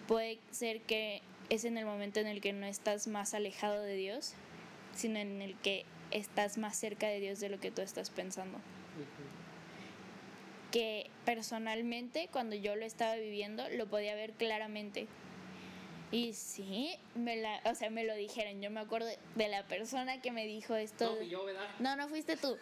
puede 0.07 0.39
ser 0.51 0.81
que 0.81 1.21
es 1.49 1.65
en 1.65 1.77
el 1.77 1.85
momento 1.85 2.19
en 2.19 2.27
el 2.27 2.41
que 2.41 2.53
no 2.53 2.65
estás 2.65 3.07
más 3.07 3.33
alejado 3.33 3.81
de 3.81 3.95
Dios, 3.95 4.33
sino 4.93 5.19
en 5.19 5.41
el 5.41 5.55
que 5.57 5.85
estás 6.11 6.57
más 6.57 6.77
cerca 6.77 7.07
de 7.07 7.19
Dios 7.19 7.39
de 7.39 7.49
lo 7.49 7.59
que 7.59 7.71
tú 7.71 7.81
estás 7.81 8.09
pensando. 8.09 8.59
Que 10.71 11.09
personalmente, 11.25 12.29
cuando 12.31 12.55
yo 12.55 12.75
lo 12.75 12.85
estaba 12.85 13.15
viviendo, 13.15 13.67
lo 13.69 13.87
podía 13.87 14.15
ver 14.15 14.31
claramente. 14.33 15.07
Y 16.11 16.33
sí, 16.33 16.93
me 17.15 17.37
la, 17.37 17.61
o 17.65 17.73
sea, 17.73 17.89
me 17.89 18.03
lo 18.03 18.13
dijeron. 18.15 18.61
Yo 18.61 18.69
me 18.69 18.81
acuerdo 18.81 19.07
de 19.35 19.47
la 19.47 19.65
persona 19.67 20.21
que 20.21 20.31
me 20.31 20.45
dijo 20.45 20.75
esto. 20.75 21.11
No, 21.11 21.15
fui 21.15 21.29
yo, 21.29 21.45
¿verdad? 21.45 21.67
No, 21.79 21.95
no 21.95 22.09
fuiste 22.09 22.35
tú. 22.35 22.57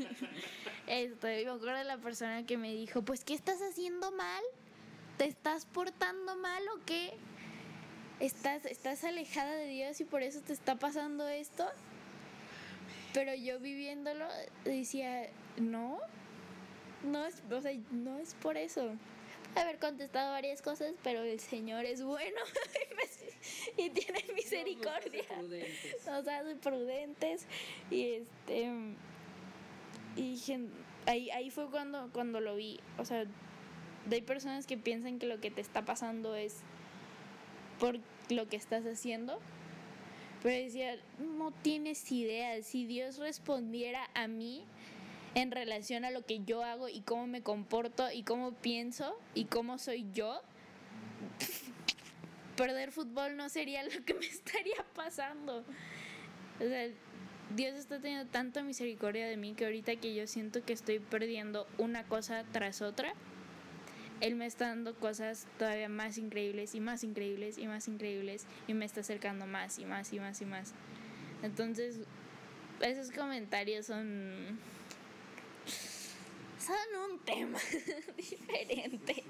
Esto, 0.86 1.26
me 1.26 1.40
acuerdo 1.48 1.78
de 1.78 1.84
la 1.84 1.98
persona 1.98 2.44
que 2.44 2.58
me 2.58 2.72
dijo, 2.72 3.02
pues, 3.02 3.24
¿qué 3.24 3.34
estás 3.34 3.60
haciendo 3.62 4.10
mal? 4.12 4.42
¿Te 5.16 5.24
estás 5.24 5.64
portando 5.66 6.36
mal 6.36 6.62
o 6.68 6.84
qué? 6.84 7.12
¿Estás, 8.20 8.66
estás 8.66 9.04
alejada 9.04 9.54
de 9.54 9.66
Dios 9.66 10.00
y 10.00 10.04
por 10.04 10.22
eso 10.22 10.40
te 10.40 10.52
está 10.52 10.76
pasando 10.76 11.26
esto? 11.26 11.66
Pero 13.14 13.34
yo 13.34 13.58
viviéndolo 13.60 14.26
decía, 14.64 15.28
no, 15.56 15.98
no 17.04 17.24
es, 17.26 17.42
o 17.50 17.60
sea, 17.60 17.72
no 17.90 18.18
es 18.18 18.34
por 18.34 18.56
eso. 18.56 18.92
Haber 19.54 19.78
contestado 19.78 20.32
varias 20.32 20.62
cosas, 20.62 20.92
pero 21.02 21.22
el 21.22 21.40
Señor 21.40 21.84
es 21.84 22.02
bueno 22.02 22.40
y 23.76 23.90
tiene 23.90 24.24
misericordia. 24.34 25.24
Prudentes. 25.26 26.06
Nos 26.06 26.28
hace 26.28 26.56
prudentes 26.56 27.46
y 27.90 28.12
este 28.12 28.68
y 30.16 30.36
ahí, 31.06 31.30
ahí 31.30 31.50
fue 31.50 31.70
cuando, 31.70 32.10
cuando 32.12 32.40
lo 32.40 32.56
vi. 32.56 32.80
O 32.98 33.04
sea, 33.04 33.24
hay 34.10 34.22
personas 34.22 34.66
que 34.66 34.76
piensan 34.76 35.18
que 35.18 35.26
lo 35.26 35.40
que 35.40 35.50
te 35.50 35.60
está 35.60 35.84
pasando 35.84 36.34
es 36.34 36.56
por 37.78 38.00
lo 38.28 38.48
que 38.48 38.56
estás 38.56 38.84
haciendo. 38.84 39.38
Pero 40.42 40.64
decía, 40.64 40.96
no 41.18 41.52
tienes 41.62 42.10
idea. 42.10 42.60
Si 42.62 42.84
Dios 42.84 43.18
respondiera 43.18 44.08
a 44.14 44.28
mí 44.28 44.64
en 45.40 45.52
relación 45.52 46.04
a 46.04 46.10
lo 46.10 46.26
que 46.26 46.40
yo 46.44 46.64
hago 46.64 46.88
y 46.88 47.00
cómo 47.00 47.28
me 47.28 47.42
comporto 47.42 48.10
y 48.10 48.24
cómo 48.24 48.52
pienso 48.54 49.16
y 49.34 49.44
cómo 49.44 49.78
soy 49.78 50.04
yo, 50.12 50.42
perder 52.56 52.90
fútbol 52.90 53.36
no 53.36 53.48
sería 53.48 53.84
lo 53.84 54.04
que 54.04 54.14
me 54.14 54.26
estaría 54.26 54.84
pasando. 54.96 55.64
O 56.58 56.64
sea, 56.64 56.88
Dios 57.54 57.76
está 57.76 58.00
teniendo 58.00 58.28
tanta 58.28 58.64
misericordia 58.64 59.28
de 59.28 59.36
mí 59.36 59.54
que 59.54 59.66
ahorita 59.66 59.94
que 59.96 60.12
yo 60.12 60.26
siento 60.26 60.64
que 60.64 60.72
estoy 60.72 60.98
perdiendo 60.98 61.68
una 61.78 62.02
cosa 62.02 62.44
tras 62.50 62.82
otra, 62.82 63.12
Él 64.20 64.34
me 64.34 64.46
está 64.46 64.66
dando 64.66 64.96
cosas 64.96 65.46
todavía 65.56 65.88
más 65.88 66.18
increíbles 66.18 66.74
y 66.74 66.80
más 66.80 67.04
increíbles 67.04 67.58
y 67.58 67.68
más 67.68 67.86
increíbles 67.86 68.44
y 68.66 68.74
me 68.74 68.84
está 68.84 69.02
acercando 69.02 69.46
más 69.46 69.78
y 69.78 69.84
más 69.84 70.12
y 70.12 70.18
más 70.18 70.42
y 70.42 70.46
más. 70.46 70.74
Entonces, 71.44 72.00
esos 72.80 73.12
comentarios 73.12 73.86
son... 73.86 74.58
Son 76.68 77.10
un 77.12 77.18
tema 77.20 77.58
diferente. 78.16 79.24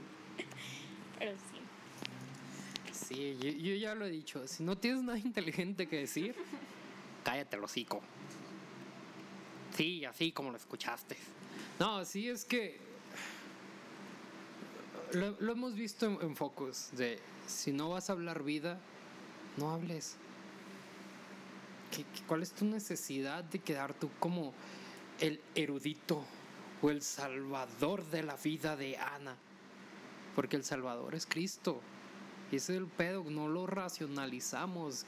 Pero 1.18 1.32
sí. 1.32 1.58
Sí, 2.92 3.38
yo, 3.40 3.50
yo 3.50 3.74
ya 3.76 3.94
lo 3.94 4.04
he 4.06 4.10
dicho. 4.10 4.46
Si 4.48 4.62
no 4.64 4.76
tienes 4.76 5.02
nada 5.02 5.18
inteligente 5.18 5.86
que 5.88 5.96
decir, 6.00 6.34
cállate 7.24 7.56
el 7.56 7.64
hocico. 7.64 8.02
Sí, 9.76 10.04
así 10.04 10.32
como 10.32 10.50
lo 10.50 10.56
escuchaste. 10.56 11.16
No, 11.78 12.04
sí 12.04 12.28
es 12.28 12.44
que 12.44 12.78
lo, 15.12 15.36
lo 15.40 15.52
hemos 15.52 15.74
visto 15.74 16.06
en, 16.06 16.18
en 16.20 16.36
Focus, 16.36 16.90
de 16.92 17.20
si 17.46 17.72
no 17.72 17.90
vas 17.90 18.10
a 18.10 18.14
hablar 18.14 18.42
vida, 18.42 18.80
no 19.56 19.70
hables. 19.70 20.16
¿Qué, 21.92 22.02
qué- 22.02 22.22
cuál 22.26 22.42
es 22.42 22.50
tu 22.52 22.64
necesidad 22.64 23.44
de 23.44 23.60
quedar 23.60 23.94
tú 23.94 24.10
como 24.18 24.52
el 25.20 25.40
erudito 25.54 26.24
o 26.80 26.90
el 26.90 27.02
salvador 27.02 28.04
de 28.10 28.22
la 28.22 28.36
vida 28.36 28.76
de 28.76 28.96
Ana. 28.96 29.36
Porque 30.34 30.56
el 30.56 30.64
salvador 30.64 31.14
es 31.14 31.26
Cristo. 31.26 31.80
Y 32.50 32.56
ese 32.56 32.74
es 32.74 32.78
el 32.78 32.86
pedo, 32.86 33.24
no 33.28 33.48
lo 33.48 33.66
racionalizamos. 33.66 35.04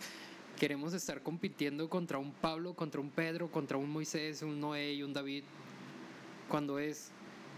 Queremos 0.58 0.92
estar 0.92 1.22
compitiendo 1.22 1.88
contra 1.88 2.18
un 2.18 2.32
Pablo, 2.32 2.74
contra 2.74 3.00
un 3.00 3.10
Pedro, 3.10 3.50
contra 3.50 3.78
un 3.78 3.90
Moisés, 3.90 4.42
un 4.42 4.60
Noé 4.60 4.92
y 4.94 5.02
un 5.02 5.12
David. 5.12 5.44
Cuando 6.48 6.78
es, 6.78 7.10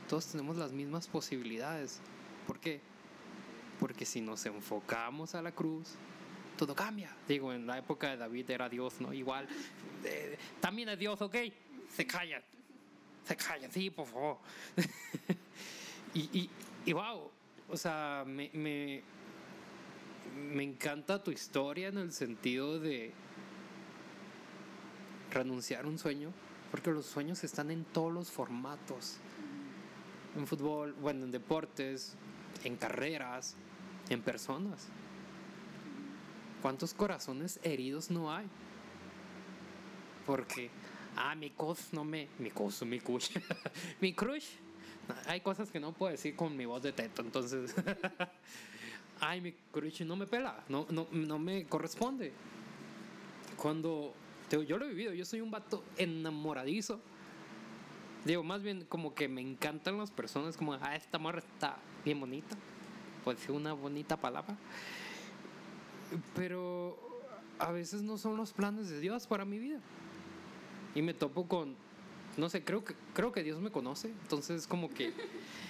todos 0.09 0.27
tenemos 0.27 0.57
las 0.57 0.73
mismas 0.73 1.09
posibilidades. 1.09 2.01
¿Por 2.47 2.61
qué? 2.61 2.81
Porque 3.81 4.05
si 4.05 4.21
nos 4.21 4.45
enfocamos 4.47 5.35
a 5.35 5.43
la 5.43 5.53
cruz, 5.53 5.95
todo 6.57 6.75
cambia. 6.75 7.17
Digo, 7.27 7.53
en 7.53 7.67
la 7.67 7.79
época 7.79 8.11
de 8.11 8.19
David 8.19 8.51
era 8.51 8.69
Dios, 8.69 9.01
¿no? 9.01 9.13
Igual. 9.13 9.49
eh, 10.05 10.39
también 10.61 10.91
es 10.91 10.99
Dios, 10.99 11.21
¿ok? 11.23 11.37
Se 11.89 12.07
callan. 12.07 12.43
Se 13.27 13.37
callan, 13.37 13.71
sí, 13.71 13.91
por 13.91 14.07
favor. 14.07 14.39
y, 16.15 16.21
y, 16.39 16.51
y 16.87 16.93
wow, 16.93 17.31
o 17.69 17.77
sea, 17.77 18.25
me, 18.27 18.51
me, 18.53 19.03
me 20.37 20.63
encanta 20.63 21.23
tu 21.23 21.31
historia 21.31 21.89
en 21.89 21.99
el 21.99 22.13
sentido 22.13 22.79
de 22.79 23.13
renunciar 25.31 25.85
a 25.85 25.89
un 25.89 25.99
sueño, 25.99 26.33
porque 26.71 26.91
los 26.91 27.07
sueños 27.07 27.45
están 27.45 27.71
en 27.71 27.85
todos 27.85 28.13
los 28.13 28.31
formatos. 28.31 29.19
En 30.37 30.47
fútbol, 30.47 30.95
bueno, 30.95 31.25
en 31.25 31.31
deportes, 31.31 32.17
en 32.65 32.77
carreras, 32.77 33.55
en 34.09 34.23
personas. 34.23 34.89
¿Cuántos 36.63 36.95
corazones 36.95 37.59
heridos 37.63 38.11
no 38.11 38.33
hay? 38.33 38.47
Porque, 40.27 40.71
ah, 41.17 41.35
mi 41.35 41.51
cos 41.51 41.93
no 41.93 42.05
me, 42.05 42.29
mi 42.39 42.51
cos, 42.51 42.83
mi 42.85 43.01
crush, 43.01 43.37
mi 44.01 44.13
crush. 44.13 44.47
Hay 45.27 45.41
cosas 45.41 45.71
que 45.71 45.81
no 45.81 45.93
puedo 45.93 46.13
decir 46.13 46.37
con 46.37 46.57
mi 46.57 46.65
voz 46.65 46.83
de 46.83 46.93
teto, 46.93 47.23
entonces, 47.23 47.75
ay, 49.21 49.41
mi 49.41 49.53
crush 49.71 50.03
no 50.03 50.17
me 50.17 50.27
pela, 50.27 50.65
no, 50.69 50.87
no, 50.91 51.09
no 51.11 51.39
me 51.39 51.65
corresponde. 51.67 52.33
Cuando, 53.57 54.15
yo 54.51 54.79
lo 54.79 54.85
he 54.85 54.89
vivido, 54.89 55.13
yo 55.13 55.25
soy 55.25 55.41
un 55.41 55.51
vato 55.51 55.85
enamoradizo. 55.97 57.01
Digo, 58.25 58.45
más 58.45 58.63
bien 58.63 58.85
como 58.89 59.15
que 59.15 59.29
me 59.29 59.41
encantan 59.41 59.99
las 59.99 60.11
personas, 60.11 60.57
como, 60.57 60.75
ah, 60.75 60.95
esta 60.95 61.19
morra 61.19 61.41
está 61.41 61.77
bien 62.05 62.21
bonita, 62.21 62.57
puede 63.25 63.39
ser 63.39 63.51
una 63.51 63.73
bonita 63.73 64.17
palabra. 64.17 64.57
Pero 66.35 66.97
a 67.59 67.71
veces 67.73 68.03
no 68.03 68.19
son 68.19 68.37
los 68.37 68.53
planes 68.53 68.89
de 68.89 69.01
Dios 69.01 69.27
para 69.27 69.45
mi 69.45 69.59
vida. 69.59 69.81
Y 70.95 71.03
me 71.03 71.15
topo 71.15 71.47
con, 71.47 71.75
no 72.37 72.49
sé, 72.49 72.63
creo 72.65 72.85
que, 72.85 72.95
creo 73.15 73.33
que 73.33 73.43
Dios 73.43 73.61
me 73.61 73.71
conoce. 73.71 74.09
Entonces 74.23 74.67
como 74.67 74.89
que, 74.91 75.13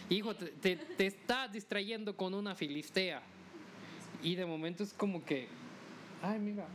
hijo, 0.08 0.34
te, 0.34 0.46
te, 0.46 0.76
te 0.76 1.06
está 1.06 1.48
distrayendo 1.48 2.16
con 2.16 2.34
una 2.34 2.54
filistea. 2.54 3.22
Y 4.22 4.34
de 4.34 4.46
momento 4.46 4.82
es 4.82 4.92
como 4.92 5.24
que, 5.24 5.48
ay, 6.22 6.38
mira. 6.38 6.66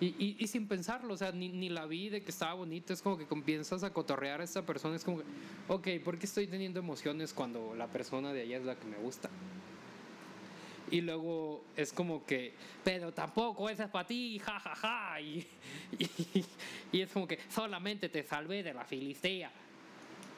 Y, 0.00 0.36
y, 0.36 0.48
sin 0.48 0.66
pensarlo, 0.66 1.14
o 1.14 1.16
sea, 1.16 1.30
ni, 1.30 1.50
ni, 1.50 1.68
la 1.68 1.86
vi 1.86 2.08
de 2.08 2.24
que 2.24 2.30
estaba 2.32 2.54
bonita, 2.54 2.92
es 2.92 3.00
como 3.00 3.16
que 3.16 3.24
comienzas 3.24 3.84
a 3.84 3.92
cotorrear 3.92 4.40
a 4.40 4.44
esta 4.44 4.66
persona, 4.66 4.96
es 4.96 5.04
como 5.04 5.18
que, 5.18 5.24
ok, 5.68 6.04
¿por 6.04 6.18
qué 6.18 6.26
estoy 6.26 6.48
teniendo 6.48 6.80
emociones 6.80 7.32
cuando 7.32 7.72
la 7.76 7.86
persona 7.86 8.32
de 8.32 8.42
allá 8.42 8.56
es 8.56 8.64
la 8.64 8.74
que 8.74 8.84
me 8.88 8.96
gusta? 8.96 9.30
Y 10.92 11.00
luego 11.00 11.64
es 11.74 11.90
como 11.90 12.24
que, 12.26 12.52
pero 12.84 13.12
tampoco 13.12 13.70
esa 13.70 13.84
es 13.84 13.90
para 13.90 14.06
ti, 14.06 14.38
ja, 14.38 14.60
ja, 14.60 14.74
ja. 14.74 15.20
Y, 15.22 15.46
y, 15.98 16.44
y, 16.92 17.00
es 17.00 17.10
como 17.10 17.26
que 17.26 17.38
solamente 17.48 18.10
te 18.10 18.22
salvé 18.22 18.62
de 18.62 18.74
la 18.74 18.84
filistea. 18.84 19.50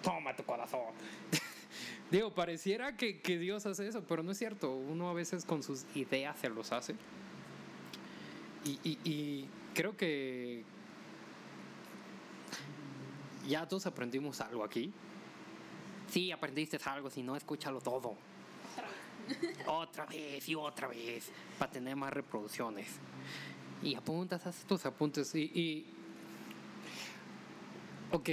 Toma 0.00 0.34
tu 0.36 0.44
corazón. 0.44 0.94
Digo, 2.10 2.32
pareciera 2.32 2.96
que, 2.96 3.20
que, 3.20 3.36
Dios 3.36 3.66
hace 3.66 3.88
eso, 3.88 4.04
pero 4.04 4.22
no 4.22 4.30
es 4.30 4.38
cierto. 4.38 4.72
Uno 4.72 5.10
a 5.10 5.12
veces 5.12 5.44
con 5.44 5.60
sus 5.64 5.84
ideas 5.96 6.38
se 6.38 6.48
los 6.48 6.70
hace. 6.70 6.94
Y, 8.64 8.78
y, 8.84 8.98
y 9.02 9.48
creo 9.74 9.96
que 9.96 10.62
ya 13.48 13.66
todos 13.66 13.86
aprendimos 13.86 14.40
algo 14.40 14.62
aquí. 14.62 14.92
Sí, 16.10 16.30
aprendiste 16.30 16.78
algo, 16.84 17.10
si 17.10 17.24
no, 17.24 17.34
escúchalo 17.34 17.80
todo 17.80 18.16
otra 19.66 20.06
vez 20.06 20.48
y 20.48 20.54
otra 20.54 20.88
vez 20.88 21.30
para 21.58 21.70
tener 21.70 21.96
más 21.96 22.12
reproducciones. 22.12 22.88
Y 23.82 23.94
apuntas, 23.94 24.46
haces 24.46 24.64
tus 24.64 24.84
apuntes 24.86 25.34
y, 25.34 25.42
y... 25.42 25.86
Ok, 28.12 28.30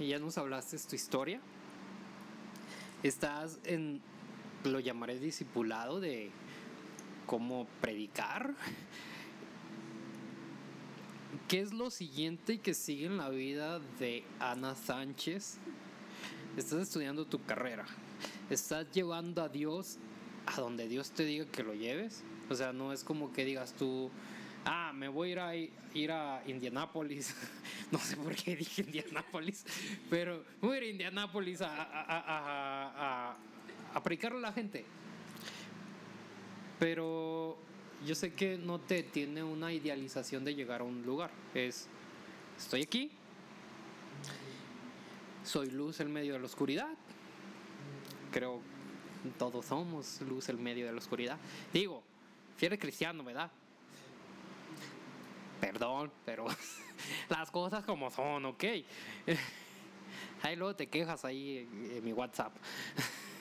ya 0.00 0.18
nos 0.18 0.36
hablaste 0.38 0.76
tu 0.78 0.94
historia. 0.94 1.40
Estás 3.02 3.58
en, 3.64 4.00
lo 4.64 4.80
llamaré 4.80 5.18
discipulado 5.18 6.00
de 6.00 6.30
cómo 7.26 7.66
predicar. 7.80 8.54
¿Qué 11.48 11.60
es 11.60 11.72
lo 11.72 11.90
siguiente 11.90 12.58
que 12.58 12.74
sigue 12.74 13.06
en 13.06 13.18
la 13.18 13.28
vida 13.28 13.78
de 13.98 14.24
Ana 14.40 14.74
Sánchez? 14.74 15.58
Estás 16.56 16.80
estudiando 16.80 17.26
tu 17.26 17.42
carrera. 17.44 17.84
Estás 18.48 18.90
llevando 18.92 19.42
a 19.42 19.48
Dios 19.48 19.98
a 20.46 20.60
donde 20.60 20.88
Dios 20.88 21.10
te 21.10 21.24
diga 21.24 21.46
que 21.46 21.62
lo 21.62 21.74
lleves. 21.74 22.22
O 22.50 22.54
sea, 22.54 22.72
no 22.72 22.92
es 22.92 23.04
como 23.04 23.32
que 23.32 23.44
digas 23.44 23.74
tú, 23.74 24.10
ah, 24.64 24.92
me 24.94 25.08
voy 25.08 25.30
a 25.30 25.32
ir 25.32 25.40
a, 25.40 25.54
ir 25.94 26.12
a 26.12 26.42
Indianápolis. 26.46 27.34
no 27.90 27.98
sé 27.98 28.16
por 28.16 28.34
qué 28.34 28.56
dije 28.56 28.82
Indianápolis, 28.82 29.64
pero 30.10 30.44
voy 30.60 30.76
a 30.76 30.78
ir 30.78 30.84
a 30.84 30.86
Indianápolis 30.88 31.60
a, 31.60 31.82
a, 31.82 33.32
a, 33.32 33.36
a, 33.94 34.02
predicarle 34.02 34.38
a 34.38 34.42
la 34.42 34.52
gente. 34.52 34.84
Pero 36.78 37.56
yo 38.04 38.14
sé 38.14 38.32
que 38.32 38.58
no 38.58 38.80
te 38.80 39.02
tiene 39.02 39.42
una 39.42 39.72
idealización 39.72 40.44
de 40.44 40.54
llegar 40.54 40.80
a 40.80 40.84
un 40.84 41.02
lugar. 41.02 41.30
Es, 41.54 41.88
estoy 42.58 42.82
aquí, 42.82 43.10
soy 45.44 45.70
luz 45.70 46.00
en 46.00 46.12
medio 46.12 46.34
de 46.34 46.40
la 46.40 46.46
oscuridad. 46.46 46.94
Creo 48.32 48.60
todos 49.38 49.66
somos 49.66 50.20
luz 50.22 50.48
en 50.48 50.62
medio 50.62 50.86
de 50.86 50.92
la 50.92 50.98
oscuridad. 50.98 51.38
Digo, 51.72 52.02
si 52.56 52.66
eres 52.66 52.78
cristiano, 52.78 53.24
¿verdad? 53.24 53.50
Perdón, 55.60 56.12
pero 56.24 56.46
las 57.28 57.50
cosas 57.50 57.84
como 57.84 58.10
son, 58.10 58.44
¿ok? 58.46 58.64
Ahí 60.42 60.56
luego 60.56 60.76
te 60.76 60.88
quejas 60.88 61.24
ahí 61.24 61.58
en, 61.58 61.96
en 61.96 62.04
mi 62.04 62.12
WhatsApp. 62.12 62.54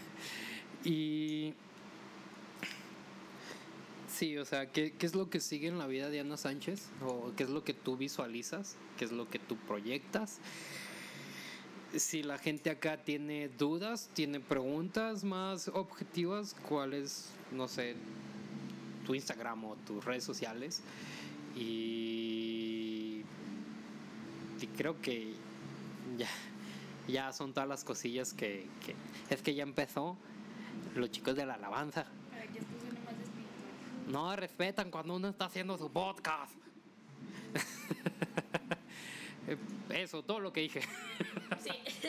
y... 0.85 1.53
Sí, 4.07 4.37
o 4.37 4.45
sea, 4.45 4.71
¿qué, 4.71 4.93
¿qué, 4.93 5.05
es 5.05 5.15
lo 5.15 5.29
que 5.29 5.39
sigue 5.39 5.67
en 5.67 5.79
la 5.79 5.87
vida 5.87 6.09
de 6.09 6.19
Ana 6.19 6.37
Sánchez? 6.37 6.91
¿O 7.01 7.33
qué 7.35 7.43
es 7.43 7.49
lo 7.49 7.63
que 7.63 7.73
tú 7.73 7.97
visualizas? 7.97 8.77
¿Qué 8.97 9.05
es 9.05 9.11
lo 9.11 9.29
que 9.29 9.39
tú 9.39 9.57
proyectas? 9.57 10.39
Si 11.95 12.23
la 12.23 12.37
gente 12.37 12.69
acá 12.69 12.97
tiene 12.97 13.49
dudas, 13.49 14.09
tiene 14.13 14.39
preguntas 14.39 15.23
más 15.23 15.67
objetivas, 15.67 16.55
¿cuál 16.67 16.93
es, 16.93 17.29
no 17.51 17.67
sé, 17.67 17.95
tu 19.05 19.13
Instagram 19.13 19.65
o 19.65 19.75
tus 19.87 20.03
redes 20.03 20.23
sociales? 20.23 20.81
Y, 21.55 23.21
y 24.59 24.67
creo 24.75 24.99
que 25.01 25.33
ya, 26.17 26.29
ya 27.07 27.31
son 27.33 27.53
todas 27.53 27.69
las 27.69 27.83
cosillas 27.83 28.33
que, 28.33 28.67
que, 28.85 28.95
es 29.29 29.41
que 29.41 29.53
ya 29.53 29.63
empezó 29.63 30.17
los 30.95 31.11
chicos 31.11 31.35
de 31.35 31.45
la 31.45 31.55
alabanza. 31.55 32.05
No 34.07 34.35
respetan 34.35 34.91
cuando 34.91 35.15
uno 35.15 35.29
está 35.29 35.45
haciendo 35.45 35.77
su 35.77 35.91
podcast. 35.91 36.53
Eso, 39.89 40.23
todo 40.23 40.39
lo 40.39 40.53
que 40.53 40.61
dije. 40.61 40.81
Sí. 41.61 41.69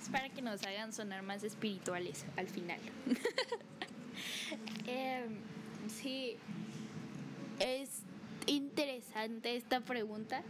es 0.00 0.08
para 0.10 0.28
que 0.28 0.42
nos 0.42 0.62
hagan 0.62 0.92
sonar 0.92 1.22
más 1.22 1.42
espirituales 1.42 2.24
al 2.36 2.48
final. 2.48 2.80
eh, 4.86 5.26
sí, 5.88 6.36
es 7.58 8.02
interesante 8.46 9.56
esta 9.56 9.80
pregunta 9.80 10.42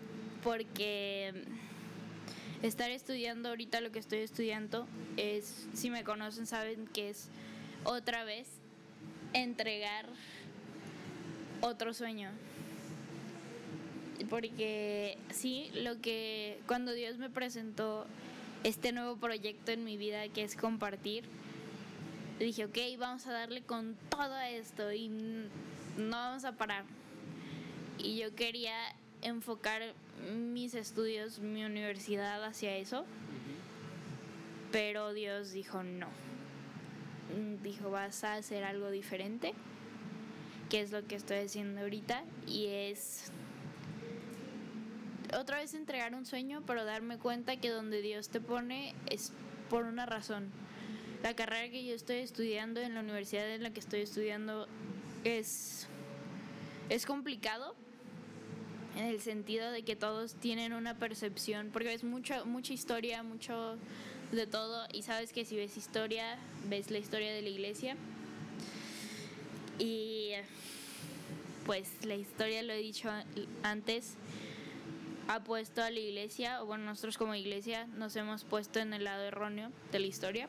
porque 0.43 1.33
estar 2.63 2.91
estudiando 2.91 3.51
ahorita 3.51 3.81
lo 3.81 3.93
que 3.93 3.99
estoy 3.99 4.21
estudiando 4.21 4.87
es, 5.17 5.69
si 5.75 5.91
me 5.91 6.05
conocen 6.05 6.47
saben 6.47 6.87
que 6.87 7.11
es 7.11 7.29
otra 7.85 8.25
vez 8.25 8.49
entregar 9.33 10.07
otro 11.61 11.93
sueño 11.95 12.31
porque 14.29 15.19
sí, 15.31 15.71
lo 15.75 16.01
que 16.01 16.59
cuando 16.67 16.93
Dios 16.93 17.19
me 17.19 17.31
presentó 17.31 18.07
este 18.65 18.93
nuevo 18.93 19.17
proyecto 19.17 19.73
en 19.73 19.85
mi 19.85 19.97
vida 19.97 20.29
que 20.29 20.43
es 20.43 20.57
compartir, 20.57 21.25
dije, 22.39 22.65
ok, 22.65 22.79
vamos 22.99 23.27
a 23.27 23.33
darle 23.33 23.63
con 23.63 23.97
todo 24.09 24.39
esto 24.41 24.93
y 24.93 25.09
no 25.09 26.11
vamos 26.11 26.45
a 26.45 26.53
parar. 26.53 26.85
Y 27.99 28.19
yo 28.19 28.35
quería 28.35 28.75
enfocar 29.23 29.95
mis 30.31 30.75
estudios, 30.75 31.39
mi 31.39 31.65
universidad 31.65 32.45
hacia 32.45 32.77
eso. 32.77 33.05
Pero 34.71 35.13
Dios 35.13 35.53
dijo 35.53 35.83
no. 35.83 36.09
Dijo, 37.63 37.91
vas 37.91 38.25
a 38.25 38.35
hacer 38.35 38.65
algo 38.65 38.91
diferente, 38.91 39.55
que 40.71 40.81
es 40.81 40.91
lo 40.91 41.07
que 41.07 41.15
estoy 41.15 41.39
haciendo 41.39 41.81
ahorita, 41.83 42.25
y 42.47 42.67
es 42.67 43.31
otra 45.39 45.59
vez 45.59 45.75
entregar 45.75 46.15
un 46.15 46.27
sueño, 46.27 46.63
pero 46.67 46.85
darme 46.85 47.19
cuenta 47.19 47.57
que 47.57 47.71
donde 47.71 48.03
Dios 48.03 48.29
te 48.29 48.41
pone 48.41 48.95
es 49.11 49.33
por 49.71 49.85
una 49.85 50.07
razón. 50.07 50.51
La 51.23 51.35
carrera 51.35 51.71
que 51.71 51.85
yo 51.85 51.95
estoy 51.95 52.17
estudiando 52.17 52.81
en 52.81 52.95
la 52.95 53.01
universidad 53.01 53.49
en 53.55 53.63
la 53.63 53.71
que 53.71 53.81
estoy 53.81 54.01
estudiando 54.01 54.67
es, 55.25 55.87
es 56.89 57.07
complicado 57.07 57.75
en 58.97 59.05
el 59.05 59.21
sentido 59.21 59.71
de 59.71 59.83
que 59.85 59.97
todos 59.97 60.35
tienen 60.35 60.73
una 60.73 60.99
percepción, 60.99 61.71
porque 61.73 61.89
ves 61.89 62.05
mucha, 62.05 62.45
mucha 62.45 62.73
historia, 62.73 63.23
mucho 63.23 63.79
de 64.33 64.47
todo, 64.47 64.87
y 64.93 65.03
sabes 65.03 65.33
que 65.33 65.45
si 65.45 65.57
ves 65.57 65.77
historia, 65.77 66.39
ves 66.69 66.91
la 66.91 66.99
historia 66.99 67.33
de 67.33 67.43
la 67.43 67.49
iglesia. 67.49 67.97
Y 69.79 70.33
pues 71.65 71.89
la 72.05 72.17
historia, 72.17 72.63
lo 72.63 72.73
he 72.73 72.79
dicho 72.79 73.11
antes, 73.63 74.17
ha 75.29 75.45
puesto 75.45 75.83
a 75.83 75.91
la 75.91 75.99
iglesia, 75.99 76.63
o 76.63 76.67
bueno, 76.67 76.85
nosotros 76.85 77.19
como 77.19 77.35
iglesia 77.35 77.87
nos 77.97 78.17
hemos 78.17 78.45
puesto 78.45 78.81
en 78.81 78.93
el 78.93 79.05
lado 79.05 79.23
erróneo 79.25 79.71
de 79.91 79.99
la 79.99 80.07
historia, 80.07 80.49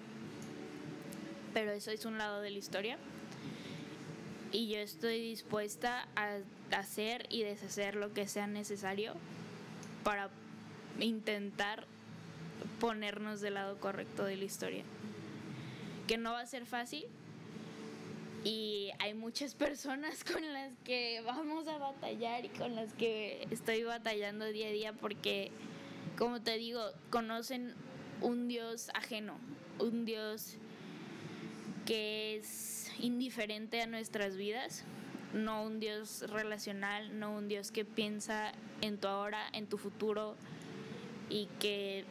pero 1.54 1.72
eso 1.72 1.92
es 1.92 2.06
un 2.06 2.18
lado 2.18 2.42
de 2.42 2.52
la 2.52 2.58
historia. 2.58 2.98
Y 4.52 4.68
yo 4.68 4.78
estoy 4.78 5.20
dispuesta 5.20 6.08
a 6.16 6.38
hacer 6.78 7.26
y 7.30 7.44
deshacer 7.44 7.96
lo 7.96 8.14
que 8.14 8.28
sea 8.28 8.46
necesario 8.46 9.14
para 10.04 10.30
intentar 11.00 11.86
ponernos 12.80 13.42
del 13.42 13.56
lado 13.56 13.80
correcto 13.80 14.26
de 14.26 14.36
la 14.36 14.44
historia. 14.44 14.84
Que 16.08 16.18
no 16.18 16.34
va 16.34 16.42
a 16.42 16.46
ser 16.46 16.66
fácil, 16.66 17.06
y 18.44 18.92
hay 19.00 19.14
muchas 19.14 19.56
personas 19.56 20.24
con 20.32 20.42
las 20.54 20.72
que 20.84 21.22
vamos 21.26 21.68
a 21.68 21.78
batallar 21.78 22.46
y 22.46 22.50
con 22.50 22.76
las 22.76 22.94
que 22.94 23.48
estoy 23.52 23.84
batallando 23.84 24.46
día 24.46 24.68
a 24.68 24.72
día 24.72 24.94
porque, 24.94 25.52
como 26.18 26.42
te 26.42 26.58
digo, 26.58 26.82
conocen 27.10 27.74
un 28.22 28.48
Dios 28.48 28.90
ajeno, 28.94 29.38
un 29.80 30.06
Dios 30.06 30.58
que 31.86 32.38
es 32.38 32.92
indiferente 33.00 33.82
a 33.82 33.88
nuestras 33.88 34.38
vidas, 34.38 34.84
no 35.34 35.64
un 35.64 35.80
Dios 35.80 36.24
relacional, 36.30 37.20
no 37.20 37.32
un 37.36 37.48
Dios 37.48 37.72
que 37.72 37.86
piensa 37.86 38.52
en 38.82 38.98
tu 38.98 39.08
ahora, 39.08 39.42
en 39.54 39.68
tu 39.68 39.78
futuro 39.78 40.36
y 41.30 41.48
que 41.60 42.06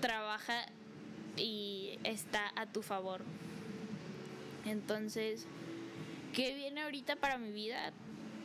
trabaja 0.00 0.66
y 1.36 1.98
está 2.02 2.52
a 2.56 2.66
tu 2.66 2.82
favor. 2.82 3.22
Entonces, 4.64 5.46
¿qué 6.32 6.54
viene 6.54 6.82
ahorita 6.82 7.16
para 7.16 7.38
mi 7.38 7.52
vida? 7.52 7.92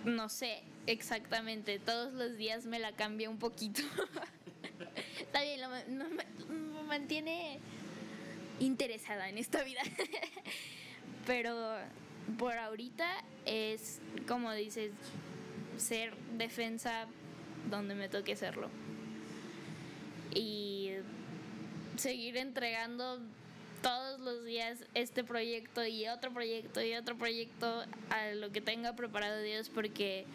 No 0.05 0.30
sé 0.30 0.63
exactamente. 0.88 1.80
Todos 1.80 2.13
los 2.13 2.38
días 2.38 2.65
me 2.65 2.80
la 2.80 2.93
cambia 2.93 3.30
un 3.30 3.38
poquito. 3.38 3.82
Está 5.20 5.41
bien, 5.43 5.61
lo 5.61 5.70
me 5.70 6.84
mantiene 6.84 7.59
interesada 8.59 9.30
en 9.30 9.38
esta 9.38 9.63
vida. 9.63 9.82
Pero 11.28 11.78
por 12.38 12.53
ahorita 12.53 13.07
es, 13.45 13.99
como 14.28 14.51
dices, 14.53 14.91
ser 15.78 16.15
defensa 16.38 17.07
donde 17.70 17.95
me 17.95 18.09
toque 18.09 18.36
serlo. 18.36 18.70
Y 20.34 20.91
seguir 21.97 22.38
entregando 22.38 23.20
todos 23.82 24.19
los 24.19 24.43
días 24.45 24.80
este 24.93 25.23
proyecto 25.23 25.86
y 25.86 26.07
otro 26.07 26.34
proyecto 26.34 26.82
y 26.84 26.95
otro 26.95 27.17
proyecto 27.17 27.84
a 28.09 28.32
lo 28.34 28.51
que 28.51 28.61
tenga 28.61 28.95
preparado 28.95 29.41
Dios 29.41 29.69
porque 29.69 30.25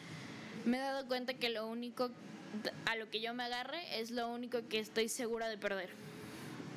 me 0.65 0.79
he 0.79 0.81
dado 0.81 1.07
cuenta 1.07 1.35
que 1.35 1.49
lo 1.49 1.67
único 1.67 2.11
a 2.87 2.97
lo 2.97 3.09
que 3.11 3.21
yo 3.21 3.35
me 3.35 3.45
agarre 3.45 4.01
es 4.01 4.11
lo 4.11 4.29
único 4.29 4.67
que 4.69 4.79
estoy 4.79 5.09
segura 5.09 5.49
de 5.49 5.57
perder. 5.57 5.91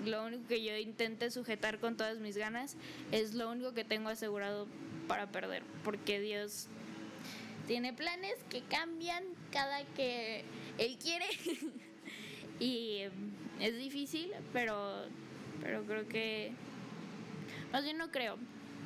Lo 0.05 0.25
único 0.25 0.47
que 0.47 0.63
yo 0.63 0.75
intente 0.77 1.31
sujetar 1.31 1.79
con 1.79 1.97
todas 1.97 2.19
mis 2.19 2.37
ganas 2.37 2.75
es 3.11 3.33
lo 3.33 3.49
único 3.49 3.73
que 3.73 3.83
tengo 3.83 4.09
asegurado 4.09 4.67
para 5.07 5.27
perder 5.31 5.63
porque 5.83 6.19
Dios 6.19 6.67
tiene 7.67 7.93
planes 7.93 8.35
que 8.49 8.61
cambian 8.61 9.23
cada 9.51 9.83
que 9.95 10.43
Él 10.77 10.97
quiere 10.97 11.25
y 12.59 13.01
es 13.59 13.77
difícil, 13.77 14.31
pero 14.53 15.05
pero 15.61 15.83
creo 15.83 16.07
que 16.07 16.51
más 17.71 17.83
bien 17.83 17.97
no 17.97 18.11
creo. 18.11 18.37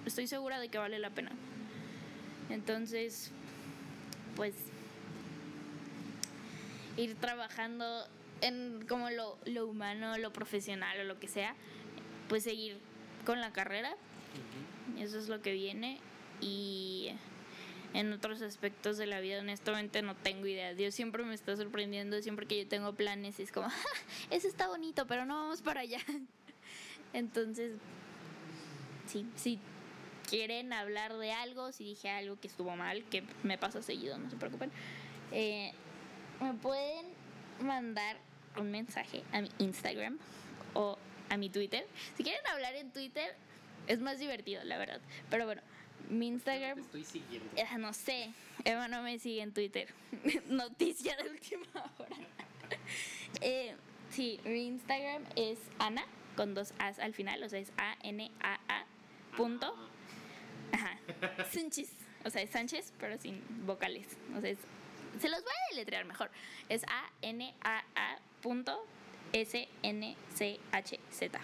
Estoy 0.06 0.28
segura 0.28 0.60
de 0.60 0.70
que 0.70 0.78
vale 0.78 1.00
la 1.00 1.10
pena. 1.10 1.32
Entonces 2.50 3.32
pues 4.36 4.54
ir 6.98 7.16
trabajando 7.16 8.08
en 8.42 8.86
como 8.88 9.10
lo, 9.10 9.38
lo 9.46 9.68
humano 9.68 10.18
lo 10.18 10.32
profesional 10.32 11.00
o 11.02 11.04
lo 11.04 11.20
que 11.20 11.28
sea 11.28 11.56
pues 12.30 12.44
seguir 12.44 12.78
con 13.26 13.42
la 13.42 13.52
carrera. 13.52 13.96
Eso 14.98 15.18
es 15.20 15.30
lo 15.30 15.42
que 15.42 15.54
viene. 15.54 16.00
Y 16.42 17.10
en 17.94 18.14
otros 18.14 18.42
aspectos 18.42 18.98
de 18.98 19.08
la 19.08 19.20
vida 19.20 19.40
honestamente 19.40 20.02
no 20.02 20.16
tengo 20.16 20.46
idea. 20.46 20.74
Dios 20.74 20.94
siempre 20.96 21.24
me 21.24 21.34
está 21.34 21.56
sorprendiendo, 21.58 22.22
siempre 22.22 22.46
que 22.46 22.64
yo 22.64 22.68
tengo 22.68 22.94
planes 22.94 23.40
es 23.40 23.52
como, 23.52 23.70
"Ja, 23.70 23.78
eso 24.30 24.48
está 24.48 24.68
bonito, 24.68 25.06
pero 25.08 25.26
no 25.26 25.36
vamos 25.36 25.62
para 25.62 25.82
allá. 25.82 26.00
Entonces, 27.14 27.74
sí, 29.08 29.26
si 29.36 29.60
quieren 30.30 30.74
hablar 30.74 31.18
de 31.18 31.32
algo, 31.32 31.72
si 31.72 31.84
dije 31.84 32.10
algo 32.10 32.40
que 32.40 32.48
estuvo 32.48 32.76
mal, 32.76 33.04
que 33.06 33.24
me 33.44 33.58
pasa 33.58 33.82
seguido, 33.82 34.18
no 34.18 34.30
se 34.30 34.36
preocupen, 34.36 34.72
eh, 35.32 35.72
me 36.40 36.54
pueden 36.54 37.06
mandar 37.62 38.18
un 38.58 38.72
mensaje 38.72 39.24
a 39.32 39.42
mi 39.42 39.50
Instagram 39.58 40.18
o 40.74 40.98
a 41.30 41.38
mi 41.38 41.50
Twitter. 41.50 41.86
Si 42.16 42.24
quieren 42.24 42.46
hablar 42.48 42.76
en 42.76 42.92
Twitter, 42.92 43.36
es 43.88 44.00
más 44.00 44.20
divertido, 44.20 44.64
la 44.64 44.78
verdad. 44.78 45.02
Pero 45.30 45.46
bueno, 45.46 45.62
mi 46.10 46.28
Instagram... 46.28 46.80
estoy 46.80 47.04
siguiendo. 47.04 47.50
Eh, 47.56 47.66
No 47.78 47.94
sé, 47.94 48.32
Eva 48.66 48.88
no 48.88 49.02
me 49.02 49.20
sigue 49.20 49.42
en 49.42 49.54
Twitter. 49.54 49.94
Noticia 50.48 51.16
de 51.18 51.30
última 51.30 51.92
hora. 51.98 52.16
Eh, 53.42 53.76
sí, 54.10 54.40
mi 54.44 54.66
Instagram 54.66 55.24
es 55.36 55.60
Ana, 55.78 56.04
con 56.40 56.54
dos 56.54 56.72
As 56.80 57.00
al 57.00 57.14
final, 57.14 57.44
o 57.44 57.50
sea, 57.50 57.60
es 57.60 57.70
A-N-A-A 57.78 58.86
punto. 59.36 59.76
Ajá. 60.72 60.98
Sánchez, 61.52 61.90
o 62.24 62.30
sea, 62.30 62.42
es 62.42 62.50
Sánchez, 62.50 62.94
pero 62.98 63.18
sin 63.18 63.42
vocales. 63.66 64.08
O 64.38 64.40
sea, 64.40 64.52
es- 64.52 64.58
se 65.20 65.28
los 65.28 65.44
voy 65.44 65.52
a 65.52 65.76
deletrear 65.76 66.06
mejor. 66.06 66.32
Es 66.70 66.84
A-N-A-A 66.88 68.20
punto 68.42 68.86
S-N-C-H-Z. 69.34 71.40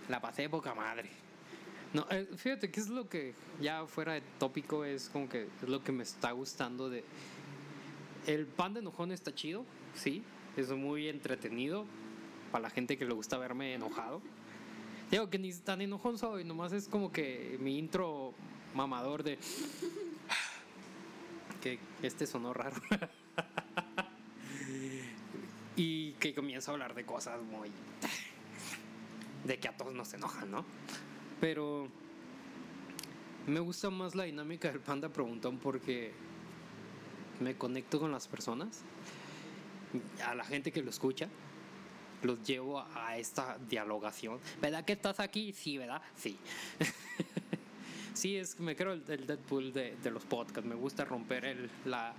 La 0.09 0.19
pasé 0.21 0.43
de 0.43 0.49
poca 0.49 0.73
madre. 0.75 1.09
No, 1.93 2.07
eh, 2.09 2.27
fíjate 2.35 2.71
que 2.71 2.79
es 2.79 2.89
lo 2.89 3.07
que 3.07 3.35
ya 3.61 3.85
fuera 3.85 4.13
de 4.13 4.21
tópico 4.39 4.83
es 4.83 5.09
como 5.09 5.29
que 5.29 5.47
es 5.61 5.69
lo 5.69 5.83
que 5.83 5.91
me 5.91 6.03
está 6.03 6.31
gustando 6.31 6.89
de... 6.89 7.03
El 8.25 8.47
pan 8.47 8.73
de 8.73 8.79
enojón 8.79 9.11
está 9.11 9.35
chido, 9.35 9.63
sí, 9.93 10.23
es 10.57 10.71
muy 10.71 11.07
entretenido 11.07 11.85
para 12.51 12.63
la 12.63 12.69
gente 12.71 12.97
que 12.97 13.05
le 13.05 13.13
gusta 13.13 13.37
verme 13.37 13.75
enojado. 13.75 14.21
Digo 15.11 15.29
que 15.29 15.37
ni 15.37 15.53
tan 15.53 15.81
enojón 15.81 16.17
soy, 16.17 16.43
nomás 16.43 16.73
es 16.73 16.87
como 16.87 17.11
que 17.11 17.57
mi 17.59 17.77
intro 17.77 18.33
mamador 18.73 19.23
de... 19.23 19.37
Que 21.61 21.79
este 22.01 22.27
sonó 22.27 22.53
raro. 22.53 22.75
y 25.77 26.11
que 26.13 26.33
comienza 26.33 26.71
a 26.71 26.73
hablar 26.73 26.95
de 26.95 27.05
cosas 27.05 27.39
muy... 27.43 27.71
de 29.45 29.59
que 29.59 29.67
a 29.67 29.77
todos 29.77 29.93
nos 29.93 30.13
enojan, 30.13 30.51
¿no? 30.51 30.65
Pero 31.43 31.89
Me 33.47 33.59
gusta 33.59 33.89
más 33.89 34.15
la 34.15 34.23
dinámica 34.23 34.71
del 34.71 34.79
panda 34.79 35.09
preguntón 35.09 35.57
porque 35.57 36.13
me 37.41 37.57
conecto 37.57 37.99
con 37.99 38.13
las 38.13 38.29
personas, 38.29 38.85
a 40.25 40.35
la 40.35 40.45
gente 40.45 40.71
que 40.71 40.81
lo 40.81 40.89
escucha, 40.89 41.27
los 42.21 42.41
llevo 42.47 42.79
a 42.95 43.17
esta 43.17 43.57
dialogación. 43.69 44.39
¿Verdad 44.61 44.85
que 44.85 44.93
estás 44.93 45.19
aquí? 45.19 45.51
Sí, 45.51 45.77
¿verdad? 45.77 46.01
Sí. 46.15 46.37
sí, 48.13 48.37
es 48.37 48.57
me 48.61 48.77
creo 48.77 48.93
el, 48.93 49.03
Deadpool 49.03 49.73
de, 49.73 49.97
de, 50.01 50.11
los 50.11 50.23
podcasts. 50.23 50.63
Me 50.63 50.75
gusta 50.75 51.03
romper 51.03 51.43
el, 51.43 51.69
la, 51.83 52.13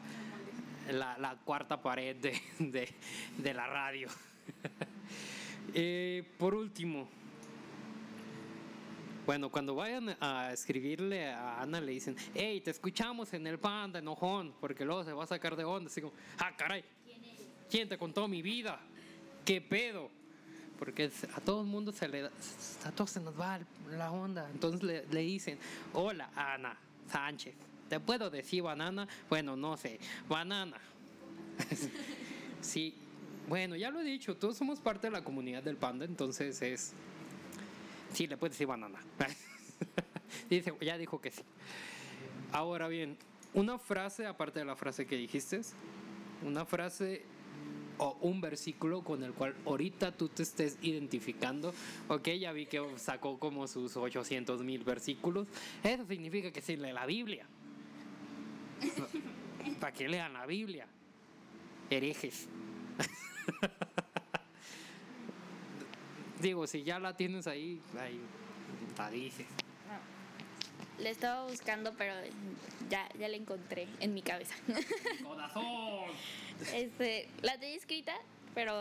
la, 0.93 1.17
la, 1.17 1.35
cuarta 1.37 1.81
pared 1.81 2.15
de, 2.17 2.39
de, 2.59 2.95
de 3.39 3.55
la 3.55 3.67
radio. 3.69 4.09
eh, 5.73 6.23
por 6.37 6.55
último, 6.55 7.09
bueno, 9.27 9.51
cuando 9.51 9.75
vayan 9.75 10.17
a 10.21 10.53
escribirle 10.53 11.31
a 11.31 11.63
Ana, 11.63 11.81
le 11.81 11.93
dicen, 11.93 12.17
hey, 12.35 12.61
te 12.61 12.71
escuchamos 12.71 13.33
en 13.33 13.47
el 13.47 13.59
panda, 13.59 13.99
enojón, 13.99 14.55
porque 14.61 14.85
luego 14.85 15.05
se 15.05 15.13
va 15.13 15.25
a 15.25 15.27
sacar 15.27 15.57
de 15.57 15.65
onda. 15.65 15.89
Así 15.91 16.01
como, 16.01 16.13
ah, 16.39 16.53
caray, 16.57 16.85
¿quién 17.71 17.89
te 17.89 17.97
contó 17.97 18.29
mi 18.29 18.43
vida? 18.43 18.79
¿Qué 19.45 19.61
pedo? 19.61 20.11
Porque 20.79 21.11
a 21.35 21.41
todo 21.41 21.63
el 21.63 21.67
mundo 21.67 21.93
se 21.93 22.09
le 22.09 22.27
a 22.27 22.93
todos 22.93 23.11
se 23.11 23.21
nos 23.21 23.39
va 23.39 23.61
la 23.91 24.11
onda. 24.11 24.49
Entonces 24.51 24.83
le, 24.83 25.07
le 25.07 25.21
dicen, 25.21 25.59
hola, 25.93 26.31
Ana 26.35 26.77
Sánchez. 27.11 27.55
¿Te 27.89 28.01
puedo 28.01 28.29
decir 28.29 28.63
banana? 28.63 29.07
Bueno, 29.29 29.57
no 29.57 29.77
sé, 29.77 30.01
banana. 30.29 30.77
sí, 32.61 32.95
bueno, 33.49 33.77
ya 33.77 33.91
lo 33.91 34.01
he 34.01 34.05
dicho, 34.05 34.37
todos 34.37 34.57
somos 34.57 34.81
parte 34.81 35.07
de 35.07 35.11
la 35.11 35.23
comunidad 35.23 35.63
del 35.63 35.77
panda, 35.77 36.05
entonces 36.05 36.61
es 36.63 36.95
Sí, 38.15 38.27
le 38.27 38.37
puedes 38.37 38.55
decir 38.55 38.67
banana. 38.67 39.01
Dice, 40.49 40.73
ya 40.81 40.97
dijo 40.97 41.21
que 41.21 41.31
sí. 41.31 41.43
Ahora 42.53 42.87
bien, 42.89 43.17
una 43.55 43.79
frase, 43.79 44.27
aparte 44.27 44.61
de 44.61 44.65
la 44.65 44.77
frase 44.77 45.07
que 45.07 45.17
dijiste, 45.17 45.61
una 46.45 46.65
frase 46.65 47.23
o 47.99 48.17
un 48.23 48.41
versículo 48.41 49.03
con 49.03 49.23
el 49.23 49.33
cual 49.33 49.55
ahorita 49.67 50.13
tú 50.13 50.29
te 50.29 50.45
estés 50.45 50.79
identificando. 50.83 51.75
Ok, 52.09 52.29
ya 52.31 52.53
vi 52.53 52.67
que 52.67 52.83
sacó 52.97 53.39
como 53.39 53.67
sus 53.67 53.97
800 53.97 54.63
mil 54.63 54.85
versículos. 54.85 55.49
Eso 55.83 56.07
significa 56.07 56.53
que 56.53 56.63
sí 56.63 56.77
lee 56.77 56.93
la 56.93 57.07
Biblia. 57.07 57.47
¿Para 59.81 59.93
qué 59.93 60.09
lean 60.09 60.33
la 60.33 60.47
Biblia? 60.47 60.87
Herejes. 61.91 62.49
Digo, 66.45 66.67
si 66.67 66.83
ya 66.83 66.99
la 66.99 67.17
tienes 67.17 67.47
ahí, 67.47 67.81
ahí 67.99 68.21
la 68.99 69.09
dices. 69.09 69.47
No. 69.89 71.03
Le 71.03 71.09
estaba 71.09 71.47
buscando, 71.47 71.95
pero 71.97 72.13
ya, 72.91 73.09
ya 73.19 73.29
la 73.29 73.37
encontré 73.37 73.89
en 74.01 74.13
mi 74.13 74.21
cabeza. 74.21 74.55
¡Corazón! 75.25 76.03
Este, 76.75 77.31
la 77.41 77.59
tenía 77.59 77.77
escrita, 77.77 78.13
pero 78.55 78.75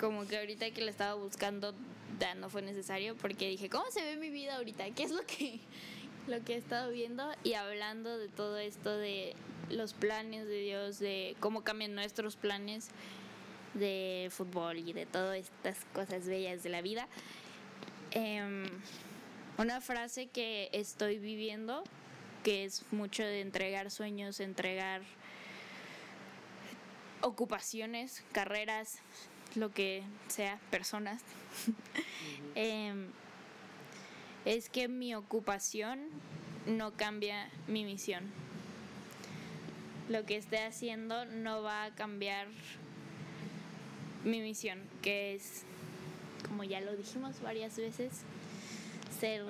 como 0.00 0.26
que 0.26 0.36
ahorita 0.36 0.68
que 0.72 0.80
la 0.80 0.90
estaba 0.90 1.14
buscando 1.14 1.76
ya 2.18 2.34
no 2.34 2.50
fue 2.50 2.62
necesario 2.62 3.14
porque 3.14 3.48
dije, 3.48 3.70
¿cómo 3.70 3.88
se 3.92 4.02
ve 4.02 4.16
mi 4.16 4.28
vida 4.28 4.56
ahorita? 4.56 4.90
¿Qué 4.90 5.04
es 5.04 5.12
lo 5.12 5.24
que, 5.26 5.60
lo 6.26 6.42
que 6.42 6.54
he 6.54 6.56
estado 6.56 6.90
viendo? 6.90 7.30
Y 7.44 7.52
hablando 7.52 8.18
de 8.18 8.26
todo 8.26 8.58
esto 8.58 8.98
de 8.98 9.36
los 9.70 9.94
planes 9.94 10.48
de 10.48 10.58
Dios, 10.58 10.98
de 10.98 11.36
cómo 11.38 11.62
cambian 11.62 11.94
nuestros 11.94 12.34
planes 12.34 12.90
de 13.78 14.28
fútbol 14.30 14.78
y 14.78 14.92
de 14.92 15.06
todas 15.06 15.38
estas 15.38 15.84
cosas 15.92 16.26
bellas 16.26 16.62
de 16.62 16.68
la 16.70 16.82
vida. 16.82 17.08
Em, 18.10 18.64
una 19.58 19.80
frase 19.80 20.26
que 20.28 20.70
estoy 20.72 21.18
viviendo, 21.18 21.82
que 22.44 22.64
es 22.64 22.84
mucho 22.92 23.22
de 23.24 23.40
entregar 23.40 23.90
sueños, 23.90 24.40
entregar 24.40 25.02
ocupaciones, 27.22 28.22
carreras, 28.32 29.00
lo 29.54 29.72
que 29.72 30.02
sea, 30.28 30.58
personas, 30.70 31.22
em, 32.54 33.08
es 34.44 34.68
que 34.68 34.88
mi 34.88 35.14
ocupación 35.14 36.08
no 36.66 36.92
cambia 36.92 37.50
mi 37.66 37.84
misión. 37.84 38.30
Lo 40.08 40.24
que 40.24 40.36
esté 40.36 40.64
haciendo 40.64 41.24
no 41.26 41.62
va 41.62 41.84
a 41.84 41.94
cambiar 41.94 42.46
mi 44.28 44.40
misión, 44.40 44.80
que 45.02 45.34
es, 45.34 45.62
como 46.46 46.64
ya 46.64 46.80
lo 46.80 46.96
dijimos 46.96 47.40
varias 47.42 47.76
veces, 47.76 48.12
ser, 49.18 49.44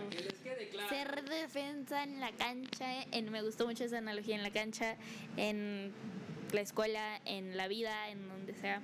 ser 0.89 1.25
defensa 1.25 2.05
en 2.05 2.21
la 2.21 2.33
cancha. 2.33 3.03
En, 3.13 3.31
me 3.31 3.43
gustó 3.43 3.67
mucho 3.67 3.85
esa 3.85 3.99
analogía 3.99 4.37
en 4.37 4.43
la 4.43 4.51
cancha, 4.51 4.97
en 5.37 5.93
la 6.53 6.61
escuela, 6.61 7.21
en 7.25 7.57
la 7.57 7.69
vida, 7.69 8.09
en 8.11 8.27
donde 8.29 8.55
sea. 8.55 8.81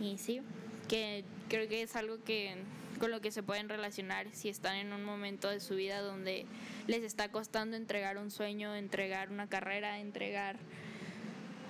Y 0.00 0.18
sí, 0.18 0.40
que 0.88 1.24
creo 1.48 1.68
que 1.68 1.82
es 1.82 1.96
algo 1.96 2.22
que 2.24 2.56
con 2.98 3.10
lo 3.10 3.20
que 3.22 3.30
se 3.30 3.42
pueden 3.42 3.68
relacionar 3.70 4.26
si 4.32 4.50
están 4.50 4.76
en 4.76 4.92
un 4.92 5.04
momento 5.04 5.48
de 5.48 5.60
su 5.60 5.74
vida 5.74 6.02
donde 6.02 6.44
les 6.86 7.02
está 7.02 7.30
costando 7.30 7.76
entregar 7.76 8.18
un 8.18 8.30
sueño, 8.30 8.74
entregar 8.74 9.30
una 9.30 9.48
carrera, 9.48 9.98
entregar 10.00 10.56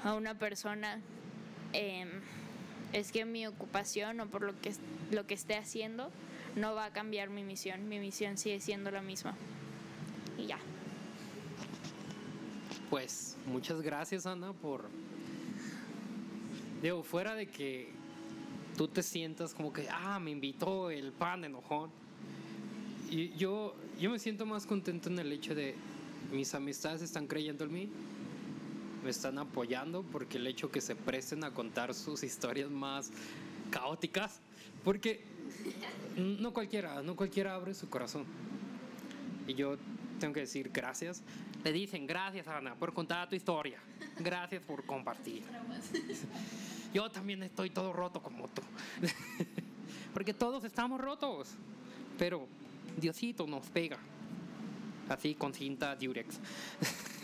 a 0.02 0.14
una 0.14 0.38
persona. 0.38 1.00
Eh, 1.72 2.04
es 2.92 3.12
que 3.12 3.24
mi 3.24 3.46
ocupación 3.46 4.20
o 4.20 4.26
por 4.26 4.42
lo 4.42 4.60
que, 4.60 4.74
lo 5.10 5.26
que 5.26 5.34
esté 5.34 5.56
haciendo 5.56 6.10
no 6.56 6.74
va 6.74 6.86
a 6.86 6.92
cambiar 6.92 7.30
mi 7.30 7.44
misión. 7.44 7.88
Mi 7.88 7.98
misión 7.98 8.36
sigue 8.36 8.60
siendo 8.60 8.90
la 8.90 9.02
misma. 9.02 9.34
Y 10.38 10.46
ya. 10.46 10.58
Pues 12.88 13.36
muchas 13.46 13.80
gracias 13.82 14.26
Ana 14.26 14.52
por... 14.52 14.88
Digo, 16.82 17.02
fuera 17.02 17.34
de 17.34 17.46
que 17.46 17.90
tú 18.76 18.88
te 18.88 19.02
sientas 19.02 19.54
como 19.54 19.72
que, 19.72 19.86
ah, 19.90 20.18
me 20.18 20.30
invitó 20.30 20.90
el 20.90 21.12
pan 21.12 21.42
de 21.42 21.48
enojón. 21.48 21.90
Y 23.10 23.30
yo, 23.36 23.76
yo 24.00 24.10
me 24.10 24.18
siento 24.18 24.46
más 24.46 24.66
contento 24.66 25.08
en 25.08 25.18
el 25.18 25.32
hecho 25.32 25.54
de 25.54 25.74
mis 26.32 26.54
amistades 26.54 27.02
están 27.02 27.26
creyendo 27.26 27.64
en 27.64 27.72
mí 27.72 27.88
me 29.02 29.10
están 29.10 29.38
apoyando 29.38 30.02
porque 30.02 30.38
el 30.38 30.46
hecho 30.46 30.70
que 30.70 30.80
se 30.80 30.94
presten 30.94 31.44
a 31.44 31.52
contar 31.52 31.94
sus 31.94 32.22
historias 32.22 32.70
más 32.70 33.10
caóticas, 33.70 34.40
porque 34.84 35.24
no 36.16 36.52
cualquiera, 36.52 37.02
no 37.02 37.16
cualquiera 37.16 37.54
abre 37.54 37.74
su 37.74 37.88
corazón. 37.88 38.24
Y 39.46 39.54
yo 39.54 39.76
tengo 40.18 40.34
que 40.34 40.40
decir 40.40 40.70
gracias. 40.72 41.22
Le 41.64 41.72
dicen 41.72 42.06
gracias 42.06 42.46
Ana 42.48 42.74
por 42.74 42.92
contar 42.92 43.28
tu 43.28 43.36
historia. 43.36 43.78
Gracias 44.18 44.62
por 44.62 44.84
compartir. 44.84 45.42
Yo 46.92 47.10
también 47.10 47.42
estoy 47.42 47.70
todo 47.70 47.92
roto 47.92 48.22
como 48.22 48.48
tú. 48.48 48.62
Porque 50.14 50.34
todos 50.34 50.64
estamos 50.64 51.00
rotos. 51.00 51.48
Pero 52.18 52.46
Diosito 52.96 53.46
nos 53.46 53.66
pega. 53.68 53.98
Así 55.08 55.34
con 55.34 55.54
cinta 55.54 55.96
Durex. 55.96 56.38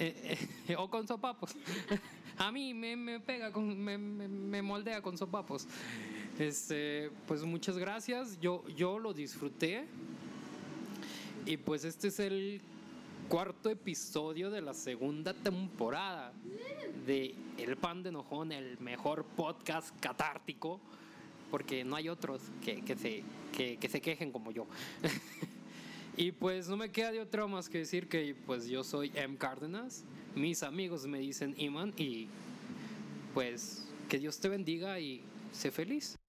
Eh, 0.00 0.38
eh, 0.68 0.76
o 0.76 0.88
con 0.88 1.06
sopapos. 1.06 1.56
A 2.38 2.52
mí 2.52 2.72
me, 2.72 3.18
pega, 3.18 3.50
con, 3.50 3.76
me, 3.80 4.62
moldea 4.62 5.02
con 5.02 5.18
sopapos. 5.18 5.66
Este, 6.38 7.10
pues 7.26 7.42
muchas 7.42 7.76
gracias. 7.78 8.38
Yo, 8.40 8.64
yo 8.68 9.00
lo 9.00 9.12
disfruté. 9.12 9.86
Y 11.46 11.56
pues 11.56 11.84
este 11.84 12.08
es 12.08 12.20
el 12.20 12.60
cuarto 13.28 13.70
episodio 13.70 14.50
de 14.50 14.60
la 14.60 14.72
segunda 14.72 15.34
temporada 15.34 16.32
de 17.06 17.34
El 17.56 17.76
Pan 17.76 18.04
de 18.04 18.10
Enojón, 18.10 18.52
el 18.52 18.78
mejor 18.78 19.24
podcast 19.24 19.98
catártico, 19.98 20.80
porque 21.50 21.82
no 21.84 21.96
hay 21.96 22.08
otros 22.08 22.40
que, 22.64 22.96
se, 22.96 23.24
que 23.52 23.88
se 23.88 24.00
quejen 24.00 24.30
como 24.30 24.52
yo. 24.52 24.66
Y 26.18 26.32
pues 26.32 26.68
no 26.68 26.76
me 26.76 26.90
queda 26.90 27.12
de 27.12 27.20
otra 27.20 27.46
más 27.46 27.68
que 27.68 27.78
decir 27.78 28.08
que 28.08 28.34
pues 28.44 28.66
yo 28.66 28.82
soy 28.82 29.12
M. 29.14 29.36
Cárdenas, 29.36 30.02
mis 30.34 30.64
amigos 30.64 31.06
me 31.06 31.20
dicen 31.20 31.54
Iman 31.56 31.94
y 31.96 32.26
pues 33.34 33.86
que 34.08 34.18
Dios 34.18 34.40
te 34.40 34.48
bendiga 34.48 34.98
y 34.98 35.22
sé 35.52 35.70
feliz. 35.70 36.18